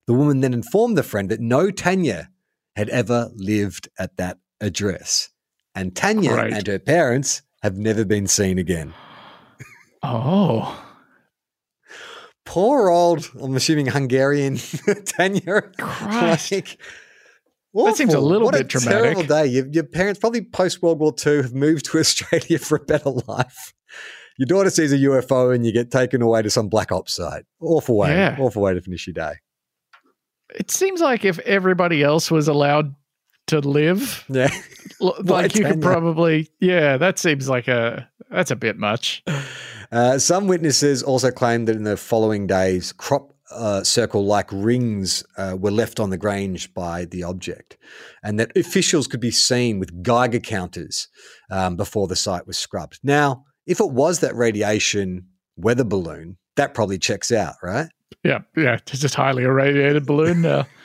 The 0.07 0.13
woman 0.13 0.39
then 0.39 0.53
informed 0.53 0.97
the 0.97 1.03
friend 1.03 1.29
that 1.29 1.39
no 1.39 1.69
Tanya 1.69 2.29
had 2.75 2.89
ever 2.89 3.29
lived 3.35 3.89
at 3.99 4.17
that 4.17 4.39
address. 4.59 5.29
And 5.75 5.95
Tanya 5.95 6.31
Great. 6.33 6.53
and 6.53 6.65
her 6.67 6.79
parents 6.79 7.43
have 7.61 7.77
never 7.77 8.03
been 8.03 8.25
seen 8.27 8.57
again. 8.57 8.93
Oh, 10.03 10.83
Poor 12.51 12.89
old, 12.89 13.31
I'm 13.41 13.55
assuming 13.55 13.85
Hungarian 13.87 14.57
Tanya. 15.05 15.61
Christ. 15.77 16.51
Like, 16.51 16.77
That 17.73 17.95
seems 17.95 18.13
a 18.13 18.19
little 18.19 18.45
what 18.47 18.51
bit 18.55 18.61
a 18.61 18.63
dramatic. 18.65 19.01
Terrible 19.01 19.23
day. 19.23 19.45
Your, 19.45 19.67
your 19.67 19.83
parents, 19.85 20.19
probably 20.19 20.43
post 20.43 20.81
World 20.81 20.99
War 20.99 21.13
II, 21.25 21.37
have 21.43 21.53
moved 21.53 21.85
to 21.85 21.97
Australia 21.99 22.59
for 22.59 22.75
a 22.75 22.81
better 22.83 23.11
life. 23.25 23.73
Your 24.37 24.47
daughter 24.47 24.69
sees 24.69 24.91
a 24.91 24.97
UFO 24.97 25.55
and 25.55 25.65
you 25.65 25.71
get 25.71 25.91
taken 25.91 26.21
away 26.21 26.41
to 26.41 26.49
some 26.49 26.67
black 26.67 26.91
ops 26.91 27.15
site. 27.15 27.45
Awful 27.61 27.95
way. 27.95 28.09
Yeah. 28.09 28.35
Awful 28.37 28.61
way 28.63 28.73
to 28.73 28.81
finish 28.81 29.07
your 29.07 29.13
day. 29.13 29.35
it 30.53 30.69
seems 30.71 30.99
like 30.99 31.23
if 31.23 31.39
everybody 31.39 32.03
else 32.03 32.29
was 32.29 32.49
allowed 32.49 32.93
to 33.47 33.59
live, 33.59 34.25
Yeah. 34.27 34.49
like 34.99 35.55
you 35.55 35.63
could 35.63 35.81
probably, 35.81 36.49
yeah, 36.59 36.97
that 36.97 37.17
seems 37.17 37.47
like 37.47 37.69
a 37.69 38.09
that's 38.29 38.51
a 38.51 38.55
bit 38.57 38.77
much. 38.77 39.23
Uh, 39.91 40.17
some 40.17 40.47
witnesses 40.47 41.03
also 41.03 41.31
claimed 41.31 41.67
that 41.67 41.75
in 41.75 41.83
the 41.83 41.97
following 41.97 42.47
days, 42.47 42.93
crop 42.93 43.33
uh, 43.51 43.83
circle 43.83 44.25
like 44.25 44.49
rings 44.51 45.23
uh, 45.37 45.57
were 45.59 45.71
left 45.71 45.99
on 45.99 46.09
the 46.09 46.17
Grange 46.17 46.73
by 46.73 47.05
the 47.05 47.23
object, 47.23 47.77
and 48.23 48.39
that 48.39 48.55
officials 48.55 49.07
could 49.07 49.19
be 49.19 49.31
seen 49.31 49.79
with 49.79 50.03
Geiger 50.03 50.39
counters 50.39 51.09
um, 51.49 51.75
before 51.75 52.07
the 52.07 52.15
site 52.15 52.47
was 52.47 52.57
scrubbed. 52.57 52.99
Now, 53.03 53.45
if 53.65 53.79
it 53.79 53.91
was 53.91 54.19
that 54.19 54.35
radiation 54.35 55.27
weather 55.57 55.83
balloon, 55.83 56.37
that 56.55 56.73
probably 56.73 56.97
checks 56.97 57.31
out, 57.31 57.55
right? 57.61 57.89
Yeah, 58.23 58.39
yeah, 58.55 58.75
it's 58.75 58.99
just 58.99 59.15
highly 59.15 59.43
irradiated 59.43 60.05
balloon 60.05 60.41
now. 60.41 60.67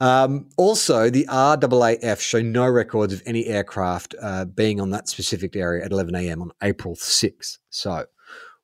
Um, 0.00 0.48
also, 0.56 1.10
the 1.10 1.26
RAAF 1.26 2.20
show 2.20 2.40
no 2.40 2.68
records 2.68 3.12
of 3.12 3.22
any 3.26 3.46
aircraft 3.46 4.14
uh, 4.20 4.44
being 4.44 4.80
on 4.80 4.90
that 4.90 5.08
specific 5.08 5.56
area 5.56 5.84
at 5.84 5.92
11 5.92 6.14
a.m. 6.14 6.42
on 6.42 6.52
April 6.62 6.94
6th. 6.94 7.58
So, 7.70 8.06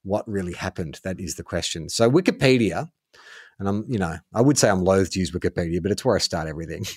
what 0.02 0.28
really 0.28 0.54
happened? 0.54 1.00
That 1.04 1.20
is 1.20 1.36
the 1.36 1.42
question. 1.42 1.88
So, 1.88 2.10
Wikipedia, 2.10 2.88
and 3.58 3.68
I'm, 3.68 3.84
you 3.88 3.98
know, 3.98 4.16
I 4.34 4.40
would 4.40 4.58
say 4.58 4.68
I'm 4.68 4.84
loath 4.84 5.10
to 5.12 5.18
use 5.18 5.32
Wikipedia, 5.32 5.82
but 5.82 5.92
it's 5.92 6.04
where 6.04 6.16
I 6.16 6.20
start 6.20 6.48
everything. 6.48 6.84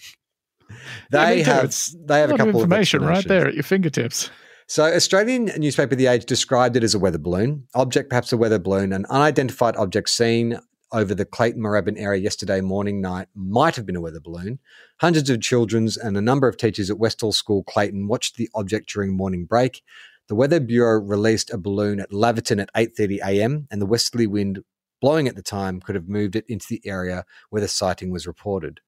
They 1.12 1.44
too. 1.44 1.50
have 1.52 1.76
they 2.06 2.20
have 2.22 2.30
a 2.30 2.34
of 2.34 2.38
couple 2.38 2.50
of 2.52 2.56
information 2.56 3.04
right 3.04 3.28
there 3.28 3.46
at 3.46 3.56
your 3.56 3.64
fingertips. 3.64 4.30
So, 4.68 4.86
Australian 4.86 5.52
newspaper 5.58 5.96
The 5.96 6.08
Age 6.08 6.26
described 6.26 6.78
it 6.78 6.84
as 6.86 6.96
a 6.96 7.00
weather 7.00 7.18
balloon 7.18 7.68
object, 7.76 8.10
perhaps 8.10 8.32
a 8.32 8.38
weather 8.38 8.58
balloon, 8.58 8.94
an 8.94 9.06
unidentified 9.10 9.76
object 9.76 10.08
seen 10.10 10.58
over 10.92 11.16
the 11.16 11.26
Clayton 11.26 11.62
Moorabbin 11.62 12.00
area 12.00 12.22
yesterday 12.22 12.62
morning 12.62 13.02
night 13.02 13.28
might 13.34 13.76
have 13.76 13.86
been 13.86 13.96
a 13.96 14.02
weather 14.02 14.20
balloon. 14.20 14.60
Hundreds 15.00 15.30
of 15.30 15.42
children's 15.42 15.98
and 15.98 16.18
a 16.18 16.22
number 16.22 16.48
of 16.48 16.58
teachers 16.58 16.90
at 16.90 17.00
Westall 17.00 17.32
School 17.32 17.64
Clayton 17.64 18.08
watched 18.08 18.36
the 18.36 18.50
object 18.56 18.92
during 18.94 19.16
morning 19.16 19.46
break. 19.46 19.84
The 20.28 20.36
Weather 20.36 20.60
Bureau 20.60 21.00
released 21.00 21.52
a 21.52 21.58
balloon 21.58 22.00
at 22.00 22.12
Laverton 22.12 22.62
at 22.62 22.74
8:30 22.74 23.20
a.m. 23.26 23.68
and 23.70 23.82
the 23.82 23.86
westerly 23.86 24.28
wind 24.28 24.64
blowing 25.02 25.28
at 25.28 25.36
the 25.36 25.42
time 25.42 25.82
could 25.82 25.96
have 25.96 26.08
moved 26.08 26.36
it 26.36 26.46
into 26.48 26.68
the 26.70 26.82
area 26.86 27.26
where 27.50 27.62
the 27.62 27.68
sighting 27.68 28.12
was 28.12 28.28
reported. 28.28 28.80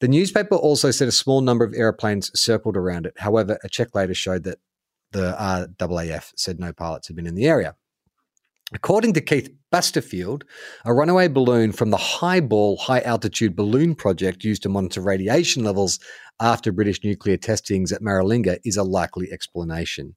The 0.00 0.08
newspaper 0.08 0.54
also 0.54 0.90
said 0.90 1.08
a 1.08 1.12
small 1.12 1.42
number 1.42 1.64
of 1.64 1.74
aeroplanes 1.74 2.30
circled 2.38 2.76
around 2.76 3.04
it. 3.04 3.14
However, 3.18 3.58
a 3.62 3.68
check 3.68 3.94
later 3.94 4.14
showed 4.14 4.44
that 4.44 4.58
the 5.12 5.38
uh, 5.40 5.66
RAAF 5.78 6.32
said 6.36 6.58
no 6.58 6.72
pilots 6.72 7.08
had 7.08 7.16
been 7.16 7.26
in 7.26 7.34
the 7.34 7.46
area. 7.46 7.74
According 8.72 9.14
to 9.14 9.20
Keith 9.20 9.52
Basterfield, 9.72 10.44
a 10.84 10.94
runaway 10.94 11.26
balloon 11.26 11.72
from 11.72 11.90
the 11.90 11.96
HIBAL 11.96 12.78
High 12.78 13.00
Altitude 13.00 13.56
Balloon 13.56 13.96
Project 13.96 14.44
used 14.44 14.62
to 14.62 14.68
monitor 14.68 15.00
radiation 15.00 15.64
levels 15.64 15.98
after 16.38 16.70
British 16.70 17.02
nuclear 17.02 17.36
testings 17.36 17.90
at 17.90 18.00
Maralinga 18.00 18.58
is 18.64 18.76
a 18.76 18.84
likely 18.84 19.32
explanation. 19.32 20.14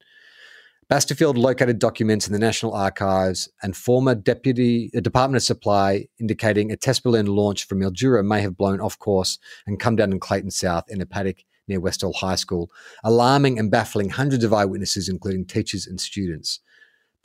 Basterfield 0.87 1.35
located 1.35 1.79
documents 1.79 2.27
in 2.27 2.33
the 2.33 2.37
National 2.37 2.75
Archives 2.75 3.49
and 3.63 3.75
former 3.75 4.13
Deputy 4.13 4.91
uh, 4.95 4.99
Department 4.99 5.37
of 5.37 5.43
Supply 5.43 6.05
indicating 6.19 6.71
a 6.71 6.77
test 6.77 7.01
balloon 7.01 7.25
launched 7.25 7.67
from 7.67 7.79
Mildura 7.79 8.23
may 8.23 8.41
have 8.41 8.55
blown 8.55 8.79
off 8.79 8.99
course 8.99 9.39
and 9.65 9.79
come 9.79 9.95
down 9.95 10.11
in 10.11 10.19
Clayton 10.19 10.51
South 10.51 10.83
in 10.89 11.01
a 11.01 11.07
paddock 11.07 11.37
near 11.67 11.79
Westall 11.79 12.13
High 12.13 12.35
School, 12.35 12.69
alarming 13.03 13.57
and 13.57 13.71
baffling 13.71 14.09
hundreds 14.09 14.43
of 14.43 14.53
eyewitnesses, 14.53 15.09
including 15.09 15.45
teachers 15.45 15.87
and 15.87 15.99
students. 15.99 16.59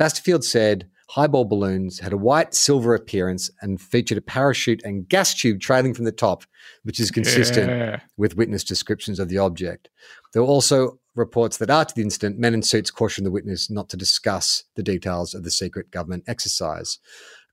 Basterfield 0.01 0.45
said 0.45 0.89
HIBAL 1.11 1.47
balloons 1.49 2.01
had 2.01 2.13
a 2.13 2.19
white 2.19 2.55
silver 2.55 2.95
appearance 2.95 3.51
and 3.63 3.81
featured 3.81 4.19
a 4.19 4.23
parachute 4.23 4.83
and 4.85 5.09
gas 5.09 5.35
tube 5.35 5.61
trailing 5.61 5.95
from 5.95 6.05
the 6.05 6.13
top, 6.13 6.45
which 6.83 7.01
is 7.01 7.11
consistent 7.11 7.71
Yeah. 7.71 8.01
with 8.19 8.37
witness 8.37 8.63
descriptions 8.63 9.19
of 9.19 9.29
the 9.29 9.39
object. 9.39 9.89
There 10.33 10.43
were 10.43 10.49
also 10.49 11.01
reports 11.15 11.57
that 11.59 11.71
after 11.71 11.95
the 11.95 12.03
incident, 12.03 12.39
men 12.39 12.53
in 12.55 12.63
suits 12.63 12.91
cautioned 12.91 13.27
the 13.27 13.31
witness 13.31 13.71
not 13.71 13.89
to 13.89 13.97
discuss 13.97 14.65
the 14.77 14.83
details 14.83 15.35
of 15.35 15.45
the 15.45 15.51
secret 15.51 15.91
government 15.91 16.25
exercise. 16.27 16.99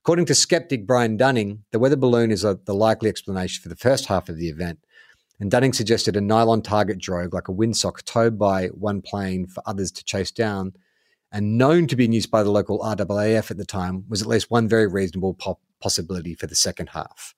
According 0.00 0.26
to 0.26 0.34
skeptic 0.34 0.86
Brian 0.86 1.16
Dunning, 1.16 1.64
the 1.72 1.78
weather 1.78 1.96
balloon 1.96 2.30
is 2.30 2.44
a, 2.44 2.60
the 2.66 2.74
likely 2.74 3.08
explanation 3.08 3.62
for 3.62 3.68
the 3.70 3.74
first 3.76 4.06
half 4.06 4.28
of 4.28 4.36
the 4.36 4.48
event. 4.48 4.80
And 5.40 5.50
Dunning 5.50 5.72
suggested 5.72 6.14
a 6.14 6.20
nylon 6.20 6.62
target 6.62 6.98
drogue 6.98 7.34
like 7.34 7.48
a 7.48 7.52
windsock 7.52 8.02
towed 8.04 8.38
by 8.38 8.68
one 8.68 9.02
plane 9.02 9.46
for 9.46 9.62
others 9.66 9.90
to 9.92 10.04
chase 10.04 10.30
down 10.30 10.74
and 11.32 11.58
known 11.58 11.86
to 11.86 11.96
be 11.96 12.04
in 12.04 12.12
use 12.12 12.26
by 12.26 12.42
the 12.42 12.50
local 12.50 12.78
RAAF 12.78 13.50
at 13.50 13.56
the 13.56 13.64
time 13.64 14.04
was 14.08 14.22
at 14.22 14.28
least 14.28 14.50
one 14.50 14.68
very 14.68 14.86
reasonable 14.86 15.34
po- 15.34 15.58
possibility 15.80 16.34
for 16.34 16.46
the 16.46 16.54
second 16.54 16.88
half. 16.90 17.34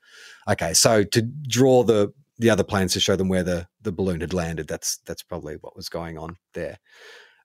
Okay, 0.48 0.74
so 0.74 1.04
to 1.04 1.22
draw 1.22 1.82
the 1.82 2.12
the 2.40 2.50
other 2.50 2.62
planes 2.62 2.92
to 2.92 3.00
show 3.00 3.16
them 3.16 3.28
where 3.28 3.42
the, 3.42 3.66
the 3.82 3.90
balloon 3.90 4.20
had 4.20 4.32
landed, 4.32 4.68
that's 4.68 4.98
that's 4.98 5.22
probably 5.22 5.56
what 5.56 5.74
was 5.74 5.88
going 5.88 6.18
on 6.18 6.36
there. 6.54 6.78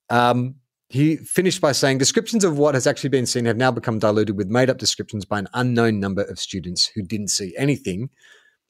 Um, 0.10 0.56
he 0.90 1.16
finished 1.16 1.60
by 1.60 1.72
saying 1.72 1.98
descriptions 1.98 2.44
of 2.44 2.58
what 2.58 2.76
has 2.76 2.86
actually 2.86 3.10
been 3.10 3.26
seen 3.26 3.46
have 3.46 3.58
now 3.58 3.72
become 3.72 3.98
diluted 3.98 4.38
with 4.38 4.48
made 4.48 4.70
up 4.70 4.78
descriptions 4.78 5.26
by 5.26 5.40
an 5.40 5.48
unknown 5.56 6.00
number 6.00 6.22
of 6.22 6.38
students 6.38 6.86
who 6.94 7.02
didn't 7.02 7.30
see 7.30 7.56
anything, 7.58 8.10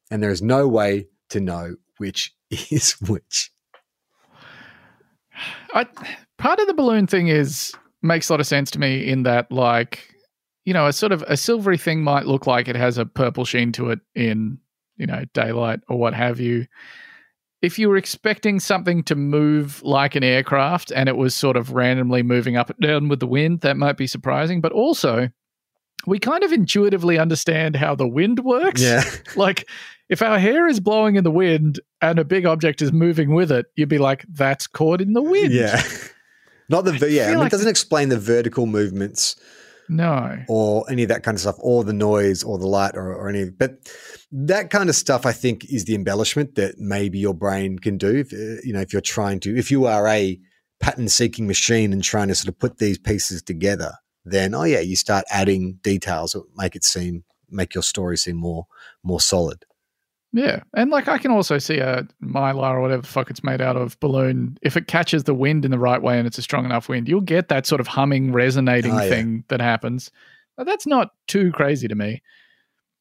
and 0.10 0.24
there 0.24 0.32
is 0.32 0.42
no 0.42 0.68
way 0.68 1.08
to 1.30 1.42
know 1.42 1.76
which 1.98 2.34
is 2.50 2.94
which. 3.08 3.52
I, 5.74 5.86
part 6.38 6.60
of 6.60 6.68
the 6.68 6.74
balloon 6.74 7.08
thing 7.08 7.28
is 7.28 7.74
makes 8.02 8.30
a 8.30 8.34
lot 8.34 8.40
of 8.40 8.48
sense 8.48 8.70
to 8.72 8.80
me 8.80 9.08
in 9.08 9.24
that 9.24 9.52
like 9.52 10.14
you 10.66 10.74
know 10.74 10.88
a 10.88 10.94
sort 10.94 11.12
of 11.12 11.24
a 11.24 11.38
silvery 11.38 11.78
thing 11.78 12.04
might 12.04 12.26
look 12.26 12.48
like 12.48 12.68
it 12.68 12.76
has 12.76 12.98
a 12.98 13.06
purple 13.06 13.46
sheen 13.46 13.72
to 13.74 13.90
it 13.90 14.00
in 14.16 14.58
you 14.98 15.06
know 15.06 15.24
daylight 15.34 15.80
or 15.88 15.98
what 15.98 16.14
have 16.14 16.40
you. 16.40 16.68
If 17.62 17.80
you 17.80 17.88
were 17.88 17.96
expecting 17.96 18.60
something 18.60 19.04
to 19.04 19.16
move 19.16 19.82
like 19.84 20.16
an 20.16 20.24
aircraft 20.24 20.92
and 20.92 21.08
it 21.08 21.16
was 21.16 21.34
sort 21.34 21.56
of 21.56 21.72
randomly 21.72 22.22
moving 22.22 22.58
up 22.58 22.70
and 22.70 22.80
down 22.80 23.08
with 23.08 23.22
the 23.22 23.28
wind 23.28 23.62
that 23.62 23.78
might 23.78 23.96
be 23.96 24.06
surprising 24.06 24.60
but 24.60 24.74
also 24.74 25.30
we 26.06 26.20
kind 26.20 26.44
of 26.44 26.52
intuitively 26.52 27.18
understand 27.18 27.76
how 27.76 27.96
the 27.96 28.08
wind 28.08 28.40
works 28.40 28.82
Yeah. 28.82 29.04
like 29.36 29.68
if 30.10 30.22
our 30.22 30.38
hair 30.38 30.68
is 30.68 30.80
blowing 30.80 31.16
in 31.16 31.24
the 31.24 31.32
wind 31.32 31.80
and 32.02 32.20
a 32.20 32.26
big 32.26 32.46
object 32.46 32.82
is 32.82 32.92
moving 32.92 33.34
with 33.34 33.52
it, 33.52 33.66
you'd 33.76 33.90
be 33.90 33.98
like, 33.98 34.26
"That's 34.30 34.68
caught 34.68 35.02
in 35.02 35.14
the 35.14 35.22
wind." 35.22 35.54
Yeah. 35.54 35.82
Not 36.70 36.86
the 36.86 36.92
ver- 36.94 37.08
yeah, 37.08 37.26
I 37.26 37.30
mean, 37.30 37.38
like 37.40 37.48
it 37.48 37.52
doesn't 37.52 37.70
explain 37.70 38.10
the 38.10 38.20
vertical 38.20 38.66
movements 38.66 39.36
No. 39.90 40.38
or 40.48 40.86
any 40.90 41.04
of 41.04 41.10
that 41.10 41.24
kind 41.24 41.36
of 41.36 41.42
stuff, 41.42 41.56
or 41.60 41.84
the 41.84 41.94
noise 41.94 42.44
or 42.44 42.58
the 42.58 42.68
light 42.68 42.96
or, 42.96 43.14
or 43.14 43.28
any. 43.30 43.50
But 43.50 43.90
that 44.32 44.70
kind 44.70 44.90
of 44.90 44.96
stuff, 44.96 45.26
I 45.26 45.32
think, 45.32 45.66
is 45.72 45.86
the 45.86 45.96
embellishment 45.96 46.56
that 46.56 46.80
maybe 46.80 47.20
your 47.20 47.34
brain 47.34 47.80
can 47.80 47.98
do. 47.98 48.16
If, 48.18 48.34
uh, 48.34 48.62
you 48.64 48.74
know, 48.74 48.82
if 48.82 48.92
you're 48.94 49.02
trying 49.02 49.40
to, 49.42 49.58
if 49.58 49.72
you 49.72 49.86
are 49.86 50.08
a 50.08 50.40
pattern-seeking 50.80 51.48
machine 51.48 51.94
and 51.94 52.04
trying 52.04 52.28
to 52.30 52.36
sort 52.36 52.50
of 52.50 52.60
put 52.60 52.78
these 52.78 52.98
pieces 52.98 53.42
together, 53.42 53.94
then 54.26 54.54
oh 54.54 54.64
yeah, 54.64 54.80
you 54.80 54.96
start 54.96 55.26
adding 55.30 55.80
details 55.84 56.32
that 56.34 56.44
make 56.56 56.76
it 56.76 56.84
seem, 56.84 57.24
make 57.50 57.74
your 57.76 57.84
story 57.84 58.18
seem 58.18 58.38
more 58.38 58.68
more 59.04 59.20
solid. 59.22 59.66
Yeah, 60.36 60.62
and 60.76 60.90
like 60.90 61.08
I 61.08 61.20
can 61.20 61.30
also 61.30 61.60
see 61.60 61.78
a 61.78 62.08
mylar 62.24 62.72
or 62.72 62.82
whatever 62.82 63.04
the 63.04 63.08
fuck 63.08 63.30
it's 63.30 63.44
made 63.44 63.62
out 63.62 63.76
of 63.78 64.00
balloon. 64.00 64.58
If 64.64 64.76
it 64.76 64.88
catches 64.88 65.26
the 65.26 65.34
wind 65.36 65.64
in 65.64 65.70
the 65.70 65.78
right 65.78 66.02
way 66.02 66.18
and 66.18 66.26
it's 66.26 66.40
a 66.40 66.42
strong 66.42 66.66
enough 66.66 66.90
wind, 66.90 67.08
you'll 67.08 67.22
get 67.22 67.50
that 67.50 67.68
sort 67.68 67.80
of 67.80 67.86
humming, 67.86 68.32
resonating 68.32 68.94
Oh, 68.94 69.02
yeah. 69.04 69.10
thing 69.10 69.44
that 69.50 69.62
happens. 69.62 70.10
But 70.58 70.66
that's 70.66 70.88
not 70.88 71.12
too 71.28 71.52
crazy 71.52 71.88
to 71.88 71.94
me. 71.94 72.24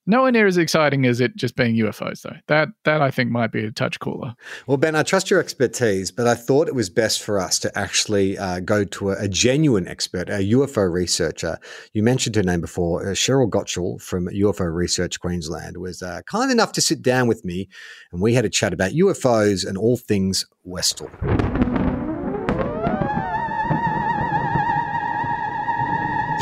Nowhere 0.04 0.32
near 0.32 0.48
as 0.48 0.56
exciting 0.56 1.06
as 1.06 1.20
it 1.20 1.36
just 1.36 1.54
being 1.54 1.76
UFOs, 1.76 2.22
though. 2.22 2.36
That 2.48 2.68
that 2.84 3.00
I 3.00 3.10
think 3.12 3.30
might 3.30 3.52
be 3.52 3.64
a 3.64 3.70
touch 3.70 4.00
cooler. 4.00 4.34
Well, 4.66 4.76
Ben, 4.76 4.96
I 4.96 5.04
trust 5.04 5.30
your 5.30 5.38
expertise, 5.38 6.10
but 6.10 6.26
I 6.26 6.34
thought 6.34 6.66
it 6.66 6.74
was 6.74 6.90
best 6.90 7.22
for 7.22 7.38
us 7.38 7.60
to 7.60 7.78
actually 7.78 8.36
uh, 8.36 8.60
go 8.60 8.84
to 8.84 9.10
a, 9.12 9.24
a 9.24 9.28
genuine 9.28 9.86
expert, 9.86 10.28
a 10.28 10.50
UFO 10.52 10.90
researcher. 10.90 11.56
You 11.92 12.02
mentioned 12.02 12.34
her 12.34 12.42
name 12.42 12.60
before, 12.60 13.02
uh, 13.02 13.12
Cheryl 13.12 13.48
Gottschall 13.48 14.02
from 14.02 14.26
UFO 14.26 14.74
Research 14.74 15.20
Queensland, 15.20 15.76
was 15.76 16.02
uh, 16.02 16.22
kind 16.26 16.50
enough 16.50 16.72
to 16.72 16.80
sit 16.80 17.02
down 17.02 17.28
with 17.28 17.44
me, 17.44 17.68
and 18.12 18.20
we 18.20 18.34
had 18.34 18.44
a 18.44 18.50
chat 18.50 18.72
about 18.72 18.92
UFOs 18.92 19.66
and 19.66 19.78
all 19.78 19.96
things 19.96 20.46
Westall. 20.64 21.10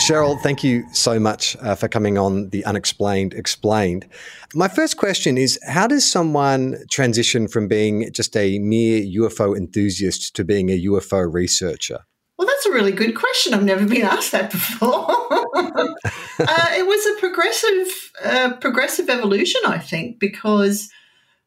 Cheryl, 0.01 0.41
thank 0.41 0.65
you 0.65 0.87
so 0.93 1.21
much 1.21 1.59
uh, 1.61 1.75
for 1.75 1.87
coming 1.87 2.17
on 2.17 2.49
the 2.49 2.65
Unexplained 2.65 3.35
Explained. 3.35 4.09
My 4.55 4.67
first 4.67 4.97
question 4.97 5.37
is 5.37 5.59
How 5.69 5.87
does 5.87 6.11
someone 6.11 6.79
transition 6.91 7.47
from 7.47 7.69
being 7.69 8.11
just 8.11 8.35
a 8.35 8.59
mere 8.61 9.03
UFO 9.03 9.55
enthusiast 9.55 10.35
to 10.37 10.43
being 10.43 10.71
a 10.71 10.85
UFO 10.85 11.31
researcher? 11.31 11.99
Well, 12.39 12.49
that's 12.49 12.65
a 12.65 12.73
really 12.73 12.93
good 12.93 13.15
question. 13.15 13.53
I've 13.53 13.63
never 13.63 13.87
been 13.87 14.07
asked 14.07 14.33
that 14.33 14.51
before. 14.51 15.05
uh, 15.11 15.95
it 16.39 16.87
was 16.87 17.07
a 17.07 17.21
progressive, 17.21 18.13
uh, 18.25 18.55
progressive 18.59 19.11
evolution, 19.11 19.61
I 19.67 19.79
think, 19.79 20.19
because 20.19 20.89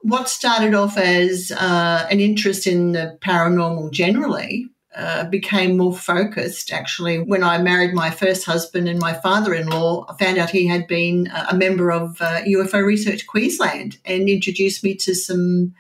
what 0.02 0.30
started 0.30 0.76
off 0.76 0.96
as 0.96 1.52
uh, 1.52 2.08
an 2.12 2.20
interest 2.20 2.68
in 2.68 2.92
the 2.92 3.18
paranormal 3.22 3.92
generally 3.92 4.70
uh, 4.96 5.26
became 5.26 5.78
more 5.78 5.96
focused 5.96 6.72
actually 6.72 7.20
when 7.20 7.44
I 7.44 7.58
married 7.58 7.94
my 7.94 8.12
first 8.12 8.46
husband 8.46 8.88
and 8.88 9.00
my 9.00 9.14
father 9.14 9.54
in 9.54 9.68
law. 9.68 10.06
I 10.10 10.24
found 10.24 10.38
out 10.38 10.50
he 10.50 10.68
had 10.68 10.88
been 10.88 11.32
a 11.50 11.56
member 11.56 11.92
of 11.92 12.22
uh, 12.22 12.42
UFO 12.44 12.86
Research 12.86 13.26
Queensland 13.26 13.98
and 14.06 14.30
introduced 14.30 14.84
me 14.84 14.96
to 14.96 15.16
some 15.16 15.74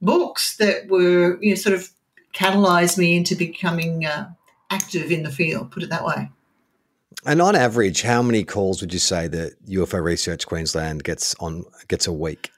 books 0.00 0.56
that 0.56 0.88
were, 0.88 1.38
you 1.42 1.50
know, 1.50 1.54
sort 1.56 1.74
of 1.74 1.90
catalyzed 2.34 2.98
me 2.98 3.16
into 3.16 3.34
becoming 3.34 4.06
uh, 4.06 4.30
active 4.70 5.10
in 5.10 5.22
the 5.22 5.30
field, 5.30 5.70
put 5.70 5.82
it 5.82 5.90
that 5.90 6.04
way. 6.04 6.30
And 7.26 7.40
on 7.40 7.56
average, 7.56 8.02
how 8.02 8.22
many 8.22 8.44
calls 8.44 8.80
would 8.80 8.92
you 8.92 8.98
say 8.98 9.28
that 9.28 9.62
UFO 9.66 10.02
Research 10.02 10.46
Queensland 10.46 11.04
gets 11.04 11.34
on 11.40 11.64
gets 11.88 12.06
a 12.06 12.12
week? 12.12 12.50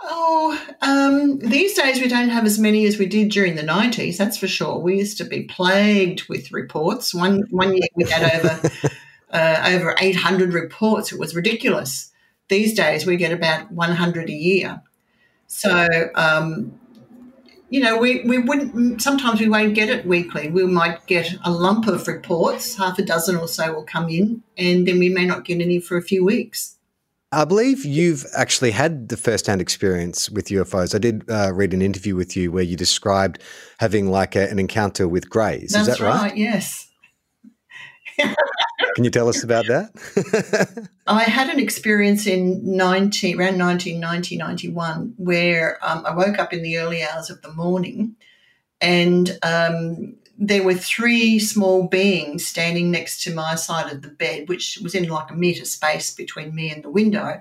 Oh, 0.00 0.60
um, 0.82 1.38
these 1.38 1.74
days 1.74 2.00
we 2.00 2.08
don't 2.08 2.28
have 2.28 2.44
as 2.44 2.58
many 2.58 2.84
as 2.84 2.98
we 2.98 3.06
did 3.06 3.30
during 3.30 3.54
the 3.54 3.62
nineties. 3.62 4.18
That's 4.18 4.36
for 4.36 4.48
sure. 4.48 4.78
We 4.78 4.98
used 4.98 5.18
to 5.18 5.24
be 5.24 5.44
plagued 5.44 6.28
with 6.28 6.52
reports. 6.52 7.14
One 7.14 7.44
one 7.50 7.74
year 7.74 7.88
we 7.94 8.04
had 8.04 8.34
over 8.34 8.70
uh, 9.30 9.62
over 9.66 9.94
eight 10.00 10.16
hundred 10.16 10.52
reports. 10.52 11.12
It 11.12 11.18
was 11.18 11.34
ridiculous. 11.34 12.12
These 12.48 12.74
days 12.74 13.06
we 13.06 13.16
get 13.16 13.32
about 13.32 13.70
one 13.72 13.92
hundred 13.92 14.28
a 14.28 14.34
year. 14.34 14.82
So 15.46 15.88
um, 16.14 16.78
you 17.74 17.80
know, 17.80 17.96
we, 17.96 18.22
we 18.22 18.38
wouldn't, 18.38 19.02
sometimes 19.02 19.40
we 19.40 19.48
won't 19.48 19.74
get 19.74 19.88
it 19.88 20.06
weekly. 20.06 20.48
We 20.48 20.64
might 20.64 21.04
get 21.08 21.34
a 21.44 21.50
lump 21.50 21.88
of 21.88 22.06
reports, 22.06 22.76
half 22.76 23.00
a 23.00 23.02
dozen 23.02 23.34
or 23.34 23.48
so 23.48 23.72
will 23.72 23.82
come 23.82 24.08
in, 24.08 24.44
and 24.56 24.86
then 24.86 25.00
we 25.00 25.08
may 25.08 25.26
not 25.26 25.44
get 25.44 25.60
any 25.60 25.80
for 25.80 25.96
a 25.96 26.02
few 26.02 26.24
weeks. 26.24 26.76
I 27.34 27.44
believe 27.44 27.84
you've 27.84 28.24
actually 28.36 28.70
had 28.70 29.08
the 29.08 29.16
first-hand 29.16 29.60
experience 29.60 30.30
with 30.30 30.46
UFOs. 30.46 30.94
I 30.94 30.98
did 30.98 31.28
uh, 31.28 31.52
read 31.52 31.74
an 31.74 31.82
interview 31.82 32.14
with 32.14 32.36
you 32.36 32.52
where 32.52 32.62
you 32.62 32.76
described 32.76 33.42
having 33.78 34.08
like 34.08 34.36
a, 34.36 34.48
an 34.50 34.58
encounter 34.58 35.08
with 35.08 35.28
greys. 35.28 35.72
That's 35.72 35.88
Is 35.88 35.98
that 35.98 36.04
right? 36.04 36.22
right? 36.22 36.36
Yes. 36.36 36.90
Can 38.18 39.04
you 39.04 39.10
tell 39.10 39.28
us 39.28 39.42
about 39.42 39.66
that? 39.66 40.88
I 41.06 41.24
had 41.24 41.48
an 41.48 41.58
experience 41.58 42.26
in 42.26 42.76
90, 42.76 43.34
around 43.34 43.58
1990, 43.58 44.36
91, 44.36 45.14
where 45.16 45.78
um, 45.82 46.06
I 46.06 46.14
woke 46.14 46.38
up 46.38 46.52
in 46.52 46.62
the 46.62 46.78
early 46.78 47.02
hours 47.02 47.28
of 47.28 47.42
the 47.42 47.52
morning 47.52 48.14
and 48.80 49.36
um, 49.42 50.16
there 50.38 50.62
were 50.62 50.74
three 50.74 51.38
small 51.38 51.86
beings 51.86 52.46
standing 52.46 52.90
next 52.90 53.22
to 53.22 53.34
my 53.34 53.54
side 53.54 53.92
of 53.92 54.02
the 54.02 54.08
bed, 54.08 54.48
which 54.48 54.78
was 54.82 54.94
in 54.94 55.08
like 55.08 55.30
a 55.30 55.34
metre 55.34 55.64
space 55.64 56.12
between 56.14 56.54
me 56.54 56.70
and 56.70 56.82
the 56.82 56.90
window. 56.90 57.40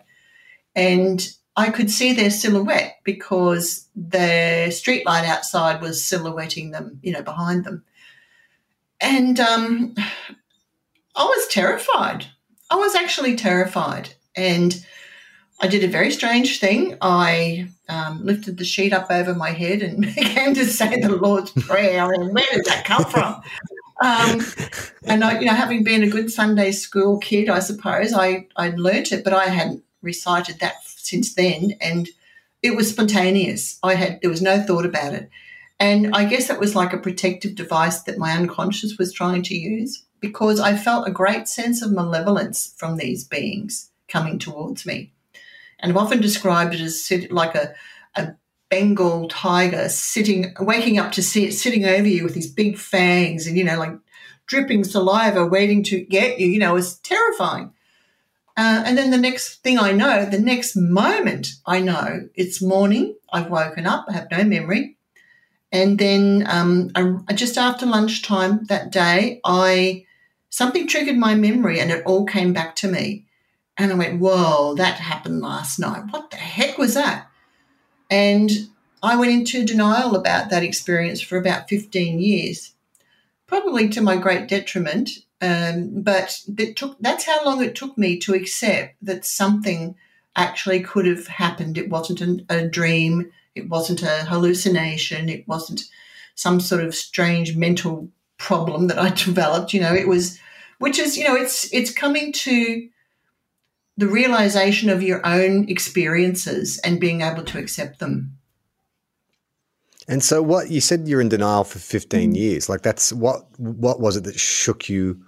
And 0.75 1.27
I 1.55 1.69
could 1.69 1.91
see 1.91 2.13
their 2.13 2.31
silhouette 2.31 2.99
because 3.03 3.87
the 3.95 4.67
streetlight 4.69 5.25
outside 5.25 5.81
was 5.81 6.03
silhouetting 6.03 6.71
them, 6.71 6.99
you 7.03 7.11
know, 7.11 7.21
behind 7.21 7.63
them. 7.63 7.83
And 8.99 9.39
um, 9.39 9.95
I 11.15 11.23
was 11.23 11.47
terrified. 11.47 12.27
I 12.69 12.75
was 12.75 12.95
actually 12.95 13.35
terrified. 13.35 14.15
And 14.35 14.83
I 15.63 15.67
did 15.67 15.85
a 15.85 15.87
very 15.87 16.11
strange 16.11 16.59
thing. 16.59 16.97
I 16.99 17.69
um, 17.87 18.25
lifted 18.25 18.57
the 18.57 18.65
sheet 18.65 18.91
up 18.91 19.09
over 19.09 19.33
my 19.33 19.51
head 19.51 19.81
and 19.81 20.01
began 20.15 20.53
to 20.55 20.65
say 20.65 20.99
the 20.99 21.15
Lord's 21.15 21.51
Prayer. 21.51 22.05
Where 22.05 22.45
did 22.51 22.65
that 22.65 22.83
come 22.83 23.05
from? 23.05 23.41
Um, 24.03 24.45
and 25.05 25.23
I, 25.23 25.39
you 25.39 25.45
know, 25.45 25.53
having 25.53 25.85
been 25.85 26.03
a 26.03 26.09
good 26.09 26.29
Sunday 26.29 26.73
school 26.73 27.17
kid, 27.17 27.47
I 27.47 27.59
suppose 27.59 28.11
I 28.11 28.47
I'd 28.57 28.77
learnt 28.77 29.13
it, 29.13 29.23
but 29.23 29.31
I 29.31 29.45
hadn't 29.45 29.85
recited 30.01 30.59
that 30.59 30.83
since 30.83 31.33
then, 31.33 31.75
and 31.79 32.09
it 32.61 32.75
was 32.75 32.89
spontaneous. 32.89 33.79
I 33.83 33.95
had 33.95 34.19
there 34.19 34.29
was 34.29 34.41
no 34.41 34.61
thought 34.61 34.85
about 34.85 35.13
it, 35.13 35.29
and 35.79 36.13
I 36.13 36.25
guess 36.25 36.49
it 36.49 36.59
was 36.59 36.75
like 36.75 36.91
a 36.91 36.97
protective 36.97 37.55
device 37.55 38.01
that 38.01 38.17
my 38.17 38.33
unconscious 38.33 38.97
was 38.97 39.13
trying 39.13 39.43
to 39.43 39.55
use 39.55 40.03
because 40.19 40.59
I 40.59 40.75
felt 40.75 41.07
a 41.07 41.11
great 41.11 41.47
sense 41.47 41.81
of 41.81 41.93
malevolence 41.93 42.73
from 42.75 42.97
these 42.97 43.23
beings 43.23 43.91
coming 44.09 44.39
towards 44.39 44.85
me. 44.85 45.13
And 45.83 45.91
I've 45.91 45.97
often 45.97 46.21
described 46.21 46.73
it 46.73 46.81
as 46.81 47.11
like 47.29 47.53
a, 47.53 47.75
a 48.15 48.33
Bengal 48.69 49.27
tiger 49.27 49.87
sitting, 49.89 50.55
waking 50.59 50.97
up 50.97 51.11
to 51.11 51.21
see 51.21 51.45
it 51.45 51.53
sitting 51.53 51.85
over 51.85 52.07
you 52.07 52.23
with 52.23 52.33
these 52.33 52.51
big 52.51 52.77
fangs 52.77 53.45
and, 53.45 53.55
you 53.55 53.63
know, 53.63 53.77
like 53.77 53.91
dripping 54.47 54.83
saliva 54.83 55.45
waiting 55.45 55.83
to 55.83 55.99
get 55.99 56.39
you, 56.39 56.47
you 56.47 56.57
know, 56.57 56.75
it's 56.75 56.97
terrifying. 56.99 57.73
Uh, 58.55 58.83
and 58.85 58.97
then 58.97 59.11
the 59.11 59.17
next 59.17 59.61
thing 59.61 59.77
I 59.77 59.91
know, 59.91 60.25
the 60.25 60.39
next 60.39 60.75
moment 60.75 61.49
I 61.65 61.81
know 61.81 62.29
it's 62.33 62.61
morning, 62.61 63.15
I've 63.31 63.49
woken 63.49 63.85
up, 63.85 64.05
I 64.07 64.13
have 64.13 64.31
no 64.31 64.43
memory. 64.43 64.97
And 65.71 65.97
then 65.97 66.45
um, 66.47 66.91
I, 66.95 67.33
just 67.33 67.57
after 67.57 67.85
lunchtime 67.85 68.65
that 68.65 68.91
day, 68.91 69.41
I 69.43 70.05
something 70.49 70.87
triggered 70.87 71.17
my 71.17 71.33
memory 71.33 71.79
and 71.79 71.91
it 71.91 72.05
all 72.05 72.25
came 72.25 72.53
back 72.53 72.75
to 72.77 72.87
me. 72.87 73.25
And 73.77 73.91
I 73.91 73.95
went, 73.95 74.19
whoa, 74.19 74.75
that 74.75 74.99
happened 74.99 75.41
last 75.41 75.79
night. 75.79 76.03
What 76.11 76.29
the 76.29 76.37
heck 76.37 76.77
was 76.77 76.93
that? 76.93 77.27
And 78.09 78.51
I 79.01 79.15
went 79.15 79.31
into 79.31 79.65
denial 79.65 80.15
about 80.15 80.49
that 80.49 80.63
experience 80.63 81.21
for 81.21 81.37
about 81.37 81.69
15 81.69 82.19
years, 82.19 82.73
probably 83.47 83.89
to 83.89 84.01
my 84.01 84.15
great 84.15 84.47
detriment. 84.47 85.09
Um, 85.41 86.01
but 86.01 86.39
that 86.47 86.75
took, 86.75 86.97
that's 86.99 87.25
how 87.25 87.43
long 87.43 87.63
it 87.63 87.75
took 87.75 87.97
me 87.97 88.17
to 88.19 88.33
accept 88.33 88.95
that 89.01 89.25
something 89.25 89.95
actually 90.35 90.79
could 90.81 91.05
have 91.05 91.27
happened. 91.27 91.77
It 91.77 91.89
wasn't 91.89 92.21
an, 92.21 92.45
a 92.49 92.65
dream, 92.65 93.31
it 93.55 93.69
wasn't 93.69 94.03
a 94.03 94.25
hallucination, 94.25 95.29
it 95.29 95.47
wasn't 95.47 95.83
some 96.35 96.59
sort 96.59 96.83
of 96.83 96.95
strange 96.95 97.55
mental 97.55 98.09
problem 98.37 98.87
that 98.87 98.99
I 98.99 99.09
developed. 99.25 99.73
You 99.73 99.81
know, 99.81 99.93
it 99.93 100.07
was, 100.07 100.39
which 100.79 100.99
is, 100.99 101.17
you 101.17 101.27
know, 101.27 101.35
it's 101.35 101.71
it's 101.73 101.91
coming 101.91 102.31
to 102.33 102.87
the 103.97 104.07
realization 104.07 104.89
of 104.89 105.03
your 105.03 105.25
own 105.25 105.69
experiences 105.69 106.79
and 106.79 106.99
being 106.99 107.21
able 107.21 107.43
to 107.43 107.59
accept 107.59 107.99
them. 107.99 108.37
And 110.07 110.23
so, 110.23 110.41
what 110.41 110.69
you 110.69 110.81
said 110.81 111.07
you're 111.07 111.21
in 111.21 111.29
denial 111.29 111.63
for 111.63 111.79
15 111.79 112.33
mm. 112.33 112.35
years. 112.35 112.67
Like, 112.67 112.81
that's 112.81 113.13
what 113.13 113.45
what 113.57 113.99
was 114.01 114.17
it 114.17 114.25
that 114.25 114.39
shook 114.39 114.89
you 114.89 115.21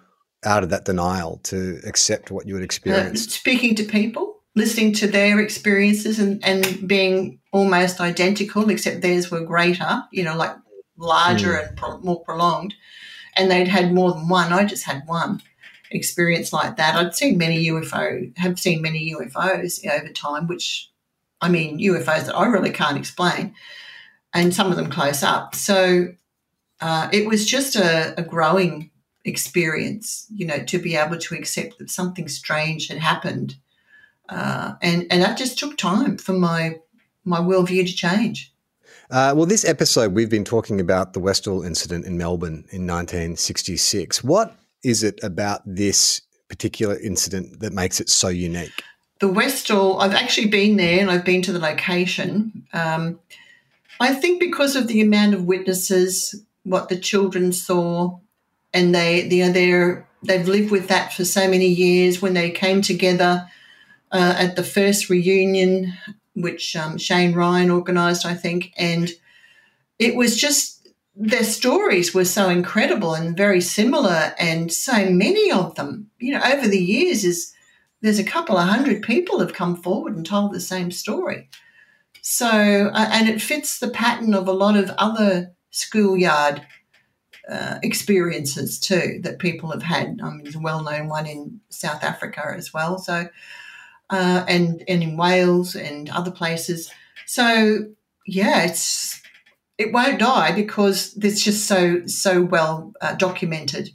out 0.43 0.63
of 0.63 0.69
that 0.69 0.85
denial 0.85 1.39
to 1.43 1.79
accept 1.85 2.29
what 2.29 2.45
you 2.45 2.55
had 2.55 2.61
uh, 2.61 2.65
experienced? 2.65 3.29
Uh, 3.29 3.31
speaking 3.31 3.75
to 3.75 3.83
people, 3.83 4.41
listening 4.53 4.93
to 4.93 5.07
their 5.07 5.39
experiences, 5.39 6.19
and 6.19 6.43
and 6.43 6.85
being 6.85 7.39
almost 7.53 8.01
identical, 8.01 8.69
except 8.69 9.01
theirs 9.01 9.31
were 9.31 9.45
greater. 9.45 10.03
You 10.11 10.23
know, 10.23 10.35
like 10.35 10.55
larger 10.97 11.53
mm. 11.53 11.67
and 11.67 11.77
pro- 11.77 11.99
more 11.99 12.21
prolonged 12.23 12.75
and 13.35 13.51
they'd 13.51 13.67
had 13.67 13.93
more 13.93 14.13
than 14.13 14.27
one. 14.27 14.53
I 14.53 14.65
just 14.65 14.85
had 14.85 15.03
one 15.05 15.41
experience 15.95 16.53
like 16.53 16.77
that. 16.77 16.95
I'd 16.95 17.15
seen 17.15 17.37
many 17.37 17.67
UFO, 17.67 18.37
have 18.37 18.59
seen 18.59 18.81
many 18.81 19.13
UFOs 19.13 19.85
over 19.87 20.09
time, 20.09 20.47
which 20.47 20.91
I 21.41 21.49
mean, 21.49 21.79
UFOs 21.79 22.25
that 22.25 22.35
I 22.35 22.45
really 22.45 22.71
can't 22.71 22.97
explain, 22.97 23.55
and 24.33 24.53
some 24.53 24.71
of 24.71 24.77
them 24.77 24.89
close 24.89 25.23
up. 25.23 25.55
So 25.55 26.07
uh, 26.81 27.09
it 27.11 27.27
was 27.27 27.45
just 27.45 27.75
a, 27.75 28.19
a 28.19 28.23
growing 28.23 28.91
experience, 29.25 30.27
you 30.33 30.45
know, 30.45 30.59
to 30.65 30.77
be 30.77 30.95
able 30.95 31.17
to 31.17 31.35
accept 31.35 31.79
that 31.79 31.89
something 31.89 32.27
strange 32.27 32.87
had 32.87 32.99
happened. 32.99 33.55
Uh, 34.29 34.73
and, 34.81 35.05
and 35.09 35.21
that 35.21 35.37
just 35.37 35.59
took 35.59 35.77
time 35.77 36.17
for 36.17 36.33
my, 36.33 36.79
my 37.23 37.39
worldview 37.39 37.85
to 37.85 37.93
change. 37.93 38.53
Uh, 39.11 39.33
well, 39.35 39.45
this 39.45 39.65
episode, 39.65 40.13
we've 40.13 40.29
been 40.29 40.43
talking 40.43 40.79
about 40.79 41.13
the 41.13 41.19
Westall 41.19 41.63
incident 41.63 42.05
in 42.05 42.17
Melbourne 42.17 42.65
in 42.71 42.87
1966. 42.87 44.23
What 44.23 44.55
is 44.85 45.01
it 45.01 45.19
about 45.23 45.61
this 45.65 46.21
particular 46.47 46.97
incident 46.99 47.59
that 47.59 47.73
makes 47.73 47.99
it 47.99 48.07
so 48.07 48.27
unique? 48.27 48.83
The 49.19 49.27
Westall, 49.27 49.99
I've 49.99 50.13
actually 50.13 50.47
been 50.47 50.77
there 50.77 50.99
and 50.99 51.09
I've 51.09 51.25
been 51.25 51.41
to 51.41 51.51
the 51.51 51.59
location. 51.59 52.67
Um, 52.71 53.19
I 53.99 54.13
think 54.13 54.39
because 54.39 54.75
of 54.75 54.87
the 54.87 55.01
amount 55.01 55.33
of 55.33 55.45
witnesses, 55.45 56.35
what 56.63 56.89
the 56.89 56.99
children 56.99 57.51
saw, 57.51 58.19
and 58.73 58.93
they, 58.93 59.23
you 59.23 59.45
know, 59.45 59.51
they're, 59.51 60.07
they've 60.21 60.47
lived 60.47 60.69
with 60.69 60.87
that 60.89 61.13
for 61.13 61.25
so 61.25 61.49
many 61.49 61.67
years. 61.67 62.21
When 62.21 62.35
they 62.35 62.51
came 62.51 62.81
together 62.81 63.49
uh, 64.11 64.35
at 64.37 64.55
the 64.55 64.63
first 64.63 65.09
reunion, 65.09 65.93
which 66.35 66.75
um, 66.75 66.97
Shane 66.99 67.33
Ryan 67.33 67.71
organised, 67.71 68.25
I 68.25 68.35
think, 68.35 68.73
and 68.77 69.09
it 69.97 70.15
was 70.15 70.37
just 70.37 70.74
their 71.15 71.43
stories 71.43 72.13
were 72.13 72.25
so 72.25 72.49
incredible 72.49 73.13
and 73.13 73.37
very 73.37 73.61
similar, 73.61 74.33
and 74.37 74.71
so 74.71 75.09
many 75.09 75.51
of 75.51 75.75
them. 75.75 76.09
You 76.19 76.33
know, 76.33 76.41
over 76.43 76.67
the 76.67 76.83
years, 76.83 77.23
is 77.23 77.53
there's 78.01 78.19
a 78.19 78.23
couple 78.23 78.57
of 78.57 78.67
hundred 78.67 79.01
people 79.01 79.39
have 79.39 79.53
come 79.53 79.75
forward 79.75 80.15
and 80.15 80.25
told 80.25 80.53
the 80.53 80.59
same 80.59 80.91
story. 80.91 81.49
So, 82.21 82.47
uh, 82.47 83.09
and 83.11 83.29
it 83.29 83.41
fits 83.41 83.79
the 83.79 83.89
pattern 83.89 84.33
of 84.33 84.47
a 84.47 84.53
lot 84.53 84.75
of 84.75 84.89
other 84.97 85.53
schoolyard 85.69 86.65
uh, 87.49 87.79
experiences 87.83 88.79
too 88.79 89.19
that 89.23 89.39
people 89.39 89.71
have 89.71 89.83
had. 89.83 90.19
I 90.23 90.29
mean, 90.29 90.43
there's 90.43 90.55
a 90.55 90.59
well-known 90.59 91.07
one 91.07 91.27
in 91.27 91.61
South 91.69 92.03
Africa 92.03 92.53
as 92.57 92.73
well. 92.73 92.97
So, 92.97 93.27
uh, 94.09 94.45
and 94.47 94.83
and 94.87 95.03
in 95.03 95.17
Wales 95.17 95.75
and 95.75 96.09
other 96.09 96.31
places. 96.31 96.91
So, 97.25 97.85
yeah, 98.25 98.63
it's 98.63 99.21
it 99.77 99.91
won't 99.91 100.19
die 100.19 100.51
because 100.51 101.15
it's 101.17 101.43
just 101.43 101.67
so 101.67 102.05
so 102.05 102.41
well 102.41 102.93
uh, 103.01 103.13
documented. 103.15 103.89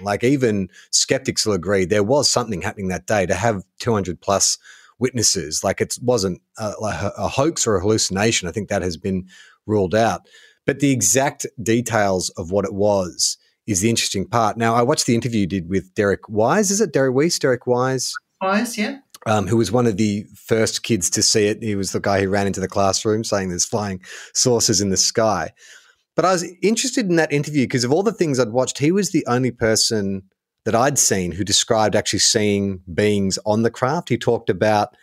Like 0.00 0.24
even 0.24 0.68
skeptics 0.90 1.46
will 1.46 1.54
agree 1.54 1.84
there 1.84 2.02
was 2.02 2.28
something 2.28 2.62
happening 2.62 2.88
that 2.88 3.06
day 3.06 3.26
to 3.26 3.34
have 3.34 3.62
200 3.78 4.20
plus 4.20 4.58
witnesses. 4.98 5.62
Like 5.62 5.80
it 5.80 5.96
wasn't 6.02 6.40
a, 6.58 6.72
a 6.80 7.28
hoax 7.28 7.66
or 7.66 7.76
a 7.76 7.80
hallucination. 7.80 8.48
I 8.48 8.52
think 8.52 8.68
that 8.68 8.82
has 8.82 8.96
been 8.96 9.28
ruled 9.66 9.94
out. 9.94 10.22
But 10.66 10.80
the 10.80 10.90
exact 10.90 11.46
details 11.62 12.30
of 12.30 12.50
what 12.50 12.64
it 12.64 12.74
was 12.74 13.36
is 13.66 13.80
the 13.80 13.90
interesting 13.90 14.26
part. 14.26 14.56
Now, 14.56 14.74
I 14.74 14.82
watched 14.82 15.06
the 15.06 15.14
interview 15.14 15.40
you 15.40 15.46
did 15.46 15.68
with 15.68 15.94
Derek 15.94 16.28
Wise. 16.28 16.70
Is 16.70 16.80
it 16.80 16.92
Derek 16.92 17.14
Weiss? 17.14 17.38
Derek 17.38 17.66
Wise? 17.66 18.14
Wise, 18.40 18.76
yeah. 18.76 18.98
Um, 19.26 19.46
who 19.46 19.56
was 19.56 19.72
one 19.72 19.86
of 19.86 19.96
the 19.96 20.26
first 20.34 20.82
kids 20.82 21.08
to 21.10 21.22
see 21.22 21.46
it. 21.46 21.62
He 21.62 21.76
was 21.76 21.92
the 21.92 22.00
guy 22.00 22.20
who 22.20 22.28
ran 22.28 22.46
into 22.46 22.60
the 22.60 22.68
classroom 22.68 23.24
saying 23.24 23.48
there's 23.48 23.64
flying 23.64 24.02
saucers 24.34 24.82
in 24.82 24.90
the 24.90 24.98
sky. 24.98 25.52
But 26.14 26.26
I 26.26 26.32
was 26.32 26.44
interested 26.62 27.08
in 27.08 27.16
that 27.16 27.32
interview 27.32 27.64
because 27.64 27.84
of 27.84 27.92
all 27.92 28.02
the 28.02 28.12
things 28.12 28.38
I'd 28.38 28.50
watched, 28.50 28.78
he 28.78 28.92
was 28.92 29.12
the 29.12 29.24
only 29.26 29.50
person 29.50 30.24
that 30.64 30.74
I'd 30.74 30.98
seen 30.98 31.32
who 31.32 31.44
described 31.44 31.96
actually 31.96 32.18
seeing 32.18 32.80
beings 32.92 33.38
on 33.44 33.62
the 33.62 33.70
craft. 33.70 34.10
He 34.10 34.18
talked 34.18 34.50
about 34.50 34.94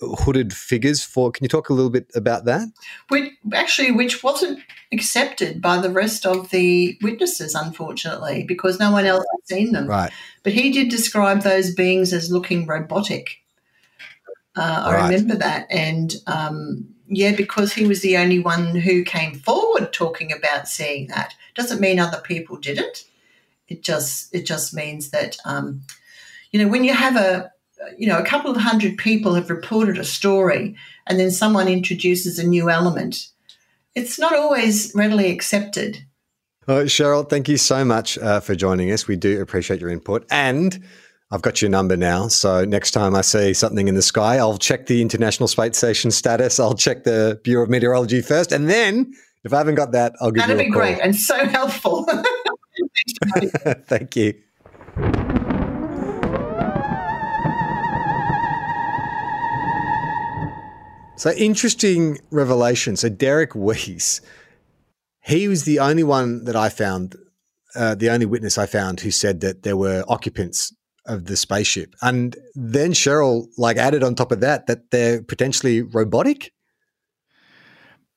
hooded 0.00 0.52
figures 0.52 1.02
for. 1.02 1.30
Can 1.30 1.44
you 1.44 1.48
talk 1.48 1.68
a 1.68 1.74
little 1.74 1.90
bit 1.90 2.10
about 2.14 2.44
that? 2.46 2.68
Which, 3.08 3.30
actually, 3.52 3.92
which 3.92 4.22
wasn't 4.22 4.60
accepted 4.92 5.60
by 5.60 5.78
the 5.78 5.90
rest 5.90 6.26
of 6.26 6.50
the 6.50 6.98
witnesses, 7.02 7.54
unfortunately, 7.54 8.44
because 8.44 8.78
no 8.78 8.90
one 8.90 9.04
else 9.04 9.24
had 9.32 9.56
seen 9.56 9.72
them. 9.72 9.86
Right. 9.86 10.12
But 10.42 10.52
he 10.52 10.72
did 10.72 10.88
describe 10.88 11.42
those 11.42 11.74
beings 11.74 12.12
as 12.12 12.30
looking 12.30 12.66
robotic. 12.66 13.38
Uh, 14.56 14.82
I 14.86 14.94
right. 14.94 15.10
remember 15.10 15.36
that, 15.36 15.66
and 15.70 16.14
um, 16.26 16.88
yeah, 17.06 17.34
because 17.34 17.72
he 17.72 17.86
was 17.86 18.02
the 18.02 18.16
only 18.16 18.38
one 18.38 18.74
who 18.74 19.04
came 19.04 19.34
forward 19.34 19.92
talking 19.92 20.32
about 20.32 20.68
seeing 20.68 21.08
that. 21.08 21.34
Doesn't 21.54 21.80
mean 21.80 21.98
other 21.98 22.20
people 22.20 22.56
didn't. 22.56 23.04
It 23.68 23.82
just 23.82 24.34
it 24.34 24.46
just 24.46 24.74
means 24.74 25.10
that 25.10 25.36
um, 25.44 25.82
you 26.50 26.60
know 26.60 26.68
when 26.68 26.84
you 26.84 26.94
have 26.94 27.16
a 27.16 27.52
you 27.96 28.08
know 28.08 28.18
a 28.18 28.24
couple 28.24 28.50
of 28.50 28.56
hundred 28.56 28.98
people 28.98 29.34
have 29.34 29.50
reported 29.50 29.98
a 29.98 30.04
story, 30.04 30.76
and 31.06 31.18
then 31.18 31.30
someone 31.30 31.68
introduces 31.68 32.38
a 32.38 32.46
new 32.46 32.70
element. 32.70 33.28
It's 33.94 34.18
not 34.18 34.34
always 34.34 34.92
readily 34.94 35.30
accepted. 35.30 36.04
Well, 36.66 36.84
Cheryl, 36.84 37.28
thank 37.28 37.48
you 37.48 37.56
so 37.56 37.84
much 37.84 38.18
uh, 38.18 38.40
for 38.40 38.54
joining 38.54 38.92
us. 38.92 39.08
We 39.08 39.16
do 39.16 39.40
appreciate 39.40 39.80
your 39.80 39.90
input 39.90 40.24
and 40.30 40.84
I've 41.32 41.42
got 41.42 41.62
your 41.62 41.70
number 41.70 41.96
now. 41.96 42.26
So 42.26 42.64
next 42.64 42.90
time 42.90 43.14
I 43.14 43.20
see 43.20 43.54
something 43.54 43.86
in 43.86 43.94
the 43.94 44.02
sky, 44.02 44.38
I'll 44.38 44.58
check 44.58 44.86
the 44.86 45.00
International 45.00 45.46
Space 45.46 45.76
Station 45.76 46.10
status. 46.10 46.58
I'll 46.58 46.74
check 46.74 47.04
the 47.04 47.40
Bureau 47.44 47.62
of 47.62 47.70
Meteorology 47.70 48.20
first. 48.20 48.50
And 48.50 48.68
then 48.68 49.14
if 49.44 49.52
I 49.52 49.58
haven't 49.58 49.76
got 49.76 49.92
that, 49.92 50.14
I'll 50.20 50.32
give 50.32 50.46
That'd 50.46 50.58
you 50.60 50.70
a 50.70 50.72
call. 50.72 50.80
That'd 50.82 50.96
be 50.96 50.96
great 50.96 51.04
and 51.04 51.14
so 51.14 51.46
helpful. 51.46 52.04
Thank 53.86 54.16
you. 54.16 54.34
So 61.16 61.30
interesting 61.32 62.18
revelation. 62.30 62.96
So 62.96 63.08
Derek 63.08 63.54
Weiss, 63.54 64.20
he 65.22 65.46
was 65.46 65.64
the 65.64 65.78
only 65.78 66.02
one 66.02 66.44
that 66.46 66.56
I 66.56 66.70
found, 66.70 67.14
uh, 67.76 67.94
the 67.94 68.10
only 68.10 68.26
witness 68.26 68.58
I 68.58 68.66
found 68.66 69.00
who 69.00 69.12
said 69.12 69.40
that 69.42 69.62
there 69.62 69.76
were 69.76 70.02
occupants 70.08 70.72
of 71.10 71.26
the 71.26 71.36
spaceship. 71.36 71.94
And 72.02 72.36
then 72.54 72.92
Cheryl 72.92 73.46
like 73.58 73.76
added 73.76 74.02
on 74.02 74.14
top 74.14 74.32
of 74.32 74.40
that 74.40 74.66
that 74.66 74.90
they're 74.90 75.22
potentially 75.22 75.82
robotic. 75.82 76.52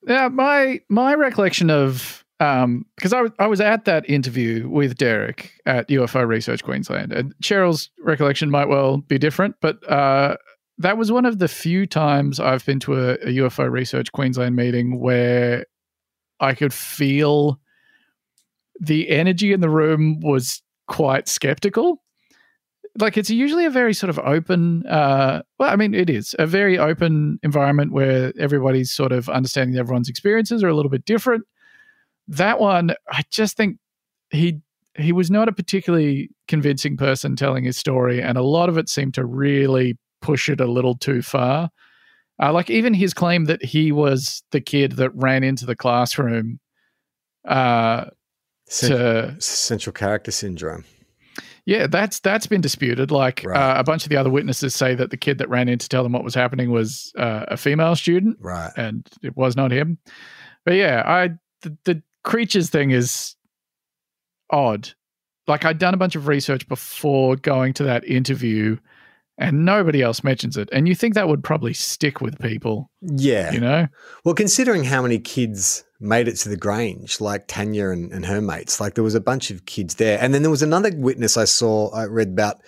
Yeah, 0.08 0.28
my 0.28 0.80
my 0.90 1.16
recollection 1.16 1.70
of 1.70 2.24
um 2.40 2.86
because 2.96 3.14
I 3.14 3.22
was 3.22 3.32
I 3.40 3.48
was 3.48 3.62
at 3.62 3.86
that 3.86 4.10
interview 4.10 4.70
with 4.70 4.98
Derek 4.98 5.52
at 5.66 5.88
UFO 5.90 6.28
Research 6.28 6.64
Queensland, 6.64 7.12
and 7.12 7.34
Cheryl's 7.42 7.90
recollection 8.00 8.50
might 8.50 8.68
well 8.68 8.98
be 8.98 9.18
different, 9.18 9.56
but 9.62 9.90
uh, 9.90 10.36
that 10.78 10.98
was 10.98 11.12
one 11.12 11.26
of 11.26 11.40
the 11.40 11.48
few 11.48 11.86
times 11.88 12.40
I've 12.40 12.66
been 12.66 12.80
to 12.82 12.96
a, 12.96 13.14
a 13.14 13.28
UFO 13.38 13.72
Research 13.72 14.12
Queensland 14.12 14.56
meeting 14.56 15.00
where 15.00 15.66
I 16.40 16.54
could 16.54 16.74
feel 16.74 17.60
the 18.80 19.10
energy 19.10 19.54
in 19.54 19.62
the 19.62 19.70
room 19.70 20.20
was 20.20 20.62
quite 20.88 21.30
skeptical 21.30 22.03
like 23.00 23.18
it's 23.18 23.30
usually 23.30 23.66
a 23.66 23.70
very 23.70 23.94
sort 23.94 24.10
of 24.10 24.20
open 24.20 24.86
uh 24.88 25.42
well 25.58 25.70
i 25.70 25.76
mean 25.76 25.94
it 25.94 26.10
is 26.10 26.36
a 26.40 26.46
very 26.46 26.78
open 26.78 27.40
environment 27.44 27.92
where 27.92 28.32
everybody's 28.40 28.92
sort 28.92 29.12
of 29.12 29.30
understanding 29.30 29.78
everyone's 29.78 30.10
experiences 30.10 30.64
are 30.64 30.70
a 30.70 30.76
little 30.76 30.92
bit 30.92 31.06
different. 31.06 31.44
That 32.28 32.60
one 32.60 32.92
i 33.10 33.24
just 33.32 33.58
think 33.58 33.78
he 34.30 34.60
he 34.96 35.12
was 35.12 35.32
not 35.32 35.48
a 35.48 35.52
particularly 35.52 36.30
convincing 36.48 36.98
person 36.98 37.36
telling 37.36 37.64
his 37.64 37.78
story 37.78 38.22
and 38.22 38.38
a 38.38 38.44
lot 38.44 38.70
of 38.70 38.78
it 38.78 38.90
seemed 38.90 39.16
to 39.16 39.26
really 39.26 39.98
push 40.22 40.50
it 40.50 40.62
a 40.62 40.72
little 40.72 40.96
too 40.96 41.22
far. 41.22 41.70
Uh, 42.42 42.54
like 42.54 42.70
even 42.70 42.94
his 42.94 43.14
claim 43.14 43.46
that 43.46 43.64
he 43.64 43.92
was 43.92 44.44
the 44.52 44.62
kid 44.62 44.94
that 44.94 45.12
ran 45.16 45.44
into 45.44 45.66
the 45.66 45.76
classroom 45.76 46.60
uh 47.46 48.06
to 48.70 49.36
central 49.40 49.94
character 49.94 50.32
syndrome 50.32 50.86
yeah, 51.66 51.88
that's 51.88 52.20
that's 52.20 52.48
been 52.48 52.62
disputed. 52.62 53.10
Like 53.12 53.44
right. 53.46 53.58
uh, 53.58 53.80
a 53.80 53.84
bunch 53.84 54.04
of 54.04 54.10
the 54.10 54.18
other 54.18 54.30
witnesses 54.30 54.76
say 54.76 54.96
that 54.96 55.12
the 55.12 55.18
kid 55.18 55.38
that 55.38 55.50
ran 55.50 55.70
in 55.70 55.80
to 55.80 55.88
tell 55.88 56.04
them 56.04 56.12
what 56.12 56.24
was 56.24 56.36
happening 56.36 56.72
was 56.72 57.14
uh, 57.18 57.46
a 57.48 57.58
female 57.58 57.96
student, 57.96 58.38
right? 58.42 58.72
And 58.76 59.08
it 59.22 59.38
was 59.38 59.56
not 59.56 59.72
him. 59.72 59.98
But 60.66 60.74
yeah, 60.74 61.04
I 61.06 61.30
the, 61.62 61.78
the 61.86 62.04
creatures 62.24 62.70
thing 62.70 62.92
is 62.92 63.36
odd. 64.50 64.90
Like 65.48 65.64
I'd 65.64 65.80
done 65.80 65.94
a 65.94 65.98
bunch 65.98 66.16
of 66.16 66.28
research 66.28 66.68
before 66.68 67.38
going 67.38 67.74
to 67.74 67.84
that 67.84 68.04
interview, 68.06 68.78
and 69.38 69.64
nobody 69.64 70.02
else 70.02 70.22
mentions 70.22 70.58
it. 70.58 70.68
And 70.74 70.88
you 70.88 70.96
think 70.96 71.14
that 71.14 71.30
would 71.30 71.46
probably 71.46 71.74
stick 71.74 72.20
with 72.20 72.40
people? 72.40 72.92
Yeah, 73.02 73.54
you 73.54 73.62
know. 73.62 73.88
Well, 74.26 74.36
considering 74.36 74.84
how 74.84 75.02
many 75.02 75.18
kids 75.18 75.86
made 76.04 76.28
it 76.28 76.36
to 76.38 76.50
the 76.50 76.58
Grange, 76.58 77.22
like 77.22 77.48
Tanya 77.48 77.90
and, 77.90 78.12
and 78.12 78.26
her 78.26 78.42
mates. 78.42 78.80
Like 78.80 78.96
there 78.96 79.04
was 79.04 79.16
a 79.16 79.22
bunch 79.22 79.50
of 79.50 79.66
kids 79.66 79.96
there. 79.96 80.20
And 80.22 80.34
then 80.34 80.42
there 80.42 80.52
was 80.52 80.62
another 80.62 80.92
witness 80.96 81.38
I 81.38 81.46
saw, 81.46 81.90
I 81.92 82.06
read 82.06 82.30
about, 82.30 82.62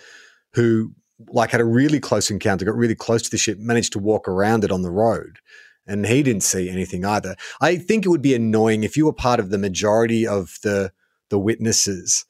who 0.54 0.92
like 1.28 1.50
had 1.50 1.60
a 1.60 1.64
really 1.64 2.00
close 2.00 2.30
encounter, 2.30 2.64
got 2.64 2.74
really 2.74 2.94
close 2.94 3.22
to 3.22 3.30
the 3.30 3.38
ship, 3.38 3.58
managed 3.58 3.92
to 3.92 3.98
walk 3.98 4.26
around 4.26 4.64
it 4.64 4.72
on 4.72 4.82
the 4.82 4.90
road. 4.90 5.38
And 5.86 6.06
he 6.06 6.22
didn't 6.22 6.42
see 6.42 6.68
anything 6.68 7.04
either. 7.04 7.36
I 7.60 7.76
think 7.76 8.04
it 8.04 8.08
would 8.08 8.22
be 8.22 8.34
annoying 8.34 8.82
if 8.82 8.96
you 8.96 9.06
were 9.06 9.12
part 9.12 9.38
of 9.38 9.50
the 9.50 9.58
majority 9.58 10.26
of 10.26 10.58
the 10.62 10.92
the 11.28 11.38
witnesses 11.38 12.24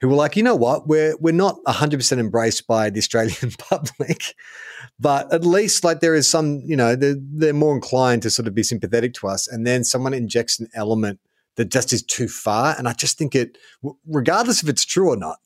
who 0.00 0.08
were 0.08 0.14
like, 0.14 0.36
you 0.36 0.42
know 0.42 0.56
what, 0.56 0.86
we're 0.86 1.16
we're 1.18 1.32
not 1.32 1.56
100% 1.66 2.18
embraced 2.18 2.66
by 2.66 2.90
the 2.90 2.98
Australian 2.98 3.52
public, 3.58 4.34
but 4.98 5.32
at 5.32 5.44
least 5.44 5.84
like 5.84 6.00
there 6.00 6.14
is 6.14 6.28
some, 6.28 6.60
you 6.64 6.76
know, 6.76 6.96
they're, 6.96 7.16
they're 7.18 7.52
more 7.52 7.74
inclined 7.74 8.22
to 8.22 8.30
sort 8.30 8.48
of 8.48 8.54
be 8.54 8.62
sympathetic 8.62 9.14
to 9.14 9.28
us. 9.28 9.48
And 9.48 9.66
then 9.66 9.84
someone 9.84 10.14
injects 10.14 10.58
an 10.58 10.68
element 10.74 11.20
that 11.56 11.70
just 11.70 11.92
is 11.92 12.02
too 12.02 12.28
far. 12.28 12.74
And 12.78 12.88
I 12.88 12.92
just 12.92 13.18
think 13.18 13.34
it, 13.34 13.58
regardless 14.06 14.62
if 14.62 14.68
it's 14.68 14.84
true 14.84 15.10
or 15.10 15.16
not, 15.16 15.38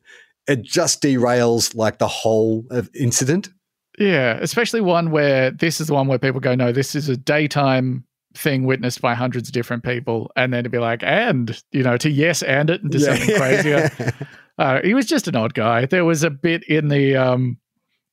it 0.46 0.62
just 0.62 1.02
derails 1.02 1.74
like 1.74 1.98
the 1.98 2.08
whole 2.08 2.64
incident. 2.94 3.50
Yeah, 3.98 4.38
especially 4.40 4.80
one 4.80 5.10
where 5.10 5.50
this 5.50 5.80
is 5.80 5.88
the 5.88 5.94
one 5.94 6.08
where 6.08 6.18
people 6.18 6.40
go, 6.40 6.54
no, 6.54 6.72
this 6.72 6.94
is 6.94 7.08
a 7.08 7.16
daytime 7.16 8.04
thing 8.34 8.64
witnessed 8.64 9.00
by 9.00 9.14
hundreds 9.14 9.48
of 9.48 9.52
different 9.52 9.84
people, 9.84 10.30
and 10.36 10.52
then 10.52 10.64
to 10.64 10.70
be 10.70 10.78
like, 10.78 11.02
and 11.02 11.62
you 11.72 11.82
know, 11.82 11.96
to 11.98 12.08
yes 12.08 12.42
and 12.42 12.70
it 12.70 12.82
and 12.82 12.90
do 12.90 12.98
yeah. 12.98 13.14
something 13.14 13.36
crazier. 13.36 13.90
uh, 14.58 14.80
he 14.82 14.94
was 14.94 15.06
just 15.06 15.28
an 15.28 15.36
odd 15.36 15.54
guy. 15.54 15.86
There 15.86 16.04
was 16.04 16.22
a 16.22 16.30
bit 16.30 16.64
in 16.64 16.88
the 16.88 17.16
um 17.16 17.58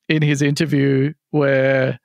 in 0.08 0.22
his 0.22 0.42
interview 0.42 1.12
where 1.30 1.98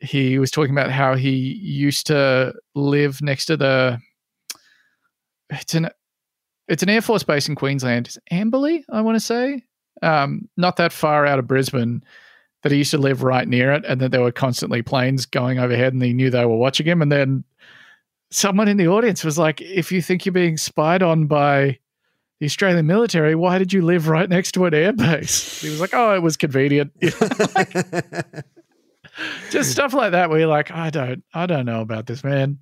he 0.00 0.38
was 0.38 0.50
talking 0.50 0.72
about 0.72 0.90
how 0.90 1.14
he 1.14 1.30
used 1.30 2.06
to 2.06 2.54
live 2.74 3.20
next 3.20 3.46
to 3.46 3.56
the 3.56 3.98
it's 5.50 5.74
an 5.74 5.88
it's 6.68 6.82
an 6.82 6.90
air 6.90 7.00
force 7.00 7.22
base 7.22 7.48
in 7.48 7.54
Queensland. 7.54 8.06
It's 8.06 8.18
Amberley, 8.30 8.84
I 8.90 9.00
want 9.00 9.16
to 9.16 9.20
say, 9.20 9.62
um, 10.02 10.48
not 10.56 10.76
that 10.76 10.92
far 10.92 11.26
out 11.26 11.38
of 11.38 11.46
Brisbane. 11.46 12.02
That 12.64 12.72
he 12.72 12.78
used 12.78 12.90
to 12.90 12.98
live 12.98 13.22
right 13.22 13.46
near 13.46 13.72
it, 13.72 13.84
and 13.84 14.00
that 14.00 14.10
there 14.10 14.20
were 14.20 14.32
constantly 14.32 14.82
planes 14.82 15.26
going 15.26 15.60
overhead, 15.60 15.92
and 15.92 16.02
he 16.02 16.12
knew 16.12 16.28
they 16.28 16.44
were 16.44 16.56
watching 16.56 16.86
him. 16.86 17.00
And 17.00 17.12
then 17.12 17.44
someone 18.32 18.66
in 18.66 18.76
the 18.76 18.88
audience 18.88 19.22
was 19.22 19.38
like, 19.38 19.60
if 19.60 19.92
you 19.92 20.02
think 20.02 20.26
you're 20.26 20.32
being 20.32 20.56
spied 20.56 21.00
on 21.00 21.26
by 21.26 21.78
the 22.40 22.46
Australian 22.46 22.86
military, 22.86 23.34
why 23.34 23.58
did 23.58 23.72
you 23.72 23.82
live 23.82 24.08
right 24.08 24.28
next 24.28 24.52
to 24.52 24.64
an 24.66 24.72
airbase? 24.72 25.60
He 25.60 25.70
was 25.70 25.80
like, 25.80 25.94
oh, 25.94 26.14
it 26.14 26.22
was 26.22 26.36
convenient. 26.36 26.92
like, 27.54 27.72
just 29.50 29.72
stuff 29.72 29.92
like 29.92 30.12
that 30.12 30.30
where 30.30 30.38
you're 30.38 30.48
like, 30.48 30.70
I 30.70 30.90
don't, 30.90 31.24
I 31.34 31.46
don't 31.46 31.66
know 31.66 31.80
about 31.80 32.06
this, 32.06 32.22
man. 32.22 32.60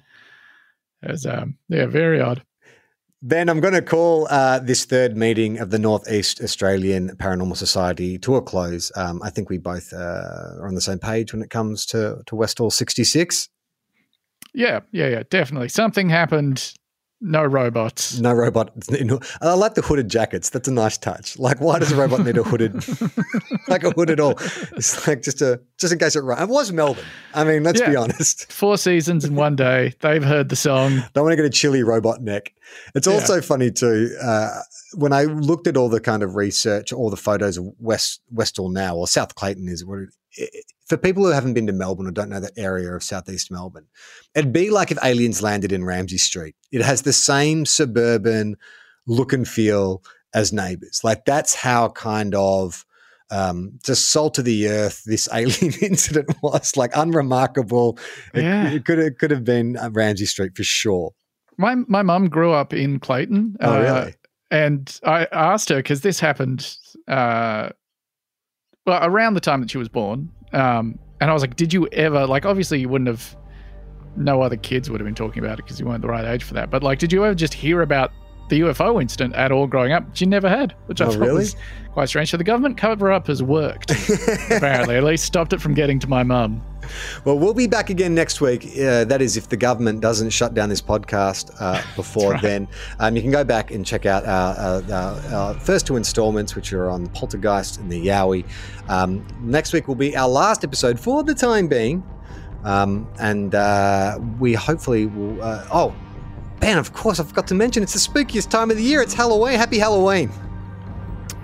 It 1.03 1.11
was, 1.11 1.27
um, 1.27 1.59
yeah, 1.68 1.87
very 1.87 2.20
odd. 2.20 2.43
Ben, 3.22 3.49
I'm 3.49 3.61
going 3.61 3.74
to 3.74 3.83
call 3.83 4.29
uh, 4.31 4.61
this 4.61 4.85
third 4.85 5.16
meeting 5.16 5.59
of 5.59 5.70
the 5.70 5.79
Northeast 5.79 6.41
Australian 6.41 7.16
Paranormal 7.16 7.57
Society 7.57 8.18
to 8.18 8.37
a 8.37 8.43
close. 8.43 8.93
Um, 8.97 9.22
I 9.22 9.31
think 9.31 9.51
we 9.51 9.59
both 9.59 9.93
uh, 9.93 9.97
are 9.97 10.66
on 10.66 10.74
the 10.74 10.81
same 10.81 10.99
page 10.99 11.33
when 11.33 11.43
it 11.43 11.51
comes 11.51 11.85
to, 11.87 12.22
to 12.27 12.37
Westall 12.37 12.70
66. 12.70 13.49
Yeah, 14.55 14.81
yeah, 14.93 15.09
yeah, 15.09 15.22
definitely. 15.29 15.68
Something 15.68 16.09
happened 16.09 16.72
no 17.20 17.44
robots. 17.44 18.18
No 18.18 18.32
robot. 18.32 18.72
I 19.40 19.54
like 19.54 19.74
the 19.74 19.82
hooded 19.82 20.08
jackets. 20.08 20.50
That's 20.50 20.68
a 20.68 20.72
nice 20.72 20.98
touch. 20.98 21.38
Like, 21.38 21.60
why 21.60 21.78
does 21.78 21.92
a 21.92 21.96
robot 21.96 22.24
need 22.24 22.36
a 22.36 22.42
hooded, 22.42 22.74
like 23.68 23.84
a 23.84 23.90
hood 23.90 24.10
at 24.10 24.20
all? 24.20 24.32
It's 24.76 25.06
like 25.06 25.22
just 25.22 25.40
a 25.40 25.60
just 25.78 25.92
in 25.92 25.98
case 25.98 26.14
it 26.14 26.20
rains. 26.20 26.42
It 26.42 26.48
was 26.48 26.72
Melbourne. 26.72 27.04
I 27.34 27.44
mean, 27.44 27.62
let's 27.62 27.80
yeah. 27.80 27.90
be 27.90 27.96
honest. 27.96 28.52
Four 28.56 28.76
seasons 28.76 29.24
in 29.24 29.34
one 29.34 29.56
day. 29.56 29.94
They've 30.00 30.22
heard 30.22 30.50
the 30.50 30.56
song. 30.56 31.02
Don't 31.14 31.24
want 31.24 31.32
to 31.32 31.36
get 31.36 31.44
a 31.46 31.50
chilly 31.50 31.82
robot 31.82 32.20
neck. 32.20 32.52
It's 32.94 33.06
also 33.06 33.36
yeah. 33.36 33.40
funny 33.40 33.70
too. 33.70 34.14
Uh, 34.22 34.60
when 34.94 35.12
I 35.12 35.24
looked 35.24 35.66
at 35.66 35.76
all 35.76 35.88
the 35.88 36.00
kind 36.00 36.22
of 36.22 36.34
research, 36.34 36.92
all 36.92 37.10
the 37.10 37.16
photos 37.16 37.56
of 37.56 37.66
West 37.78 38.20
Westall 38.30 38.70
now, 38.70 38.96
or 38.96 39.08
South 39.08 39.34
Clayton 39.34 39.68
is 39.68 39.84
what 39.84 40.00
it, 40.00 40.08
for 40.87 40.97
people 40.97 41.24
who 41.24 41.30
haven't 41.30 41.55
been 41.55 41.66
to 41.66 41.72
Melbourne 41.72 42.07
or 42.07 42.12
don't 42.12 42.30
know 42.30 42.41
that 42.41 42.53
area 42.57 42.93
of 42.95 43.03
southeast 43.03 43.51
Melbourne, 43.51 43.87
it'd 44.34 44.53
be 44.53 44.70
like 44.70 44.91
if 44.91 44.99
aliens 45.03 45.43
landed 45.43 45.72
in 45.72 45.84
Ramsay 45.84 46.18
Street. 46.18 46.55
It 46.72 46.82
has 46.82 47.03
the 47.03 47.12
same 47.12 47.66
suburban 47.66 48.57
look 49.07 49.32
and 49.32 49.47
feel 49.47 50.03
as 50.34 50.53
neighbours. 50.53 51.01
Like 51.03 51.24
that's 51.24 51.55
how 51.55 51.89
kind 51.91 52.34
of 52.34 52.84
um, 53.30 53.78
just 53.84 54.11
salt 54.11 54.39
of 54.39 54.45
the 54.45 54.68
earth 54.68 55.03
this 55.05 55.28
alien 55.34 55.74
incident 55.82 56.30
was. 56.43 56.76
Like 56.76 56.93
unremarkable. 56.95 57.99
Yeah. 58.34 58.68
It, 58.68 58.74
it 58.74 58.84
could 58.84 58.99
it 58.99 59.18
could 59.18 59.30
have 59.30 59.45
been 59.45 59.78
Ramsay 59.93 60.26
Street 60.26 60.57
for 60.57 60.64
sure. 60.64 61.12
My 61.59 61.74
my 61.74 62.03
mum 62.03 62.28
grew 62.28 62.53
up 62.53 62.72
in 62.72 63.01
Clayton. 63.01 63.57
Oh, 63.61 63.72
uh, 63.72 63.80
really? 63.80 64.14
And 64.51 65.01
I 65.05 65.26
asked 65.32 65.70
her 65.70 65.76
because 65.76 66.03
this 66.03 66.20
happened 66.20 66.76
uh, 67.09 67.70
well 68.87 69.05
around 69.05 69.34
the 69.34 69.41
time 69.41 69.61
that 69.61 69.70
she 69.70 69.78
was 69.78 69.89
born. 69.89 70.30
Um, 70.53 70.99
and 71.20 71.30
I 71.30 71.32
was 71.32 71.43
like, 71.43 71.57
did 71.57 71.72
you 71.72 71.87
ever 71.89 72.26
like? 72.26 72.47
Obviously, 72.47 72.80
you 72.80 72.89
wouldn't 72.89 73.09
have. 73.09 73.37
No 74.18 74.41
other 74.41 74.57
kids 74.57 74.89
would 74.89 74.99
have 74.99 75.05
been 75.05 75.14
talking 75.14 75.45
about 75.45 75.59
it 75.59 75.64
because 75.66 75.78
you 75.78 75.84
weren't 75.84 76.01
the 76.01 76.09
right 76.09 76.24
age 76.24 76.43
for 76.43 76.55
that. 76.55 76.70
But 76.70 76.82
like, 76.82 76.99
did 76.99 77.12
you 77.12 77.26
ever 77.26 77.34
just 77.34 77.53
hear 77.53 77.82
about 77.82 78.12
the 78.49 78.61
UFO 78.61 79.01
incident 79.01 79.34
at 79.34 79.53
all 79.53 79.66
growing 79.66 79.92
up? 79.92 80.07
Which 80.09 80.20
you 80.20 80.26
never 80.26 80.49
had, 80.49 80.74
which 80.86 81.01
I 81.01 81.07
oh, 81.07 81.11
thought 81.11 81.20
really? 81.20 81.34
was 81.34 81.57
quite 81.92 82.09
strange. 82.09 82.30
So 82.30 82.36
the 82.36 82.44
government 82.44 82.76
cover 82.76 83.11
up 83.11 83.26
has 83.28 83.42
worked, 83.42 83.90
apparently. 84.51 84.97
At 84.97 85.05
least 85.05 85.24
stopped 85.24 85.53
it 85.53 85.61
from 85.61 85.74
getting 85.74 85.99
to 86.01 86.09
my 86.09 86.22
mum. 86.22 86.62
Well, 87.24 87.38
we'll 87.38 87.55
be 87.55 87.66
back 87.66 87.90
again 87.90 88.14
next 88.14 88.40
week. 88.40 88.64
Uh, 88.66 89.05
that 89.05 89.22
is, 89.22 89.36
if 89.36 89.49
the 89.49 89.57
government 89.57 90.01
doesn't 90.01 90.30
shut 90.30 90.55
down 90.55 90.68
this 90.68 90.82
podcast 90.82 91.51
uh, 91.59 91.82
before 91.97 92.32
right. 92.32 92.42
then. 92.42 92.68
Um, 93.01 93.16
you 93.16 93.22
can 93.22 93.30
go 93.30 93.44
back 93.44 93.70
and 93.70 93.84
check 93.84 94.07
out 94.07 94.24
our, 94.24 94.82
our, 94.92 95.32
our, 95.32 95.55
first 95.55 95.86
two 95.86 95.97
installments, 95.97 96.55
which 96.55 96.72
are 96.72 96.90
on 96.90 97.05
the 97.05 97.11
Poltergeist 97.11 97.78
and 97.78 97.90
the 97.90 98.07
Yowie. 98.07 98.44
Um, 98.88 99.26
next 99.40 99.72
week 99.72 99.88
will 99.88 99.94
be 99.94 100.16
our 100.16 100.28
last 100.28 100.64
episode 100.64 101.01
for 101.01 101.22
the 101.22 101.34
time 101.34 101.66
being. 101.66 102.03
Um, 102.64 103.09
and 103.20 103.55
uh, 103.55 104.18
we 104.40 104.53
hopefully 104.53 105.07
will. 105.07 105.42
Uh, 105.42 105.66
oh, 105.72 105.97
man, 106.61 106.78
of 106.78 106.92
course, 106.92 107.20
I 107.20 107.24
forgot 107.24 107.46
to 107.48 107.54
mention 107.54 107.82
it's 107.82 107.92
the 107.92 107.98
spookiest 107.98 108.50
time 108.50 108.70
of 108.70 108.76
the 108.76 108.82
year. 108.82 109.00
It's 109.02 109.14
Halloween. 109.14 109.59
Happy 109.59 109.78
Halloween. 109.78 110.30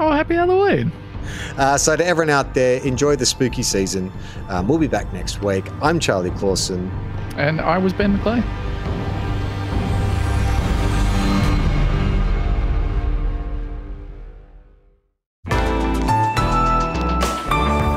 Oh, 0.00 0.10
happy 0.10 0.34
Halloween. 0.34 0.90
Uh, 1.56 1.78
so, 1.78 1.94
to 1.96 2.04
everyone 2.04 2.30
out 2.30 2.54
there, 2.54 2.82
enjoy 2.82 3.16
the 3.16 3.26
spooky 3.26 3.62
season. 3.62 4.12
Um, 4.48 4.68
we'll 4.68 4.78
be 4.78 4.88
back 4.88 5.12
next 5.12 5.42
week. 5.42 5.64
I'm 5.80 6.00
Charlie 6.00 6.30
Clausen. 6.32 6.90
And 7.36 7.60
I 7.60 7.78
was 7.78 7.92
Ben 7.92 8.18
McLeay. 8.18 8.42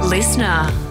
Listener. 0.09 0.84